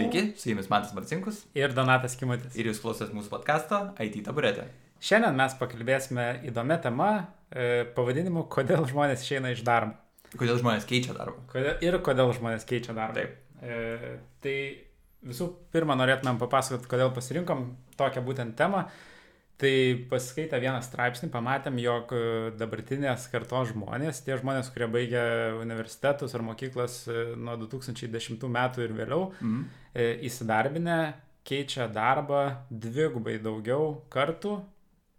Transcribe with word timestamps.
Sveiki, 0.00 0.32
su 0.36 0.48
jumis 0.48 0.68
Mantas 0.70 0.94
Marcinkus 0.94 1.42
ir 1.54 1.74
Donatas 1.76 2.14
Kimutis. 2.16 2.54
ir 2.56 2.70
jūs 2.70 2.78
klausotės 2.80 3.10
mūsų 3.12 3.28
podkasto 3.34 3.80
IT 4.00 4.14
taburetė. 4.24 4.64
Šiandien 5.04 5.36
mes 5.36 5.56
pakalbėsime 5.60 6.24
įdomią 6.48 6.78
temą 6.86 7.08
e, 7.52 7.84
pavadinimu 7.96 8.46
Kodėl 8.48 8.86
žmonės 8.88 9.26
išeina 9.26 9.52
iš 9.52 9.60
darbo. 9.66 9.98
Kodėl 10.40 10.56
žmonės 10.62 10.86
keičia 10.88 11.12
darbą? 11.18 11.42
Kodėl, 11.52 11.76
ir 11.84 11.98
kodėl 12.06 12.32
žmonės 12.32 12.64
keičia 12.70 12.96
darbą. 12.96 13.20
Taip. 13.20 13.36
E, 13.60 14.14
tai 14.40 14.56
visų 15.28 15.50
pirma 15.74 15.98
norėtumėm 16.00 16.40
papasakoti, 16.40 16.88
kodėl 16.88 17.12
pasirinkom 17.16 17.66
tokią 18.00 18.24
būtent 18.24 18.56
temą. 18.56 18.86
Tai 19.60 19.72
pasiskaitę 20.08 20.56
vieną 20.62 20.78
straipsnį, 20.80 21.28
pamatėm, 21.34 21.76
jog 21.82 22.12
e, 22.16 22.20
dabartinės 22.56 23.26
kartos 23.28 23.74
žmonės, 23.74 24.22
tie 24.24 24.38
žmonės, 24.40 24.70
kurie 24.72 24.86
baigia 24.88 25.24
universitetus 25.60 26.32
ar 26.36 26.44
mokyklas 26.46 27.02
e, 27.12 27.24
nuo 27.36 27.58
2010 27.60 28.46
metų 28.56 28.86
ir 28.86 28.94
vėliau, 28.96 29.26
e, 29.92 30.06
įsidarbinę 30.30 30.96
keičia 31.44 31.90
darbą 31.92 32.46
dvigubai 32.70 33.36
daugiau 33.44 33.98
kartų 34.12 34.56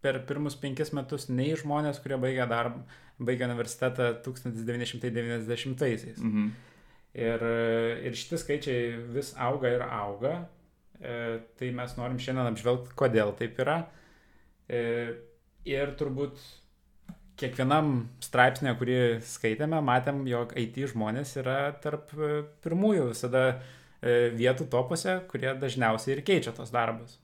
per 0.02 0.24
pirmus 0.26 0.58
penkis 0.58 0.90
metus 0.98 1.30
nei 1.30 1.54
žmonės, 1.62 2.02
kurie 2.02 2.18
baigia, 2.18 2.50
darbą, 2.50 2.82
baigia 3.22 3.46
universitetą 3.52 4.10
1990-aisiais. 4.26 6.18
Mhm. 6.18 6.52
Ir, 7.22 7.50
ir 8.08 8.18
šitie 8.18 8.42
skaičiai 8.42 8.92
vis 9.14 9.36
auga 9.38 9.70
ir 9.70 9.86
auga. 9.86 10.38
E, 10.98 11.42
tai 11.60 11.74
mes 11.76 11.98
norim 11.98 12.18
šiandien 12.22 12.56
apžvelgti, 12.56 12.96
kodėl 12.98 13.38
taip 13.38 13.60
yra. 13.62 13.84
E, 13.84 14.01
ir 14.72 15.96
turbūt 16.00 16.40
kiekvienam 17.42 17.92
straipsnė, 18.24 18.76
kurį 18.80 19.00
skaitėme, 19.26 19.82
matėm, 19.86 20.24
jog 20.30 20.54
IT 20.60 20.78
žmonės 20.94 21.36
yra 21.42 21.58
tarp 21.84 22.14
e, 22.18 22.44
pirmųjų 22.64 23.10
visada 23.12 23.44
e, 23.52 24.30
vietų 24.38 24.68
topuose, 24.72 25.20
kurie 25.32 25.54
dažniausiai 25.62 26.18
ir 26.18 26.24
keičia 26.28 26.54
tos 26.58 26.74
darbus. 26.74 27.18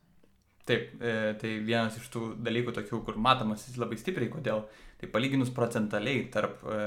Taip, 0.68 0.90
e, 1.00 1.16
tai 1.40 1.54
vienas 1.64 2.00
iš 2.00 2.10
tų 2.14 2.32
dalykų 2.44 2.76
tokių, 2.76 3.02
kur 3.08 3.20
matomas 3.24 3.68
jis 3.68 3.80
labai 3.80 4.00
stipriai, 4.02 4.32
kodėl. 4.34 4.66
Tai 4.98 5.12
palyginus 5.14 5.54
procentaliai 5.56 6.26
tarp 6.34 6.64
e, 6.66 6.80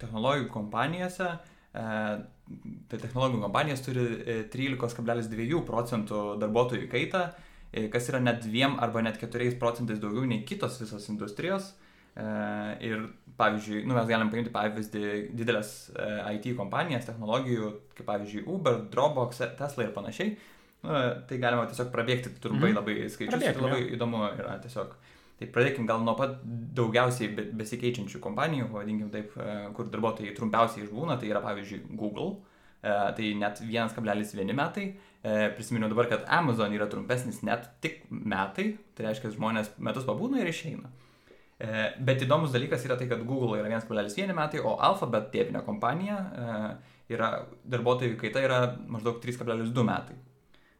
technologijų 0.00 0.48
kompanijose, 0.54 1.34
e, 1.74 1.88
tai 2.90 3.00
technologijų 3.00 3.44
kompanijos 3.44 3.84
turi 3.84 4.06
e, 4.24 4.38
13,2 4.52 5.62
procentų 5.68 6.24
darbuotojų 6.42 6.88
kaitą, 6.90 7.28
e, 7.28 7.53
kas 7.92 8.08
yra 8.12 8.20
net 8.22 8.44
2 8.46 8.76
arba 8.84 9.02
net 9.02 9.18
4 9.22 9.58
procentais 9.58 9.98
daugiau 10.02 10.24
nei 10.26 10.44
kitos 10.46 10.78
visos 10.80 11.08
industrijos. 11.12 11.72
E, 12.14 12.24
ir 12.86 13.00
pavyzdžiui, 13.36 13.80
nu, 13.88 13.94
mes 13.96 14.06
galim 14.06 14.28
paimti 14.30 14.52
pavyzdį 14.54 15.32
didelės 15.34 15.70
e, 15.98 16.36
IT 16.36 16.52
kompanijas, 16.58 17.08
technologijų, 17.08 17.72
kaip 17.98 18.06
pavyzdžiui 18.06 18.44
Uber, 18.46 18.84
Dropbox, 18.92 19.40
Tesla 19.58 19.88
ir 19.88 19.90
panašiai. 19.96 20.36
Nu, 20.84 20.92
tai 21.26 21.38
galima 21.42 21.64
tiesiog 21.66 21.90
prabėgti 21.90 22.30
trumpai 22.44 22.70
Mhm. 22.70 22.76
labai 22.78 22.94
skaičius. 23.08 23.32
Prabėkim, 23.34 23.58
tai 23.58 23.66
labai 23.66 23.82
įdomu 23.96 24.22
yra 24.38 24.58
tiesiog. 24.62 24.94
Tai 25.40 25.46
pradėkim 25.50 25.86
gal 25.88 26.04
nuo 26.06 26.14
pat 26.14 26.36
daugiausiai 26.78 27.34
be- 27.34 27.50
besikeičiančių 27.58 28.20
kompanijų, 28.22 28.68
vadinkim 28.70 29.10
taip, 29.10 29.32
e, 29.36 29.72
kur 29.74 29.86
darbuotojai 29.90 30.34
trumpiausiai 30.36 30.86
išbūna, 30.86 31.18
tai 31.18 31.32
yra 31.32 31.40
pavyzdžiui 31.42 31.96
Google, 31.96 32.36
e, 32.36 32.53
tai 32.84 33.32
net 33.40 33.62
1,1 33.64 34.54
metai. 34.54 34.88
E, 35.24 35.48
Prisiminiau 35.56 35.88
dabar, 35.88 36.08
kad 36.10 36.26
Amazon 36.28 36.74
yra 36.76 36.84
trumpesnis 36.90 37.40
net 37.48 37.70
tik 37.80 38.02
metai, 38.12 38.74
tai 38.92 39.06
reiškia, 39.06 39.32
žmonės 39.32 39.70
metus 39.80 40.04
pabūna 40.04 40.42
ir 40.42 40.50
išeina. 40.50 40.90
E, 41.56 41.86
Bet 42.04 42.20
įdomus 42.26 42.52
dalykas 42.52 42.84
yra 42.84 42.98
tai, 43.00 43.08
kad 43.08 43.24
Google 43.24 43.56
yra 43.56 43.70
1,1 43.72 44.34
metai, 44.36 44.60
o 44.60 44.74
Alphabet 44.84 45.30
tėvinė 45.32 45.64
kompanija 45.64 46.18
e, 46.20 46.58
yra 47.16 47.30
darbuotojų 47.64 48.18
kaita 48.20 48.44
yra 48.44 48.60
maždaug 48.84 49.22
3,2 49.24 49.88
metai. 49.88 50.18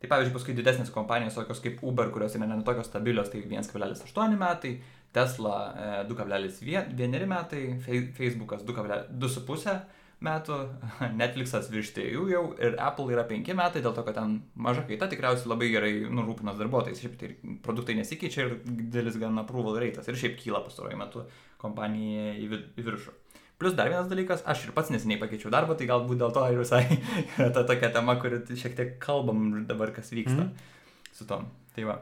Tai 0.02 0.10
pavyzdžiui, 0.12 0.36
paskui 0.36 0.58
didesnės 0.58 0.92
kompanijos, 0.92 1.38
tokios 1.38 1.64
kaip 1.64 1.80
Uber, 1.80 2.10
kurios 2.12 2.36
yra 2.36 2.44
netokios 2.50 2.90
stabilios, 2.90 3.32
tai 3.32 3.46
1,8 3.48 4.36
metai, 4.36 4.76
Tesla 5.16 5.56
e, 5.72 5.90
2,1 6.12 7.28
metai, 7.32 7.64
Facebookas 7.80 8.68
2,5 8.68 9.78
metų, 10.24 10.56
Netflixas 11.20 11.68
virš 11.72 11.92
3 11.96 12.12
jau 12.32 12.42
ir 12.58 12.76
Apple 12.82 13.12
yra 13.14 13.24
5 13.28 13.52
metai, 13.58 13.82
dėl 13.84 13.94
to, 13.96 14.04
kad 14.06 14.16
ten 14.18 14.38
maža 14.56 14.84
kaita 14.88 15.08
tikriausiai 15.12 15.50
labai 15.52 15.68
gerai 15.72 15.92
nurūpinas 16.08 16.58
darbuotojais, 16.60 17.02
šiaip 17.04 17.18
tai 17.20 17.32
produktai 17.64 17.96
nesikeičia 18.00 18.46
ir 18.48 18.54
didelis 18.64 19.18
gan 19.20 19.38
approval 19.42 19.76
reitas 19.82 20.08
ir 20.10 20.18
šiaip 20.20 20.38
kyla 20.42 20.62
pastaruoju 20.66 21.00
metu 21.00 21.24
kompanija 21.62 22.34
į 22.40 22.48
viršų. 22.84 23.14
Plus 23.58 23.76
dar 23.78 23.86
vienas 23.88 24.08
dalykas, 24.10 24.42
aš 24.50 24.64
ir 24.66 24.72
pats 24.74 24.90
neseniai 24.90 25.20
pakeičiau 25.20 25.52
darbą, 25.54 25.76
tai 25.78 25.86
galbūt 25.86 26.18
dėl 26.20 26.32
to 26.34 26.42
ir 26.50 26.58
visai 26.58 26.80
yra 27.38 27.52
ta 27.54 27.62
tokia 27.68 27.92
tema, 27.94 28.16
kuri 28.20 28.40
šiek 28.58 28.74
tiek 28.76 28.96
kalbam 29.02 29.62
dabar, 29.68 29.92
kas 29.94 30.10
vyksta 30.12 30.48
Mhm. 30.48 30.72
su 31.14 31.24
tom. 31.30 31.46
Tai 31.76 31.84
va. 31.86 32.00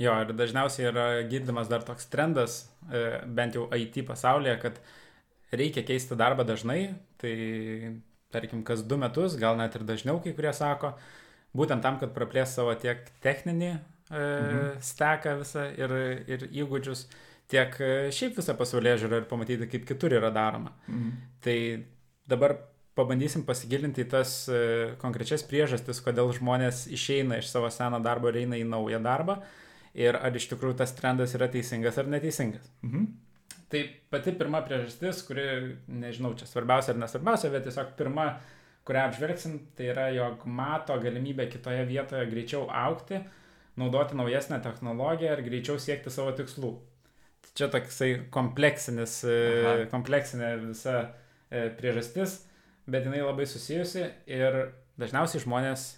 Jo, 0.00 0.12
ir 0.24 0.32
dažniausiai 0.36 0.88
yra 0.90 1.04
girdimas 1.28 1.68
dar 1.72 1.84
toks 1.84 2.08
trendas, 2.12 2.56
e, 2.92 3.20
bent 3.26 3.54
jau 3.56 3.66
IT 3.72 4.02
pasaulyje, 4.08 4.56
kad 4.60 4.80
reikia 5.52 5.82
keisti 5.86 6.16
darbą 6.18 6.44
dažnai, 6.46 6.94
tai 7.20 7.34
tarkim 8.34 8.64
kas 8.66 8.82
du 8.82 8.96
metus, 9.00 9.36
gal 9.40 9.56
net 9.56 9.74
ir 9.78 9.84
dažniau 9.86 10.18
kai 10.22 10.32
kurie 10.36 10.52
sako, 10.52 10.94
būtent 11.56 11.82
tam, 11.82 11.98
kad 12.00 12.12
praplės 12.16 12.54
savo 12.58 12.74
tiek 12.74 13.06
techninį 13.24 13.70
e, 13.72 13.80
Mhm. 14.10 14.80
steką 14.80 15.38
visą 15.40 15.64
ir, 15.78 15.94
ir 16.28 16.46
įgūdžius, 16.62 17.06
tiek 17.50 17.74
e, 17.80 18.10
šiaip 18.14 18.36
visą 18.38 18.54
pasaulyje 18.58 19.00
žiūrą 19.04 19.22
ir 19.22 19.28
pamatyti, 19.30 19.68
kaip 19.70 19.86
kitur 19.88 20.14
yra 20.18 20.30
daroma. 20.34 20.72
Mhm. 20.88 21.12
Tai 21.42 21.58
dabar 22.28 22.56
pabandysim 22.96 23.44
pasigilinti 23.44 24.04
į 24.04 24.08
tas 24.10 24.48
e, 24.48 24.96
konkrečias 25.02 25.42
priežastis, 25.46 26.00
kodėl 26.00 26.30
žmonės 26.32 26.86
išeina 26.88 27.38
iš 27.38 27.50
savo 27.52 27.68
seno 27.70 28.00
darbo 28.00 28.28
ir 28.32 28.42
eina 28.44 28.56
į 28.56 28.64
naują 28.68 29.02
darbą 29.04 29.40
ir 29.96 30.16
ar 30.16 30.34
iš 30.36 30.48
tikrųjų 30.52 30.76
tas 30.76 30.92
trendas 30.96 31.34
yra 31.36 31.48
teisingas 31.48 31.98
ar 31.98 32.06
neteisingas. 32.06 32.66
Mhm. 32.82 33.06
Tai 33.66 33.80
pati 34.14 34.30
pirma 34.38 34.60
priežastis, 34.62 35.24
kuri, 35.26 35.44
nežinau, 35.90 36.36
čia 36.38 36.46
svarbiausia 36.46 36.92
ar 36.94 37.00
nesvarbiausia, 37.02 37.50
bet 37.50 37.64
tiesiog 37.66 37.96
pirma, 37.98 38.28
kurią 38.86 39.08
apžvelgsim, 39.08 39.56
tai 39.74 39.88
yra, 39.90 40.04
jog 40.14 40.44
mato 40.46 40.94
galimybę 41.02 41.48
kitoje 41.50 41.82
vietoje 41.88 42.28
greičiau 42.30 42.68
aukti, 42.70 43.18
naudoti 43.76 44.18
naujesnę 44.18 44.60
technologiją 44.62 45.34
ir 45.34 45.44
greičiau 45.48 45.82
siekti 45.82 46.14
savo 46.14 46.30
tikslų. 46.38 46.72
Tai 47.42 47.54
Čia 47.58 47.70
toksai 47.74 48.12
kompleksinis, 48.30 49.18
e, 49.26 49.36
Aha. 49.58 49.76
kompleksinė 49.90 50.54
visa 50.62 50.96
e, 51.02 51.66
priežastis, 51.74 52.38
bet 52.86 53.10
jinai 53.10 53.26
labai 53.26 53.50
susijusi 53.50 54.06
ir 54.30 54.62
dažniausiai 55.02 55.42
žmonės 55.42 55.88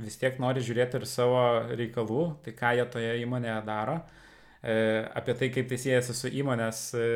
vis 0.00 0.16
tiek 0.20 0.40
nori 0.40 0.64
žiūrėti 0.64 1.02
ir 1.02 1.08
savo 1.08 1.42
reikalų, 1.76 2.30
tai 2.44 2.56
ką 2.56 2.72
jie 2.80 2.88
toje 2.96 3.18
įmonėje 3.20 3.60
daro. 3.68 4.00
E, 4.00 4.25
apie 5.14 5.34
tai, 5.38 5.48
kaip 5.54 5.68
tai 5.70 5.78
siejasi 5.78 6.14
su 6.16 6.30
įmonės 6.32 6.82
e, 6.98 7.08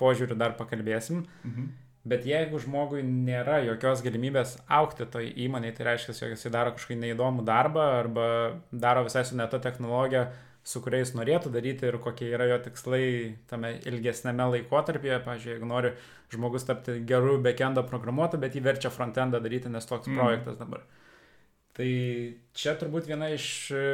požiūriu 0.00 0.36
dar 0.40 0.56
pakalbėsim. 0.58 1.24
Mhm. 1.44 1.70
Bet 2.10 2.24
jeigu 2.24 2.56
žmogui 2.62 3.02
nėra 3.04 3.58
jokios 3.66 4.00
galimybės 4.00 4.54
aukti 4.72 5.04
toj 5.04 5.26
įmonėje, 5.44 5.74
tai 5.76 5.84
reiškia, 5.90 6.14
jog 6.16 6.30
jisai 6.32 6.52
daro 6.54 6.70
kažkokį 6.72 6.96
neįdomų 7.02 7.44
darbą 7.44 7.82
arba 7.98 8.28
daro 8.72 9.02
visai 9.04 9.26
su 9.28 9.36
ne 9.36 9.44
ta 9.52 9.60
technologija, 9.60 10.30
su 10.64 10.80
kuria 10.80 11.02
jis 11.02 11.12
norėtų 11.18 11.52
daryti 11.52 11.86
ir 11.90 11.98
kokie 12.00 12.30
yra 12.32 12.46
jo 12.48 12.56
tikslai 12.64 13.36
tame 13.52 13.74
ilgesnėme 13.84 14.46
laikotarpyje. 14.54 15.20
Pavyzdžiui, 15.26 15.52
jeigu 15.52 15.68
nori 15.68 15.92
žmogus 16.32 16.64
tapti 16.68 16.96
gerų 17.04 17.36
backendo 17.44 17.84
programuotojų, 17.84 18.40
bet 18.46 18.56
jį 18.56 18.64
verčia 18.64 18.92
frontendą 18.94 19.40
daryti, 19.44 19.68
nes 19.68 19.84
toks 19.84 20.08
Mm. 20.08 20.16
projektas 20.16 20.56
dabar. 20.56 20.80
Tai 21.76 21.90
čia 22.54 22.74
turbūt 22.80 23.06
viena 23.12 23.28
iš 23.32 23.46
e, 23.72 23.84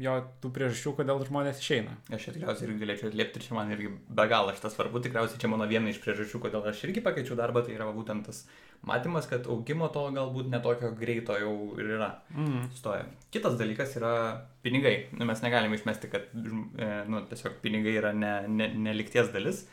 jo 0.00 0.14
tų 0.42 0.50
priežasčių, 0.54 0.92
kodėl 0.98 1.22
žmonės 1.28 1.60
išeina. 1.62 1.94
Aš 2.14 2.26
čia 2.26 2.32
tikriausiai 2.34 2.66
irgi 2.66 2.80
galėčiau 2.82 3.10
atliepti 3.10 3.38
ir 3.38 3.44
čia 3.46 3.56
man 3.56 3.70
irgi 3.74 3.90
be 4.18 4.24
galo 4.30 4.54
šitas 4.56 4.74
svarbu. 4.74 5.02
Tikriausiai 5.04 5.40
čia 5.42 5.50
mano 5.52 5.68
viena 5.70 5.90
iš 5.90 6.00
priežasčių, 6.02 6.40
kodėl 6.42 6.66
aš 6.70 6.82
irgi 6.88 7.02
pakeičiau 7.04 7.38
darbą, 7.38 7.62
tai 7.66 7.76
yra 7.76 7.86
būtent 7.94 8.26
tas 8.26 8.42
matymas, 8.86 9.28
kad 9.30 9.46
augimo 9.50 9.88
to 9.94 10.02
galbūt 10.16 10.50
netokio 10.50 10.90
greito 10.98 11.36
jau 11.38 11.54
ir 11.78 11.94
yra. 11.98 12.10
Mm. 12.34 12.66
stoja. 12.74 13.06
Kitas 13.34 13.54
dalykas 13.60 13.94
yra 14.00 14.14
pinigai. 14.66 14.96
Nu, 15.14 15.28
mes 15.30 15.42
negalime 15.44 15.78
išmesti, 15.78 16.10
kad 16.10 16.26
e, 16.34 16.90
nu, 17.10 17.22
tiesiog 17.30 17.60
pinigai 17.62 17.94
yra 18.00 18.12
ne, 18.16 18.34
ne, 18.50 18.68
nelikties 18.88 19.30
dalis. 19.34 19.64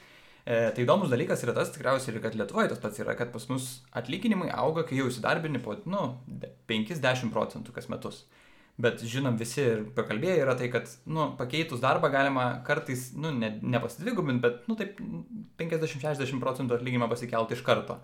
E, 0.46 0.70
tai 0.74 0.86
įdomus 0.86 1.10
dalykas 1.10 1.42
yra 1.46 1.54
tas 1.58 1.74
tikriausiai 1.74 2.16
ir 2.16 2.22
kad 2.24 2.38
Lietuvoje 2.38 2.72
tas 2.72 2.82
pats 2.82 3.02
yra, 3.02 3.18
kad 3.18 3.34
pas 3.34 3.50
mus 3.50 3.72
atlyginimai 3.98 4.50
auga, 4.54 4.86
kai 4.86 5.02
jau 5.02 5.10
įsidarbini 5.10 5.62
po 5.66 5.76
nu, 5.90 6.06
5-10 6.70 7.34
procentų 7.34 7.74
kas 7.76 7.90
metus. 7.90 8.24
Bet 8.82 9.04
žinom 9.06 9.38
visi 9.38 9.62
ir 9.62 9.84
pakalbėję 9.98 10.40
yra 10.42 10.56
tai, 10.58 10.72
kad 10.74 10.90
nu, 11.06 11.30
pakeitus 11.38 11.84
darbą 11.84 12.10
galima 12.14 12.48
kartais 12.66 13.12
nu, 13.14 13.34
ne, 13.36 13.54
nepasidvigubinti, 13.62 14.42
bet 14.42 14.68
nu, 14.72 14.78
taip 14.80 15.00
50-60 15.62 16.42
procentų 16.42 16.78
atlyginimą 16.78 17.10
pasikelti 17.12 17.58
iš 17.58 17.64
karto. 17.68 18.00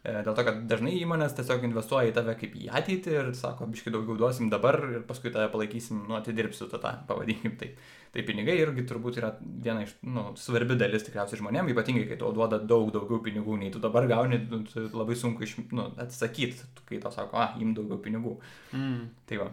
E, 0.00 0.14
dėl 0.24 0.32
to, 0.32 0.44
kad 0.46 0.62
dažnai 0.64 0.94
įmonės 0.96 1.34
tiesiog 1.36 1.64
investuoja 1.68 2.08
į 2.08 2.14
tave 2.16 2.32
kaip 2.40 2.54
į 2.56 2.70
ateitį 2.78 3.10
ir 3.18 3.26
sako, 3.36 3.66
biškai 3.68 3.92
daugiau 3.92 4.16
duosim 4.16 4.48
dabar 4.52 4.78
ir 4.88 5.02
paskui 5.04 5.32
tave 5.34 5.50
palaikysim, 5.52 6.06
nu, 6.08 6.16
atidirbsiu 6.16 6.70
tą, 6.72 6.80
tą 6.80 6.94
pavadinkim 7.10 7.58
taip. 7.60 7.76
Tai 8.10 8.24
pinigai 8.26 8.56
irgi 8.58 8.86
turbūt 8.88 9.20
yra 9.20 9.34
viena 9.38 9.84
iš, 9.84 9.92
nu, 10.08 10.30
svarbi 10.40 10.74
dalis 10.80 11.04
tikriausiai 11.06 11.38
žmonėms, 11.42 11.70
ypatingai 11.74 12.08
kai 12.08 12.16
tau 12.18 12.32
duoda 12.34 12.58
daug 12.58 12.88
daugiau 12.94 13.20
pinigų, 13.22 13.60
nei 13.60 13.70
tu 13.70 13.82
dabar 13.82 14.08
gauni, 14.10 14.40
nu, 14.50 14.64
labai 14.96 15.18
sunku 15.20 15.44
iš, 15.46 15.58
nu, 15.76 15.90
atsakyti, 16.00 16.72
kai 16.88 16.98
tau 17.04 17.12
sako, 17.14 17.38
ah, 17.38 17.52
im 17.60 17.76
daugiau 17.76 18.00
pinigų. 18.02 18.38
Mm. 18.72 19.04
Tai 19.28 19.44
va. 19.44 19.52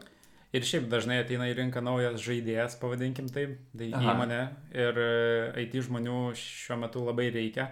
Ir 0.56 0.64
šiaip 0.64 0.86
dažnai 0.88 1.20
ateina 1.20 1.50
į 1.52 1.58
rinką 1.58 1.82
naujas 1.84 2.22
žaidėjas, 2.24 2.78
pavadinkim 2.80 3.28
taip, 3.36 3.58
tai 3.78 3.90
Aha. 3.92 4.14
įmonė 4.14 4.40
ir 4.80 5.02
e, 5.04 5.10
IT 5.66 5.76
žmonių 5.90 6.22
šiuo 6.40 6.78
metu 6.80 7.04
labai 7.04 7.28
reikia 7.36 7.68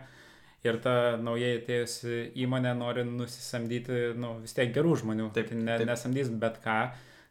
ir 0.66 0.80
ta 0.84 0.96
naujai 1.22 1.60
atėjusi 1.60 2.20
įmonė 2.44 2.74
nori 2.78 3.06
nusisamdyti, 3.08 4.02
nu, 4.20 4.36
vis 4.44 4.56
tiek 4.58 4.74
gerų 4.76 4.96
žmonių. 5.04 5.30
Taip, 5.36 5.52
tai 5.52 5.60
ne, 5.60 5.78
taip. 5.78 5.88
nesamdys 5.90 6.32
bet 6.42 6.60
ką, 6.64 6.80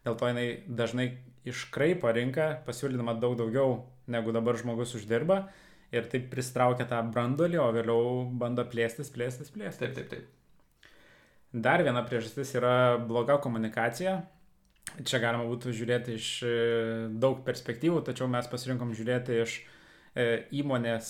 dėl 0.07 0.17
to 0.19 0.31
jinai 0.31 0.47
dažnai 0.81 1.09
iškraipo 1.45 2.11
rinką, 2.15 2.49
pasiūlydama 2.65 3.17
daug 3.21 3.35
daugiau 3.39 3.83
negu 4.11 4.33
dabar 4.33 4.57
žmogus 4.57 4.95
uždirba 4.97 5.43
ir 5.93 6.07
taip 6.11 6.29
pristraukia 6.31 6.87
tą 6.89 7.01
brandolį, 7.11 7.59
o 7.61 7.67
vėliau 7.75 8.23
bando 8.39 8.65
plėstis, 8.71 9.11
plėstis, 9.13 9.51
plėstis. 9.53 9.81
Taip, 9.83 9.93
taip, 9.97 10.09
taip. 10.13 10.91
Dar 11.55 11.83
viena 11.85 12.01
priežastis 12.07 12.51
yra 12.57 12.97
bloga 12.99 13.37
komunikacija. 13.43 14.17
Čia 14.95 15.19
galima 15.19 15.45
būtų 15.49 15.73
žiūrėti 15.75 16.15
iš 16.15 16.27
e, 16.45 16.51
daug 17.19 17.41
perspektyvų, 17.45 18.03
tačiau 18.07 18.29
mes 18.31 18.47
pasirinkom 18.47 18.93
žiūrėti 18.95 19.39
iš 19.43 19.55
e, 20.15 20.27
įmonės 20.61 21.09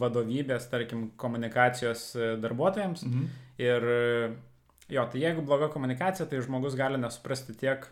vadovybės, 0.00 0.66
tarkim, 0.72 1.10
komunikacijos 1.20 2.06
e, 2.16 2.32
darbuotojams. 2.42 3.04
Mhm. 3.06 3.28
Ir 3.62 3.86
jo, 4.90 5.04
tai 5.12 5.20
jeigu 5.22 5.44
bloga 5.46 5.68
komunikacija, 5.70 6.26
tai 6.26 6.40
žmogus 6.42 6.74
gali 6.78 6.98
nesuprasti 6.98 7.54
tiek 7.60 7.84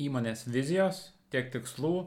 įmonės 0.00 0.46
vizijos, 0.48 1.10
tiek 1.34 1.50
tikslų, 1.52 2.06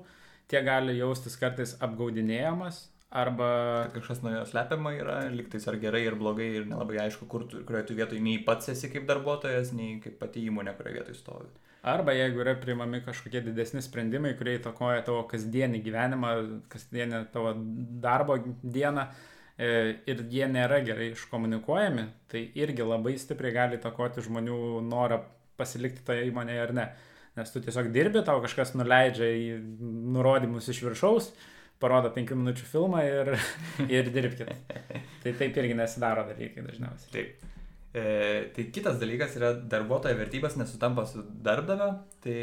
tiek 0.49 0.65
gali 0.65 0.97
jaustis 0.97 1.37
kartais 1.37 1.75
apgaudinėjamas. 1.85 2.87
Arba... 3.09 3.49
Kad 3.89 3.93
kažkas 4.03 4.21
nuo 4.21 4.31
jo 4.35 4.43
slepiama 4.45 4.91
yra, 4.93 5.15
liktais 5.33 5.65
ar 5.67 5.79
gerai, 5.81 6.03
ir 6.05 6.17
blogai, 6.19 6.49
ir 6.59 6.67
nelabai 6.69 6.99
aišku, 7.07 7.25
kur 7.31 7.47
tu, 7.49 7.63
kurioje 7.65 7.87
tu 7.89 7.97
vietoje 7.97 8.21
nei 8.21 8.37
pats 8.45 8.69
esi 8.69 8.91
kaip 8.93 9.07
darbuotojas, 9.09 9.71
nei 9.73 9.95
kaip 10.03 10.19
pati 10.21 10.43
įmonė, 10.45 10.75
kurioje 10.77 10.99
vietoje 10.99 11.17
stovi. 11.17 11.49
Arba 11.89 12.13
jeigu 12.13 12.43
yra 12.43 12.53
priimami 12.59 12.99
kažkokie 13.05 13.41
didesni 13.47 13.81
sprendimai, 13.81 14.35
kurie 14.37 14.57
įtakoja 14.59 15.01
tavo 15.07 15.23
kasdienį 15.31 15.81
gyvenimą, 15.85 16.35
kasdienį 16.69 17.23
tavo 17.33 17.55
darbo 18.03 18.35
dieną 18.61 19.07
e, 19.07 19.69
ir 20.11 20.25
jie 20.29 20.49
nėra 20.51 20.81
gerai 20.85 21.13
iškomunikuojami, 21.15 22.07
tai 22.29 22.43
irgi 22.61 22.85
labai 22.85 23.15
stipriai 23.17 23.55
gali 23.55 23.79
įtakoti 23.79 24.25
žmonių 24.27 24.59
norą 24.85 25.23
pasilikti 25.57 26.05
toje 26.05 26.27
įmonėje 26.29 26.65
ar 26.67 26.75
ne. 26.75 26.89
Nes 27.39 27.53
tu 27.53 27.61
tiesiog 27.63 27.89
dirbi, 27.95 28.21
tau 28.27 28.41
kažkas 28.43 28.75
nuleidžia 28.75 29.29
į 29.39 29.47
nurodymus 30.13 30.67
iš 30.69 30.83
viršaus, 30.83 31.31
parodo 31.79 32.11
penkių 32.15 32.37
minučių 32.39 32.67
filmą 32.69 33.03
ir, 33.07 33.31
ir 33.97 34.11
dirbkite. 34.13 34.57
tai 35.23 35.37
taip 35.39 35.61
irgi 35.61 35.77
nesidaro 35.79 36.27
dalykai 36.29 36.65
dažniausiai. 36.65 37.13
Taip. 37.15 37.47
E, 37.89 38.01
tai 38.53 38.67
kitas 38.69 38.99
dalykas 39.01 39.33
yra 39.39 39.49
darbuotojo 39.71 40.13
vertybės 40.19 40.59
nesutampa 40.59 41.07
su 41.09 41.23
darbdavio, 41.45 41.87
tai, 42.21 42.35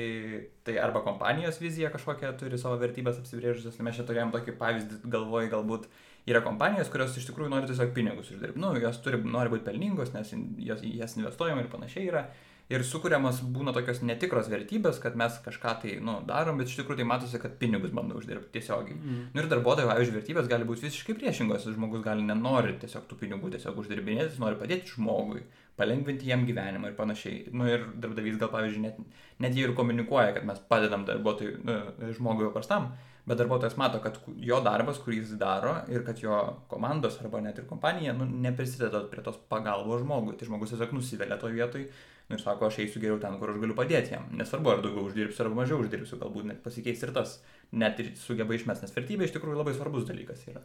tai 0.66 0.74
arba 0.82 1.04
kompanijos 1.04 1.60
vizija 1.62 1.92
kažkokia 1.94 2.32
turi 2.40 2.58
savo 2.58 2.80
vertybės 2.80 3.20
apsibrėžusios, 3.20 3.78
mes 3.86 3.94
čia 3.94 4.06
turėjom 4.08 4.34
tokį 4.34 4.56
pavyzdį, 4.58 4.98
galvoju, 5.12 5.52
galbūt 5.52 5.86
yra 6.26 6.42
kompanijos, 6.42 6.90
kurios 6.90 7.14
iš 7.14 7.28
tikrųjų 7.30 7.52
nori 7.52 7.70
tiesiog 7.70 7.94
pinigus 7.94 8.32
uždirbti, 8.34 8.58
nu, 8.58 8.72
jos 8.82 8.98
turi, 9.04 9.22
nori 9.22 9.52
būti 9.52 9.68
pelningos, 9.68 10.10
nes 10.16 10.34
jas, 10.66 10.82
jas 10.82 11.14
investuojama 11.20 11.62
ir 11.62 11.70
panašiai 11.70 12.10
yra, 12.10 12.24
ir 12.72 12.82
sukūriamas 12.86 13.42
būna 13.54 13.74
tokios 13.76 14.00
netikros 14.06 14.48
vertybės, 14.50 14.98
kad 15.02 15.16
mes 15.18 15.36
kažką 15.44 15.74
tai 15.82 15.96
nu, 16.02 16.18
darom, 16.26 16.58
bet 16.60 16.70
iš 16.70 16.80
tikrųjų 16.80 17.00
tai 17.00 17.08
matosi, 17.08 17.40
kad 17.42 17.54
pinigus 17.60 17.94
bando 17.94 18.18
uždirbti 18.18 18.56
tiesiogiai. 18.56 18.96
Mm. 18.96 19.20
Nu, 19.34 19.42
ir 19.42 19.50
darbuotojų, 19.52 19.90
pavyzdžiui, 19.92 20.16
vertybės 20.18 20.50
gali 20.50 20.68
būti 20.68 20.86
visiškai 20.88 21.16
priešingos, 21.20 21.68
žmogus 21.76 22.02
gali 22.06 22.26
nenori 22.26 22.74
tiesiog 22.82 23.06
tų 23.10 23.20
pinigų 23.22 23.52
tiesiog 23.54 23.78
uždirbinėti, 23.84 24.32
jis 24.32 24.42
nori 24.42 24.58
padėti 24.58 24.96
žmogui, 24.96 25.44
palengvinti 25.78 26.30
jam 26.30 26.46
gyvenimą 26.48 26.90
ir 26.90 26.98
panašiai. 26.98 27.44
Nu, 27.54 27.68
ir 27.70 27.86
darbdavys 27.94 28.40
gal, 28.40 28.50
pavyzdžiui, 28.54 28.86
net, 28.88 29.20
net 29.44 29.54
jie 29.54 29.68
ir 29.68 29.76
komunikuoja, 29.78 30.34
kad 30.38 30.48
mes 30.48 30.62
padedam 30.70 31.06
darbuotojui, 31.06 31.60
nu, 31.66 31.78
žmogui 32.18 32.50
paprastam, 32.50 32.96
bet 33.26 33.38
darbuotojas 33.40 33.76
mato, 33.76 33.98
kad 34.02 34.18
jo 34.48 34.58
darbas, 34.62 35.00
kurį 35.02 35.20
jis 35.20 35.32
daro 35.40 35.72
ir 35.90 36.04
kad 36.06 36.20
jo 36.22 36.36
komandos 36.70 37.18
arba 37.22 37.40
net 37.42 37.58
ir 37.58 37.66
kompanija 37.66 38.14
nu, 38.14 38.26
neprisideda 38.46 39.02
prie 39.10 39.24
tos 39.26 39.38
pagalbos 39.50 40.04
žmogui. 40.04 40.36
Tai 40.38 40.46
žmogus 40.46 40.74
tiesiog 40.74 40.94
nusivelia 40.94 41.38
to 41.40 41.50
vietoj 41.50 41.88
nu, 42.28 42.36
ir 42.36 42.42
sako, 42.42 42.70
aš 42.70 42.80
eisiu 42.82 43.02
geriau 43.02 43.18
ten, 43.22 43.38
kur 43.40 43.50
aš 43.52 43.58
galiu 43.62 43.76
padėti 43.78 44.14
jam. 44.14 44.26
Nesvarbu, 44.38 44.72
ar 44.72 44.82
daugiau 44.84 45.06
uždirbsiu, 45.10 45.44
ar 45.44 45.58
mažiau 45.58 45.82
uždirbsiu, 45.82 46.18
galbūt 46.22 46.48
net 46.50 46.62
pasikeis 46.64 47.02
ir 47.02 47.14
tas, 47.14 47.36
net 47.70 48.02
ir 48.02 48.12
sugeba 48.18 48.54
išmest, 48.54 48.86
nes 48.86 48.94
vertybė 48.94 49.28
iš 49.28 49.34
tikrųjų 49.36 49.58
labai 49.58 49.74
svarbus 49.76 50.06
dalykas 50.08 50.46
yra. 50.50 50.62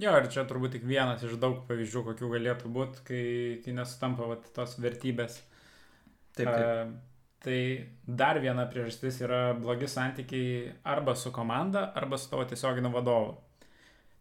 Jo, 0.00 0.14
ir 0.16 0.28
čia 0.32 0.46
turbūt 0.48 0.76
tik 0.78 0.86
vienas 0.88 1.22
iš 1.26 1.34
daug 1.42 1.64
pavyzdžių, 1.68 2.04
kokių 2.06 2.30
galėtų 2.32 2.70
būti, 2.72 3.02
kai, 3.08 3.24
kai 3.64 3.74
nesutampa 3.76 4.30
vat, 4.30 4.46
tos 4.56 4.78
vertybės. 4.80 5.42
Taip. 6.38 6.48
taip. 6.48 6.62
Uh, 6.62 7.11
tai 7.42 7.88
dar 8.06 8.38
viena 8.42 8.66
priežastis 8.70 9.18
yra 9.24 9.52
blogi 9.58 9.88
santykiai 9.90 10.74
arba 10.86 11.14
su 11.18 11.32
komanda, 11.34 11.88
arba 11.98 12.18
su 12.18 12.30
tavo 12.30 12.44
tiesioginiu 12.46 12.92
vadovu. 12.94 13.34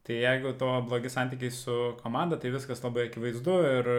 Tai 0.01 0.15
jeigu 0.18 0.56
to 0.57 0.69
blogi 0.89 1.12
santykiai 1.13 1.53
su 1.53 1.75
komanda, 2.01 2.39
tai 2.41 2.50
viskas 2.56 2.81
labai 2.81 3.06
akivaizdu 3.09 3.57
ir 3.69 3.89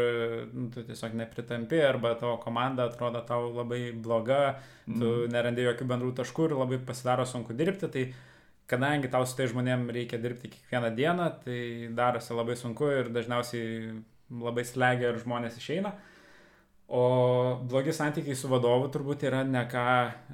nu, 0.51 0.67
tu 0.75 0.83
tiesiog 0.89 1.15
nepritampi 1.21 1.79
arba 1.87 2.17
tavo 2.19 2.41
komanda 2.43 2.89
atrodo 2.91 3.23
tau 3.29 3.53
labai 3.55 3.93
bloga, 3.95 4.43
tu 4.89 5.07
mm. 5.07 5.31
nerandi 5.31 5.69
jokių 5.69 5.87
bendrų 5.95 6.13
taškų 6.19 6.49
ir 6.49 6.59
labai 6.59 6.81
pasidaro 6.89 7.27
sunku 7.29 7.55
dirbti, 7.55 7.91
tai 7.95 8.07
kadangi 8.73 9.11
tau 9.13 9.23
su 9.27 9.39
tai 9.39 9.47
žmonėm 9.53 9.87
reikia 9.95 10.19
dirbti 10.19 10.51
kiekvieną 10.51 10.91
dieną, 10.99 11.29
tai 11.45 11.61
darosi 11.95 12.35
labai 12.35 12.59
sunku 12.59 12.91
ir 12.91 13.13
dažniausiai 13.15 14.01
labai 14.43 14.67
slegia 14.67 15.13
ir 15.13 15.23
žmonės 15.23 15.63
išeina. 15.63 15.95
Mm. 15.95 16.12
O 16.93 17.05
blogi 17.65 17.93
santykiai 17.97 18.37
su 18.37 18.50
vadovu 18.53 18.91
turbūt 18.93 19.23
yra 19.25 19.39
ne 19.49 19.62
ką 19.65 19.85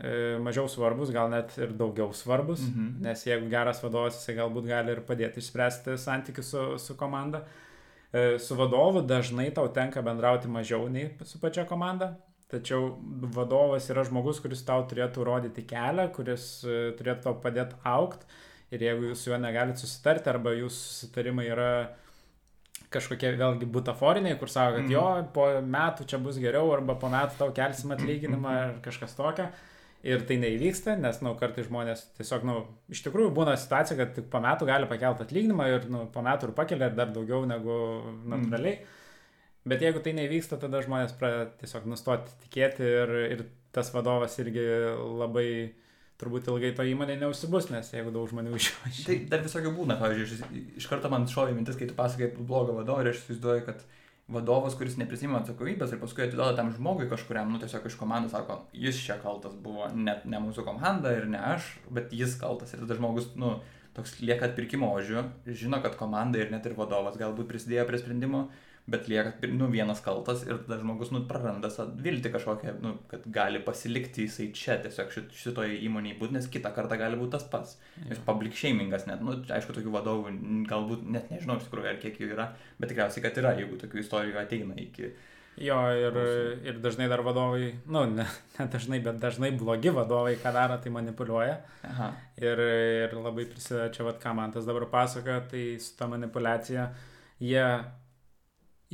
e, 0.02 0.14
mažiau 0.42 0.66
svarbus, 0.66 1.12
gal 1.14 1.30
net 1.30 1.52
ir 1.54 1.70
daugiau 1.70 2.10
svarbus, 2.10 2.64
-hmm. 2.64 2.96
nes 3.04 3.22
jeigu 3.26 3.46
geras 3.52 3.82
vadovas, 3.82 4.16
jisai 4.18 4.34
galbūt 4.40 4.66
gali 4.66 4.90
ir 4.90 5.00
padėti 5.06 5.38
išspręsti 5.38 5.94
santykius 5.98 6.50
su, 6.50 6.64
su 6.78 6.96
komanda. 6.96 7.44
E, 8.12 8.38
su 8.38 8.56
vadovu 8.58 9.02
dažnai 9.02 9.50
tau 9.54 9.68
tenka 9.68 10.02
bendrauti 10.02 10.48
mažiau 10.48 10.88
nei 10.88 11.10
su 11.22 11.38
pačia 11.40 11.64
komanda, 11.64 12.16
tačiau 12.50 12.98
vadovas 13.36 13.90
yra 13.90 14.04
žmogus, 14.04 14.40
kuris 14.40 14.64
tau 14.64 14.82
turėtų 14.82 15.24
rodyti 15.24 15.62
kelią, 15.62 16.08
kuris 16.16 16.64
e, 16.64 16.92
turėtų 16.98 17.22
tau 17.22 17.34
padėti 17.44 17.78
aukti 17.84 18.26
ir 18.74 18.82
jeigu 18.82 19.10
jūs 19.10 19.22
su 19.22 19.30
juo 19.30 19.38
negalite 19.40 19.80
susitarti 19.80 20.30
arba 20.32 20.52
jūsų 20.56 20.78
susitarimai 20.84 21.46
yra 21.52 21.70
kažkokie 22.94 23.32
vėlgi 23.36 23.68
butaforiniai, 23.72 24.36
kur 24.40 24.50
sako, 24.52 24.78
kad 24.78 24.86
mm. 24.86 24.92
jo, 24.94 25.06
po 25.34 25.48
metų 25.76 26.06
čia 26.08 26.20
bus 26.22 26.38
geriau, 26.40 26.70
arba 26.74 26.96
po 27.00 27.10
metų 27.12 27.40
tau 27.40 27.50
kelsim 27.56 27.92
atlyginimą, 27.96 28.54
ar 28.64 28.78
kažkas 28.84 29.16
tokio. 29.18 29.48
Ir 30.06 30.22
tai 30.28 30.36
neįvyksta, 30.38 30.94
nes, 31.00 31.16
na, 31.18 31.32
nu, 31.32 31.34
kartai 31.40 31.64
žmonės 31.66 32.04
tiesiog, 32.16 32.44
na, 32.46 32.54
nu, 32.54 32.76
iš 32.94 33.02
tikrųjų 33.02 33.32
būna 33.34 33.56
situacija, 33.58 33.96
kad 33.98 34.12
tik 34.14 34.28
po 34.30 34.38
metų 34.44 34.68
gali 34.68 34.86
pakelti 34.90 35.24
atlyginimą 35.26 35.66
ir, 35.72 35.88
na, 35.88 36.04
nu, 36.04 36.10
po 36.14 36.22
metų 36.24 36.48
ir 36.48 36.54
pakelia 36.56 36.88
dar 36.94 37.10
daugiau 37.10 37.42
negu 37.50 37.74
natūraliai. 38.30 38.78
Mm. 38.78 38.94
Bet 39.68 39.82
jeigu 39.84 40.00
tai 40.04 40.14
nevyksta, 40.16 40.60
tada 40.62 40.80
žmonės 40.84 41.16
pradeda 41.18 41.50
tiesiog 41.60 41.90
nustoti 41.90 42.30
tikėti 42.44 42.86
ir, 42.86 43.14
ir 43.34 43.44
tas 43.74 43.90
vadovas 43.92 44.38
irgi 44.40 44.62
labai 45.18 45.48
uh, 45.66 45.87
turbūt 46.18 46.48
ilgai 46.50 46.72
to 46.74 46.86
įmonė 46.86 47.18
neužsibus, 47.20 47.68
nes 47.70 47.92
jeigu 47.94 48.10
daug 48.14 48.26
žmonių 48.30 48.56
išvažiuoja. 48.58 49.06
Tai 49.06 49.16
dar 49.30 49.44
visokių 49.44 49.72
būna, 49.76 49.98
pavyzdžiui, 50.00 50.64
iš, 50.80 50.88
karto 50.90 51.10
man 51.12 51.28
šovė 51.30 51.54
mintis, 51.54 51.78
kai 51.78 51.86
tu 51.90 51.96
pasakai 51.98 52.32
blogą 52.38 52.74
vadovą 52.80 53.04
ir 53.04 53.12
aš 53.12 53.22
įsivaizduoju, 53.22 53.64
kad 53.68 53.84
vadovas, 54.28 54.74
kuris 54.76 54.98
neprisima 55.00 55.38
atsakomybės 55.40 55.94
ir 55.94 56.02
paskui 56.02 56.26
atiduoda 56.26 56.56
tam 56.58 56.72
žmogui 56.74 57.06
kažkuriam, 57.08 57.48
nu 57.52 57.60
tiesiog 57.62 57.86
iš 57.88 57.96
komandos 58.00 58.34
sako, 58.34 58.58
jis 58.76 58.98
čia 59.00 59.16
kaltas 59.22 59.54
buvo, 59.62 59.86
net 59.94 60.26
ne 60.28 60.42
mūsų 60.42 60.66
komanda 60.66 61.14
ir 61.16 61.28
ne 61.30 61.40
aš, 61.54 61.70
bet 61.94 62.12
jis 62.12 62.36
kaltas 62.40 62.74
ir 62.74 62.82
tada 62.82 62.98
žmogus, 62.98 63.30
nu, 63.40 63.54
toks 63.96 64.18
lieka 64.20 64.50
atpirkimo 64.50 64.90
ožiu, 64.98 65.24
žino, 65.48 65.80
kad 65.84 65.96
komanda 65.98 66.42
ir 66.42 66.52
net 66.52 66.66
ir 66.68 66.76
vadovas 66.76 67.16
galbūt 67.20 67.48
prisidėjo 67.48 67.86
prie 67.88 68.02
sprendimo, 68.02 68.48
bet 68.88 69.08
lieka, 69.08 69.34
nu, 69.52 69.68
vienas 69.72 70.00
kaltas 70.04 70.42
ir 70.46 70.62
tada 70.64 70.78
žmogus, 70.80 71.10
nu, 71.12 71.20
praranda 71.28 71.68
viltį 72.04 72.32
kažkokią, 72.32 72.74
nu, 72.84 72.94
kad 73.10 73.26
gali 73.32 73.60
pasilikti 73.64 74.24
jisai 74.24 74.48
čia 74.56 74.78
tiesiog 74.84 75.12
šitoje 75.36 75.76
įmonėje 75.84 76.16
būti, 76.20 76.36
nes 76.38 76.48
kitą 76.52 76.72
kartą 76.76 76.96
gali 77.00 77.18
būti 77.20 77.34
tas 77.36 77.44
pats. 77.52 77.76
Jis 78.08 78.22
public 78.26 78.56
shamingas 78.56 79.04
net, 79.10 79.20
nu, 79.24 79.36
aišku, 79.44 79.76
tokių 79.76 79.92
vadovų 79.92 80.36
galbūt 80.70 81.04
net 81.04 81.28
nežinau 81.34 81.58
iš 81.58 81.66
tikrųjų, 81.68 81.90
ar 81.90 81.98
kiek 82.00 82.16
jų 82.22 82.30
yra, 82.32 82.52
bet 82.78 82.92
tikriausiai, 82.94 83.24
kad 83.26 83.42
yra, 83.42 83.52
jeigu 83.60 83.80
tokių 83.82 84.00
istorijų 84.04 84.40
ateina 84.40 84.78
iki... 84.80 85.12
Jo, 85.58 85.76
ir, 85.90 86.16
ir 86.70 86.76
dažnai 86.78 87.08
dar 87.10 87.24
vadovai, 87.26 87.72
nu, 87.90 88.04
ne, 88.06 88.24
ne 88.56 88.66
dažnai, 88.70 89.00
bet 89.02 89.18
dažnai 89.18 89.50
blogi 89.58 89.90
vadovai, 89.90 90.36
ką 90.38 90.52
daro, 90.54 90.76
tai 90.78 90.92
manipuliuoja. 90.94 91.56
Aha. 91.88 92.12
Ir, 92.38 92.62
ir 93.08 93.16
labai 93.18 93.48
prisideda 93.50 93.88
čia, 93.90 94.06
vad, 94.06 94.20
ką 94.22 94.36
man 94.38 94.54
tas 94.54 94.68
dabar 94.68 94.86
pasakoja, 94.92 95.42
tai 95.50 95.64
su 95.82 95.96
ta 95.98 96.06
manipulacija 96.06 96.92
jie 97.42 97.64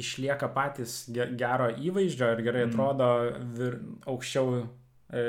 išlieka 0.01 0.49
patys 0.55 1.05
gero 1.13 1.69
įvaizdžio 1.71 2.33
ir 2.35 2.43
gerai 2.47 2.65
mm. 2.67 2.73
atrodo 2.73 3.09
vir, 3.59 3.77
aukščiau, 4.11 4.65
e, 5.15 5.25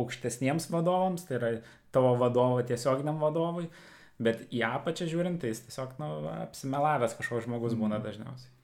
aukštesniems 0.00 0.68
vadovams, 0.72 1.24
tai 1.28 1.38
yra 1.38 1.52
tavo 1.94 2.12
vadovo 2.20 2.60
tiesioginiam 2.66 3.20
vadovui, 3.22 3.68
bet 4.20 4.44
į 4.52 4.64
apačią 4.68 5.08
žiūrint, 5.10 5.40
tai 5.40 5.54
jis 5.54 5.64
tiesiog 5.68 5.94
nu, 6.02 6.10
apsimelavęs 6.42 7.16
kažkoks 7.18 7.48
žmogus 7.48 7.76
būna 7.78 7.98
mm. 7.98 8.08
dažniausiai. 8.08 8.56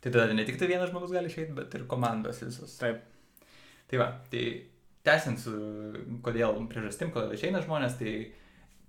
Tai 0.00 0.12
tada 0.12 0.32
ne 0.36 0.44
tik 0.48 0.60
tai 0.60 0.68
vienas 0.68 0.92
žmogus 0.92 1.12
gali 1.12 1.28
išeiti, 1.28 1.52
bet 1.56 1.74
ir 1.76 1.88
komandos 1.88 2.40
visos. 2.44 2.76
Taip. 2.80 3.02
Tai 3.90 3.98
va, 4.00 4.12
tai 4.32 4.44
tęsiant 5.04 5.40
su 5.40 5.56
kodėl 6.24 6.60
priežastim, 6.70 7.10
kodėl 7.12 7.34
išeina 7.36 7.60
žmonės, 7.64 7.96
tai 8.00 8.14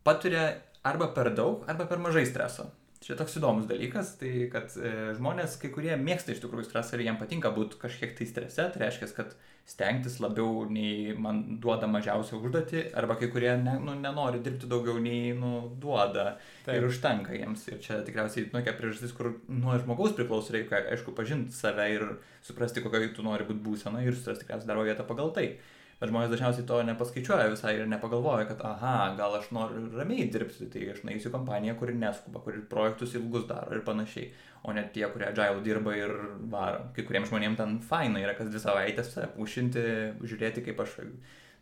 patiria 0.07 0.45
arba 0.87 1.09
per 1.15 1.31
daug, 1.35 1.65
arba 1.71 1.87
per 1.89 1.99
mažai 2.03 2.23
streso. 2.27 2.69
Čia 3.01 3.15
toks 3.17 3.33
įdomus 3.39 3.65
dalykas, 3.65 4.11
tai 4.19 4.45
kad 4.53 4.69
e, 4.77 4.91
žmonės, 5.17 5.55
kai 5.57 5.71
kurie 5.73 5.95
mėgsta 5.97 6.35
iš 6.35 6.43
tikrųjų 6.43 6.67
stresą 6.67 6.99
ir 6.99 7.07
jiems 7.07 7.17
patinka 7.17 7.49
būti 7.55 7.79
kažkiek 7.81 8.13
tai 8.13 8.27
strese, 8.29 8.67
tai 8.69 8.83
reiškia, 8.83 9.09
kad 9.17 9.33
stengtis 9.65 10.19
labiau 10.21 10.67
nei 10.69 11.15
man 11.17 11.39
duoda 11.63 11.89
mažiausią 11.89 12.37
užduotį, 12.37 12.83
arba 13.01 13.17
kai 13.17 13.31
kurie 13.33 13.55
ne, 13.57 13.73
nu, 13.81 13.95
nenori 13.97 14.43
dirbti 14.45 14.69
daugiau 14.69 15.01
nei 15.01 15.33
nu, 15.33 15.71
duoda 15.81 16.35
Taip. 16.67 16.75
ir 16.77 16.87
užtenka 16.91 17.33
jiems. 17.33 17.65
Ir 17.71 17.81
čia 17.81 18.03
tikriausiai 18.05 18.51
tokia 18.53 18.77
priežastis, 18.77 19.17
kur 19.17 19.33
nuo 19.49 19.81
žmogaus 19.81 20.13
priklauso, 20.17 20.53
reikia 20.53 20.83
aišku 20.93 21.17
pažinti 21.17 21.57
save 21.57 21.89
ir 21.95 22.07
suprasti, 22.45 22.85
kokioje 22.85 23.15
tu 23.17 23.25
nori 23.25 23.49
būti 23.49 23.65
būsena 23.65 24.05
ir 24.05 24.13
surasti 24.13 24.45
tikriausiai 24.45 24.69
darbo 24.75 24.85
vietą 24.85 25.09
pagal 25.09 25.33
tai. 25.33 25.55
Bet 26.01 26.09
žmonės 26.09 26.31
dažniausiai 26.31 26.65
to 26.65 26.79
nepaskaičiuoja 26.87 27.49
visai 27.51 27.75
ir 27.77 27.89
nepagalvoja, 27.89 28.47
kad, 28.49 28.63
aha, 28.65 29.11
gal 29.19 29.35
aš 29.37 29.51
noriu 29.53 29.83
ramiai 29.93 30.25
dirbti, 30.33 30.65
tai 30.73 30.87
aš 30.95 31.03
naisiu 31.05 31.29
kompaniją, 31.29 31.75
kuri 31.77 31.93
neskuba, 31.93 32.41
kuri 32.41 32.63
projektus 32.71 33.13
ilgus 33.19 33.45
daro 33.49 33.75
ir 33.77 33.83
panašiai, 33.85 34.31
o 34.65 34.73
ne 34.73 34.81
tie, 34.95 35.05
kurie 35.13 35.27
agile 35.29 35.61
dirba 35.61 35.93
ir 35.99 36.15
varo. 36.49 36.87
Kai 36.95 37.05
kuriems 37.05 37.29
žmonėms 37.29 37.61
ten 37.61 37.77
faina 37.85 38.23
yra 38.23 38.33
kas 38.33 38.49
dvi 38.49 38.63
savaitės 38.63 39.13
pušinti, 39.35 39.85
žiūrėti, 40.25 40.65
kaip 40.65 40.81
aš 40.81 40.97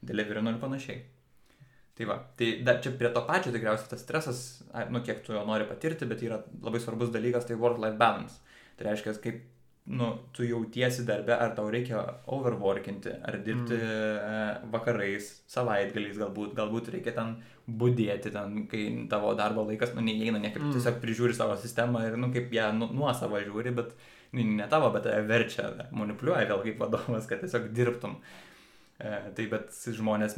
deliverinu 0.07 0.55
ir 0.55 0.63
panašiai. 0.63 1.03
Tai 1.99 2.07
va, 2.07 2.15
tai 2.39 2.53
dar 2.63 2.79
čia 2.79 2.95
prie 2.95 3.11
to 3.11 3.25
pačio 3.27 3.51
tikriausiai 3.51 3.91
tas 3.91 4.05
stresas, 4.05 4.43
nu 4.87 5.03
kiek 5.03 5.19
tu 5.25 5.35
jo 5.35 5.43
nori 5.43 5.67
patirti, 5.67 6.07
bet 6.07 6.23
yra 6.23 6.39
labai 6.63 6.79
svarbus 6.79 7.11
dalykas, 7.11 7.43
tai 7.49 7.59
work-life 7.59 7.99
balance. 7.99 8.39
Tai 8.79 8.87
reiškia, 8.87 9.19
kaip 9.19 9.43
nu, 9.89 10.09
tu 10.31 10.45
jautiesi 10.45 11.03
darbe, 11.05 11.33
ar 11.33 11.55
tau 11.57 11.69
reikia 11.73 12.01
overworkinti, 12.29 13.13
ar 13.25 13.39
dirbti 13.45 13.77
mm. 13.77 14.67
vakarais, 14.73 15.31
savaitgaliais 15.49 16.19
galbūt, 16.19 16.53
galbūt 16.57 16.91
reikia 16.93 17.15
ten 17.15 17.33
būdėti, 17.81 18.33
ten, 18.33 18.67
kai 18.69 18.83
tavo 19.09 19.33
darbo 19.37 19.65
laikas, 19.65 19.95
nu, 19.97 20.05
neįeina, 20.05 20.41
niekaip 20.43 20.61
mm. 20.61 20.75
tiesiog 20.77 20.99
prižiūri 21.01 21.37
savo 21.37 21.57
sistemą 21.61 22.03
ir, 22.05 22.19
nu, 22.21 22.29
kaip 22.35 22.53
ją 22.53 22.69
nu, 22.77 22.91
nuo 22.93 23.09
savo 23.17 23.41
žiūri, 23.41 23.73
bet, 23.81 23.95
nu, 24.37 24.45
ne 24.61 24.69
tavo, 24.69 24.91
bet 24.93 25.09
verčia, 25.29 25.71
manipuliuoja 25.89 26.45
vėl 26.51 26.63
kaip 26.67 26.85
vadovas, 26.85 27.25
kad 27.29 27.41
tiesiog 27.41 27.71
dirbtum. 27.73 28.19
E, 28.19 28.49
tai 28.99 29.45
bet 29.47 29.71
žmonės 29.95 30.33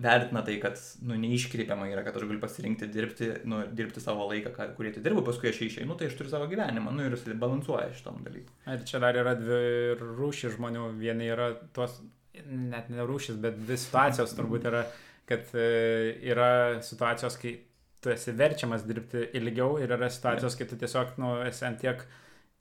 vertina 0.00 0.40
tai, 0.44 0.54
kad 0.62 0.78
nu, 1.04 1.18
neiškreipiama 1.20 1.90
yra, 1.90 2.04
kad 2.06 2.16
aš 2.16 2.24
galiu 2.24 2.40
pasirinkti 2.40 2.88
dirbti, 2.88 3.28
nu, 3.44 3.58
dirbti 3.76 4.00
savo 4.00 4.24
laiką, 4.30 4.54
ką, 4.56 4.68
kurį 4.78 4.94
tai 4.94 5.02
dirbu, 5.04 5.24
paskui 5.26 5.50
aš 5.50 5.60
išeinu, 5.66 5.98
tai 6.00 6.08
aš 6.08 6.16
turiu 6.16 6.32
savo 6.32 6.48
gyvenimą, 6.48 6.94
nu 6.96 7.04
ir 7.04 7.12
jis 7.12 7.26
balansuoja 7.36 7.90
šitam 7.98 8.22
dalykui. 8.24 8.56
Ir 8.72 8.86
čia 8.88 9.02
dar 9.04 9.20
yra 9.20 9.36
dvi 9.36 9.60
rūšys 10.00 10.56
žmonių, 10.56 10.88
vieni 10.96 11.28
yra 11.28 11.50
tos, 11.76 12.00
net 12.48 12.88
ne 12.88 13.04
rūšys, 13.04 13.36
bet 13.42 13.60
dvi 13.60 13.76
situacijos 13.84 14.32
turbūt 14.38 14.64
yra, 14.72 14.86
kad 15.28 15.52
e, 15.52 15.68
yra 16.32 16.50
situacijos, 16.88 17.36
kai 17.42 17.58
tu 18.00 18.16
esi 18.16 18.32
verčiamas 18.32 18.88
dirbti 18.88 19.28
ilgiau 19.36 19.76
ir 19.82 19.92
yra 19.92 20.08
situacijos, 20.08 20.56
kai 20.56 20.70
tu 20.70 20.80
tiesiog, 20.80 21.18
nu, 21.20 21.36
esi 21.44 21.68
ant 21.68 21.84
tiek 21.84 22.08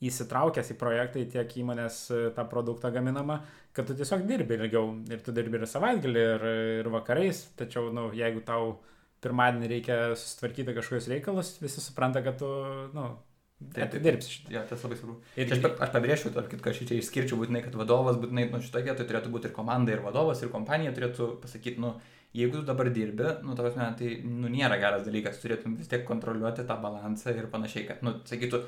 įsitraukęs 0.03 0.73
į 0.73 0.75
projektą, 0.79 1.23
į 1.23 1.31
tiek 1.31 1.59
įmonės 1.63 2.07
e, 2.11 2.25
tą 2.35 2.43
produktą 2.51 2.91
gaminamą, 2.91 3.39
kad 3.75 3.87
tu 3.89 3.95
tiesiog 3.97 4.25
dirbi 4.29 4.57
ilgiau 4.57 4.91
ir 5.11 5.21
tu 5.25 5.33
dirbi 5.35 5.59
ir 5.59 5.69
savaitgalį, 5.69 6.25
ir, 6.35 6.49
ir 6.81 6.91
vakarais, 6.93 7.45
tačiau, 7.59 7.91
nu, 7.95 8.07
jeigu 8.15 8.43
tau 8.47 8.77
pirmadienį 9.25 9.71
reikia 9.71 10.01
susitvarkyti 10.15 10.75
kažkokius 10.77 11.09
reikalus, 11.11 11.55
visi 11.61 11.83
supranta, 11.83 12.23
kad 12.25 12.39
tu, 12.41 12.51
nu, 12.95 13.09
Taip, 13.55 13.87
taip, 13.87 14.01
dirbsi 14.03 14.33
šitą. 14.33 14.51
Ja, 14.51 14.61
tas 14.67 14.81
labai 14.83 14.97
svarbu. 14.99 15.13
Ir 15.39 15.51
aš, 15.55 15.61
aš 15.63 15.91
pabrėšiu, 15.93 16.31
tarp 16.35 16.49
kitko, 16.51 16.73
aš 16.73 16.81
čia 16.89 16.97
išskirčiau 16.99 17.37
būtinai, 17.39 17.61
kad 17.63 17.77
vadovas 17.79 18.17
būtinai, 18.19 18.49
nu, 18.51 18.59
šitoje 18.61 18.83
vietoje 18.89 19.07
turėtų 19.07 19.31
būti 19.31 19.47
ir 19.47 19.53
komanda, 19.55 19.93
ir 19.95 20.03
vadovas, 20.03 20.41
ir 20.43 20.51
kompanija 20.51 20.91
turėtų 20.95 21.29
pasakyti, 21.39 21.79
nu, 21.81 21.93
jeigu 22.35 22.59
tu 22.59 22.65
dabar 22.67 22.89
dirbi, 22.93 23.29
nu, 23.47 23.55
tavas 23.55 23.77
tai, 23.79 24.09
nu, 24.27 24.51
nėra 24.51 24.75
geras 24.81 25.05
dalykas, 25.07 25.39
turėtum 25.39 25.77
vis 25.79 25.87
tiek 25.91 26.03
kontroliuoti 26.07 26.67
tą 26.67 26.75
balansą 26.83 27.31
ir 27.31 27.47
panašiai, 27.53 27.87
kad, 27.87 28.03
nu, 28.03 28.17
sakytų, 28.27 28.59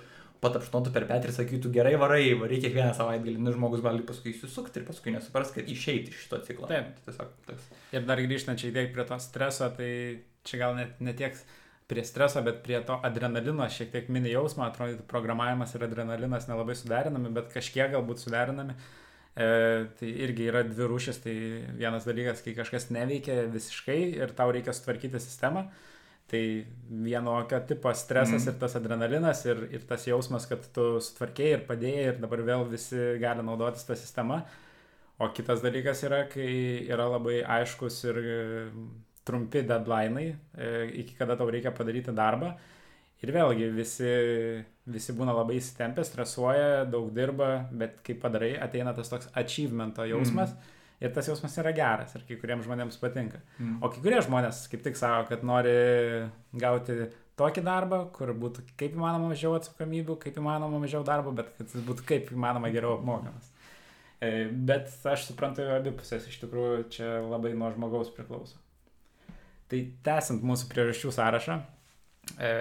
patapšnotų 0.43 0.93
per 0.93 1.05
petį 1.09 1.29
ir 1.29 1.33
sakytų 1.35 1.71
gerai 1.73 1.93
varai, 1.99 2.23
varai 2.39 2.59
kiekvieną 2.61 2.91
savaitgalį, 2.97 3.37
nu 3.41 3.53
žmogus 3.55 3.83
gali 3.85 4.03
paskui 4.05 4.33
įsisukti 4.33 4.81
ir 4.81 4.87
paskui 4.87 5.13
nesupras, 5.15 5.53
kad 5.55 5.69
išeiti 5.69 6.13
iš 6.13 6.25
šito 6.25 6.41
ciklo. 6.45 6.69
Taip, 6.69 6.91
tiesiog 7.07 7.31
tas. 7.47 7.63
Ir 7.95 8.05
dar 8.09 8.21
grįžtant 8.21 8.61
šiek 8.61 8.75
tiek 8.75 8.91
prie 8.93 9.07
to 9.09 9.17
streso, 9.23 9.69
tai 9.77 9.89
čia 10.47 10.61
gal 10.61 10.77
net 10.77 11.01
ne 11.03 11.15
tiek 11.17 11.39
prie 11.89 12.03
streso, 12.05 12.43
bet 12.45 12.61
prie 12.65 12.79
to 12.85 12.99
adrenalino 13.09 13.65
šiek 13.71 13.91
tiek 13.95 14.13
mini 14.13 14.33
jausmą, 14.33 14.69
atrodo, 14.69 15.01
programavimas 15.09 15.73
ir 15.75 15.87
adrenalinas 15.87 16.49
nelabai 16.51 16.77
suderinami, 16.77 17.33
bet 17.35 17.51
kažkiek 17.55 17.93
galbūt 17.95 18.25
suderinami. 18.25 18.77
E, 19.37 19.49
tai 19.99 20.13
irgi 20.25 20.47
yra 20.49 20.63
dvi 20.65 20.87
rūšis, 20.89 21.21
tai 21.23 21.35
vienas 21.77 22.07
dalykas, 22.09 22.41
kai 22.45 22.55
kažkas 22.57 22.89
neveikia 22.93 23.43
visiškai 23.53 23.99
ir 24.17 24.33
tau 24.37 24.49
reikia 24.53 24.73
sutvarkyti 24.73 25.21
sistemą. 25.21 25.67
E, 25.67 25.96
Tai 26.27 26.43
vienokio 26.89 27.59
tipo 27.67 27.91
stresas 27.95 28.43
mm. 28.43 28.49
ir 28.51 28.55
tas 28.59 28.75
adrenalinas 28.75 29.45
ir, 29.47 29.61
ir 29.71 29.83
tas 29.87 30.03
jausmas, 30.09 30.47
kad 30.49 30.65
tu 30.75 30.97
sutvarkėjai 31.03 31.53
ir 31.55 31.61
padėjai 31.69 32.07
ir 32.09 32.17
dabar 32.19 32.43
vėl 32.49 32.65
visi 32.67 32.99
gali 33.21 33.45
naudotis 33.47 33.87
tą 33.87 33.95
sistemą. 33.95 34.41
O 35.23 35.29
kitas 35.33 35.63
dalykas 35.63 36.03
yra, 36.03 36.25
kai 36.29 36.49
yra 36.85 37.07
labai 37.13 37.39
aiškus 37.57 38.01
ir 38.09 38.19
e, 38.21 38.41
trumpi 39.25 39.63
deadline'ai, 39.65 40.27
e, 40.53 40.73
iki 41.03 41.15
kada 41.17 41.39
tau 41.39 41.47
reikia 41.49 41.71
padaryti 41.73 42.13
darbą. 42.15 42.51
Ir 43.23 43.31
vėlgi 43.33 43.71
visi, 43.73 44.11
visi 44.85 45.15
būna 45.17 45.33
labai 45.33 45.55
įsitempę, 45.57 46.03
stresuoja, 46.05 46.83
daug 46.91 47.07
dirba, 47.15 47.63
bet 47.71 48.03
kai 48.05 48.13
padarai, 48.19 48.51
ateina 48.61 48.93
tas 48.93 49.09
toks 49.09 49.31
achievemento 49.33 50.05
jausmas. 50.05 50.51
Mm 50.53 50.73
ir 51.01 51.13
tas 51.13 51.29
jausmas 51.29 51.57
yra 51.61 51.73
geras 51.77 52.15
ir 52.17 52.25
kai 52.27 52.39
kuriems 52.41 52.65
žmonėms 52.65 52.99
patinka. 53.01 53.41
Mm. 53.59 53.77
O 53.81 53.91
kai 53.93 54.01
kurie 54.03 54.21
žmonės 54.25 54.65
kaip 54.71 54.83
tik 54.85 54.97
sako, 54.99 55.27
kad 55.31 55.45
nori 55.45 55.75
gauti 56.57 57.07
tokį 57.37 57.63
darbą, 57.65 58.01
kur 58.15 58.33
būtų 58.33 58.65
kaip 58.79 58.97
įmanoma 58.97 59.31
mažiau 59.33 59.53
atsakomybių, 59.59 60.17
kaip 60.23 60.39
įmanoma 60.41 60.81
mažiau 60.81 61.03
darbo, 61.05 61.33
bet 61.37 61.53
kad 61.57 61.69
jis 61.69 61.85
būtų 61.85 62.07
kaip 62.09 62.33
įmanoma 62.33 62.71
geriau 62.73 62.97
apmokamas. 62.97 63.51
E, 64.17 64.47
bet 64.49 64.89
aš 65.05 65.27
suprantu 65.29 65.67
abi 65.75 65.93
pusės, 65.93 66.25
iš 66.25 66.39
tikrųjų 66.41 66.87
čia 66.95 67.09
labai 67.21 67.53
nuo 67.53 67.69
žmogaus 67.75 68.09
priklauso. 68.15 68.57
Tai 69.69 69.81
tęsiant 70.07 70.45
mūsų 70.47 70.69
priežasčių 70.71 71.11
sąrašą, 71.13 71.57
e, 72.41 72.51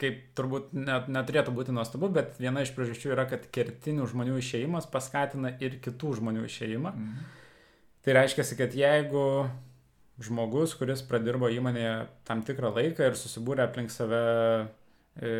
kaip 0.00 0.22
turbūt 0.38 0.70
net, 0.78 1.10
neturėtų 1.12 1.52
būti 1.52 1.74
nuostabu, 1.76 2.08
bet 2.14 2.38
viena 2.40 2.64
iš 2.64 2.72
priežasčių 2.76 3.12
yra, 3.12 3.26
kad 3.28 3.44
kertinių 3.52 4.08
žmonių 4.08 4.38
išėjimas 4.40 4.88
paskatina 4.88 5.52
ir 5.60 5.76
kitų 5.84 6.14
žmonių 6.22 6.46
išėjimą. 6.48 6.94
Mhm. 6.94 7.34
Tai 8.08 8.14
reiškia, 8.16 8.44
kad 8.56 8.72
jeigu 8.72 9.22
žmogus, 10.24 10.72
kuris 10.80 11.02
pradirbo 11.04 11.50
įmonėje 11.52 12.06
tam 12.24 12.40
tikrą 12.40 12.70
laiką 12.72 13.04
ir 13.04 13.16
susibūrė 13.20 13.66
aplink 13.66 13.92
save 13.92 14.20
e, 15.20 15.32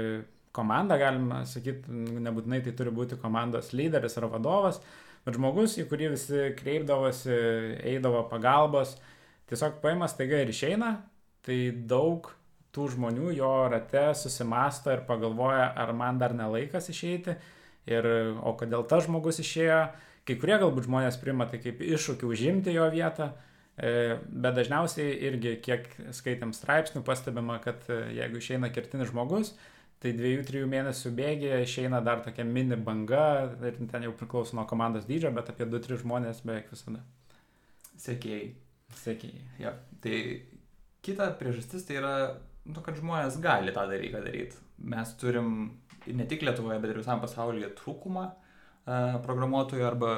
komandą, 0.53 0.99
galima 1.01 1.39
sakyti, 1.49 1.89
nebūtinai 2.27 2.59
tai 2.67 2.75
turi 2.77 2.93
būti 2.93 3.17
komandos 3.23 3.71
lyderis 3.73 4.19
ar 4.21 4.27
vadovas, 4.35 4.83
bet 5.25 5.39
žmogus, 5.39 5.79
į 5.81 5.87
kurį 5.89 6.11
visi 6.13 6.43
kreipdavosi, 6.59 7.39
eidavo 7.89 8.21
pagalbos, 8.29 8.99
tiesiog 9.49 9.79
paima 9.81 10.05
staiga 10.13 10.43
ir 10.45 10.53
išeina, 10.53 10.91
tai 11.49 11.71
daug 11.73 12.29
tų 12.77 12.91
žmonių 12.99 13.33
jo 13.39 13.55
rate 13.73 14.11
susimasto 14.13 14.93
ir 14.93 15.07
pagalvoja, 15.09 15.71
ar 15.73 15.95
man 15.97 16.21
dar 16.21 16.37
nelaikas 16.37 16.93
išeiti 16.93 17.33
ir 17.89 18.11
o 18.45 18.53
kodėl 18.61 18.85
tas 18.93 19.09
žmogus 19.09 19.41
išėjo 19.41 19.81
Kai 20.29 20.37
kurie 20.37 20.59
galbūt 20.61 20.85
žmonės 20.85 21.17
priima 21.23 21.47
tai 21.49 21.61
kaip 21.63 21.81
iššūkį 21.81 22.29
užimti 22.29 22.75
jo 22.75 22.85
vietą, 22.93 23.31
e, 23.81 24.19
bet 24.29 24.59
dažniausiai 24.59 25.15
irgi, 25.25 25.55
kiek 25.65 25.87
skaitėm 26.19 26.53
straipsnių, 26.53 27.01
pastebima, 27.07 27.57
kad 27.65 27.87
e, 27.89 27.97
jeigu 28.19 28.43
išeina 28.43 28.69
kertinis 28.75 29.09
žmogus, 29.09 29.55
tai 30.03 30.13
dviejų, 30.19 30.43
trijų 30.51 30.67
mėnesių 30.71 31.13
bėgėje 31.17 31.63
išeina 31.65 32.03
dar 32.05 32.21
tokia 32.27 32.45
mini 32.47 32.77
banga 32.77 33.23
ir 33.65 33.79
ten 33.91 34.05
jau 34.05 34.13
priklauso 34.19 34.59
nuo 34.59 34.67
komandos 34.69 35.09
dydžio, 35.09 35.33
bet 35.35 35.49
apie 35.51 35.67
2-3 35.67 36.03
žmonės 36.05 36.43
beveik 36.45 36.69
visada. 36.75 37.01
Sekėjai. 37.99 38.51
Sekėjai. 39.01 39.47
Ja, 39.63 39.73
tai 40.05 40.21
kita 41.05 41.31
priežastis 41.41 41.89
tai 41.89 41.99
yra, 42.03 42.13
nu, 42.69 42.83
kad 42.85 43.01
žmonės 43.01 43.41
gali 43.43 43.73
tą 43.75 43.87
dalyką 43.91 44.21
daryti. 44.27 44.61
Mes 44.93 45.17
turim 45.19 45.57
ne 46.07 46.29
tik 46.29 46.45
Lietuvoje, 46.45 46.79
bet 46.85 46.93
ir 46.93 47.01
visam 47.01 47.25
pasaulyje 47.25 47.73
trūkumą 47.81 48.29
programuotojų 49.25 49.85
arba 49.87 50.13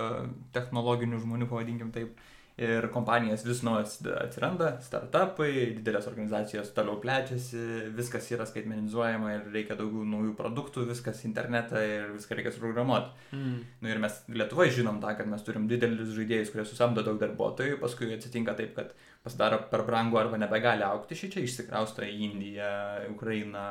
technologinių 0.55 1.21
žmonių, 1.25 1.49
pavadinkim 1.51 1.91
taip. 1.95 2.19
Ir 2.61 2.89
kompanijas 2.93 3.45
vis 3.47 3.63
naujas 3.65 3.97
atsiranda, 4.21 4.75
startupai, 4.85 5.51
didelės 5.79 6.09
organizacijos 6.11 6.73
toliau 6.77 6.99
plečiasi, 7.01 7.61
viskas 7.97 8.29
yra 8.35 8.45
skaitmenizuojama 8.49 9.33
ir 9.37 9.47
reikia 9.55 9.79
daugiau 9.79 10.05
naujų 10.09 10.35
produktų, 10.39 10.85
viskas 10.91 11.23
internetą 11.29 11.81
ir 11.81 12.11
viską 12.19 12.37
reikia 12.37 12.53
suprogramuoti. 12.53 13.15
Mm. 13.37 13.55
Nu, 13.81 13.93
ir 13.93 14.03
mes 14.03 14.19
Lietuvoje 14.31 14.75
žinom 14.77 15.01
tą, 15.01 15.15
kad 15.17 15.31
mes 15.31 15.47
turim 15.47 15.65
didelius 15.71 16.13
žaidėjus, 16.17 16.53
kurie 16.53 16.67
susamdo 16.69 17.05
daug 17.07 17.17
darbuotojų, 17.23 17.81
paskui 17.81 18.13
atsitinka 18.17 18.57
taip, 18.59 18.77
kad 18.77 18.93
pasidaro 19.25 19.63
per 19.73 19.85
brangu 19.89 20.21
arba 20.21 20.37
nebegali 20.41 20.85
aukti 20.85 21.17
šį 21.17 21.33
čia, 21.33 21.45
išsikrausto 21.45 22.05
į 22.05 22.13
Indiją, 22.29 22.71
Ukrainą, 23.15 23.65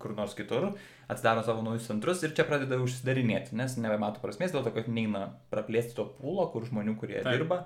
kur 0.00 0.16
nors 0.16 0.36
kitur, 0.36 0.70
atsidaro 1.12 1.44
savo 1.44 1.64
naujus 1.64 1.88
centrus 1.88 2.24
ir 2.24 2.32
čia 2.36 2.48
pradeda 2.48 2.80
užsidarinėti, 2.80 3.56
nes 3.60 3.76
nebemato 3.80 4.24
prasmės 4.24 4.52
dėl 4.52 4.64
to, 4.64 4.72
kad 4.76 4.88
neina 4.92 5.30
praplėsti 5.52 5.96
to 5.96 6.08
pūlo, 6.18 6.48
kur 6.52 6.68
žmonių, 6.68 6.96
kurie 7.00 7.20
Taip. 7.20 7.32
dirba 7.36 7.64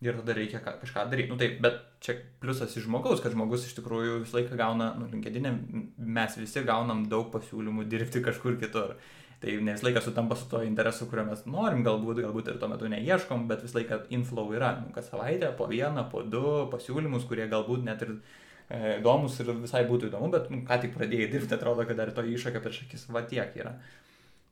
ir 0.00 0.18
tada 0.20 0.34
reikia 0.36 0.60
kažką 0.62 1.06
daryti. 1.10 1.30
Nu 1.32 1.38
taip, 1.40 1.58
bet 1.62 1.78
čia 2.04 2.14
pliusas 2.42 2.76
iš 2.76 2.86
žmogaus, 2.86 3.22
kad 3.22 3.34
žmogus 3.34 3.66
iš 3.66 3.74
tikrųjų 3.80 4.22
visą 4.22 4.38
laiką 4.38 4.58
gauna, 4.58 4.92
nu, 4.98 5.08
linkedinė, 5.10 5.54
mes 5.98 6.36
visi 6.38 6.62
gaunam 6.66 7.06
daug 7.10 7.32
pasiūlymų 7.34 7.88
dirbti 7.90 8.22
kažkur 8.24 8.58
kitur. 8.62 8.94
Tai 9.42 9.54
ne 9.62 9.74
visą 9.74 9.86
laiką 9.86 10.02
sutampa 10.02 10.38
su 10.38 10.48
to 10.50 10.64
interesu, 10.66 11.06
kurio 11.10 11.24
mes 11.28 11.44
norim, 11.46 11.84
galbūt, 11.86 12.22
galbūt 12.24 12.50
ir 12.50 12.58
tuo 12.62 12.70
metu 12.70 12.90
neieškom, 12.90 13.46
bet 13.50 13.62
visą 13.66 13.80
laiką 13.80 14.00
inflow 14.14 14.50
yra, 14.54 14.72
nu, 14.82 14.92
kas 14.94 15.10
savaitę, 15.10 15.52
po 15.58 15.68
vieną, 15.70 16.08
po 16.10 16.24
du 16.26 16.44
pasiūlymus, 16.72 17.26
kurie 17.30 17.46
galbūt 17.50 17.86
net 17.86 18.02
ir 18.06 18.16
e, 18.16 18.98
įdomus 18.98 19.38
ir 19.42 19.52
visai 19.62 19.84
būtų 19.86 20.10
įdomu, 20.10 20.30
bet 20.34 20.50
nu, 20.54 20.64
ką 20.66 20.80
tik 20.82 20.94
pradėjai 20.94 21.30
dirbti, 21.34 21.54
atrodo, 21.54 21.86
kad 21.86 21.98
dar 21.98 22.10
to 22.14 22.26
iššūkio 22.26 22.62
prieš 22.64 22.82
akis 22.86 23.06
va 23.14 23.22
tiek 23.30 23.54
yra. 23.62 23.76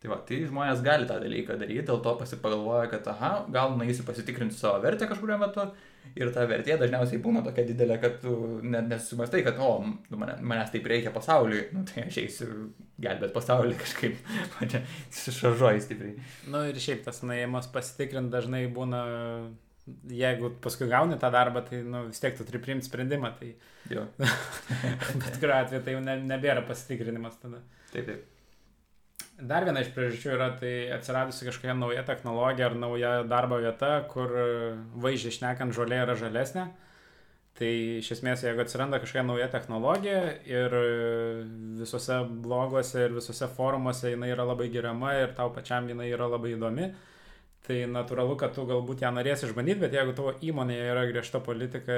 Tai 0.06 0.12
va, 0.12 0.20
tai 0.22 0.36
žmonės 0.46 0.82
gali 0.86 1.06
tą 1.08 1.16
dalyką 1.18 1.56
daryti, 1.58 1.82
dėl 1.88 1.98
to 2.04 2.12
pasipagalvoja, 2.20 2.86
kad, 2.92 3.08
aha, 3.10 3.30
gal 3.50 3.72
nueisiu 3.74 4.04
pasitikrinti 4.06 4.54
savo 4.54 4.78
vertę 4.84 5.08
kažkurio 5.10 5.34
metu 5.40 5.64
ir 6.14 6.30
ta 6.30 6.44
vertė 6.46 6.76
dažniausiai 6.78 7.18
būna 7.24 7.42
tokia 7.42 7.64
didelė, 7.66 7.96
kad 8.04 8.20
tu 8.22 8.36
net 8.62 8.86
nesumastai, 8.86 9.42
kad, 9.42 9.58
o, 9.58 9.80
nu, 9.82 10.20
mane, 10.20 10.36
manęs 10.46 10.70
taip 10.70 10.86
reikia 10.86 11.10
pasauliui, 11.14 11.64
nu, 11.74 11.82
tai 11.88 12.04
aš 12.06 12.20
eisiu 12.22 12.50
gelbėti 13.02 13.34
pasaulį 13.34 13.74
kažkaip, 13.82 14.30
čia 14.62 14.84
sušaržuoju 15.24 15.82
stipriai. 15.88 16.14
Na 16.46 16.60
nu, 16.60 16.62
ir 16.70 16.78
šiaip 16.86 17.02
tas 17.08 17.18
nuėjimas 17.26 17.66
pasitikrinti 17.74 18.34
dažnai 18.36 18.62
būna, 18.78 19.02
jeigu 20.22 20.52
paskui 20.62 20.86
gauni 20.92 21.18
tą 21.18 21.32
darbą, 21.34 21.64
tai 21.66 21.82
nu, 21.82 22.06
vis 22.12 22.22
tiek 22.22 22.38
tu 22.38 22.46
turi 22.46 22.62
priimti 22.62 22.86
sprendimą, 22.86 23.34
tai... 23.42 23.56
Jo. 23.90 24.06
Bet 25.24 25.42
kuriuo 25.42 25.58
atveju 25.58 25.82
tai 25.82 25.98
jau 25.98 26.06
ne, 26.06 26.20
nebėra 26.30 26.62
pasitikrinimas 26.70 27.42
tada. 27.42 27.64
Taip, 27.90 28.06
taip. 28.06 28.35
Dar 29.36 29.66
viena 29.68 29.82
iš 29.84 29.90
priežasčių 29.92 30.32
yra 30.32 30.48
tai 30.56 30.72
atsiradusi 30.96 31.44
kažkokia 31.44 31.74
nauja 31.76 32.02
technologija 32.08 32.70
ar 32.70 32.76
nauja 32.80 33.12
darbo 33.28 33.58
vieta, 33.60 33.98
kur 34.08 34.32
vaizdžiai 35.04 35.34
šnekant 35.38 35.76
žolė 35.76 36.02
yra 36.06 36.16
žalesnė. 36.16 36.64
Tai 37.56 37.68
iš 38.02 38.10
esmės, 38.16 38.42
jeigu 38.44 38.60
atsiranda 38.64 38.98
kažkokia 39.00 39.24
nauja 39.24 39.46
technologija 39.52 40.22
ir 40.44 40.74
visose 41.80 42.18
bloguose 42.44 43.06
ir 43.06 43.14
visose 43.16 43.48
forumuose 43.56 44.12
jinai 44.12 44.28
yra 44.34 44.44
labai 44.44 44.68
geriama 44.72 45.14
ir 45.22 45.32
tau 45.38 45.52
pačiam 45.54 45.88
jinai 45.88 46.10
yra 46.12 46.28
labai 46.32 46.52
įdomi, 46.52 46.90
tai 47.66 47.78
natūralu, 47.88 48.36
kad 48.40 48.52
tu 48.56 48.66
galbūt 48.68 49.04
ją 49.06 49.12
norėsi 49.16 49.48
išbandyti, 49.48 49.80
bet 49.86 49.96
jeigu 49.96 50.12
tavo 50.16 50.34
įmonėje 50.44 50.90
yra 50.92 51.06
griežta 51.08 51.40
politika, 51.44 51.96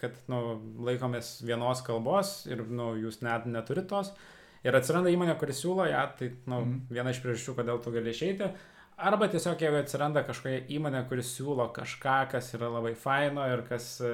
kad 0.00 0.20
nu, 0.32 0.42
laikomės 0.88 1.38
vienos 1.44 1.80
kalbos 1.86 2.42
ir 2.50 2.64
nu, 2.68 2.92
jūs 3.00 3.22
net 3.24 3.48
neturite 3.48 3.88
tos, 3.94 4.12
ir 4.66 4.78
atsiranda 4.78 5.10
įmonė, 5.12 5.34
kuris 5.40 5.62
siūlo 5.62 5.86
ją, 5.90 6.04
tai 6.18 6.30
nu, 6.46 6.60
mm. 6.60 6.78
viena 6.92 7.14
iš 7.14 7.22
priežasčių, 7.24 7.56
kodėl 7.58 7.82
tu 7.82 7.94
gali 7.94 8.14
išeiti. 8.14 8.50
Arba 9.02 9.26
tiesiog 9.32 9.62
jeigu 9.62 9.80
atsiranda 9.80 10.22
kažkokia 10.26 10.66
įmonė, 10.76 11.02
kuris 11.10 11.32
siūlo 11.34 11.66
kažką, 11.74 12.16
kas 12.34 12.52
yra 12.54 12.68
labai 12.70 12.92
faino 12.98 13.44
ir 13.50 13.64
kas 13.66 13.96
e, 14.04 14.12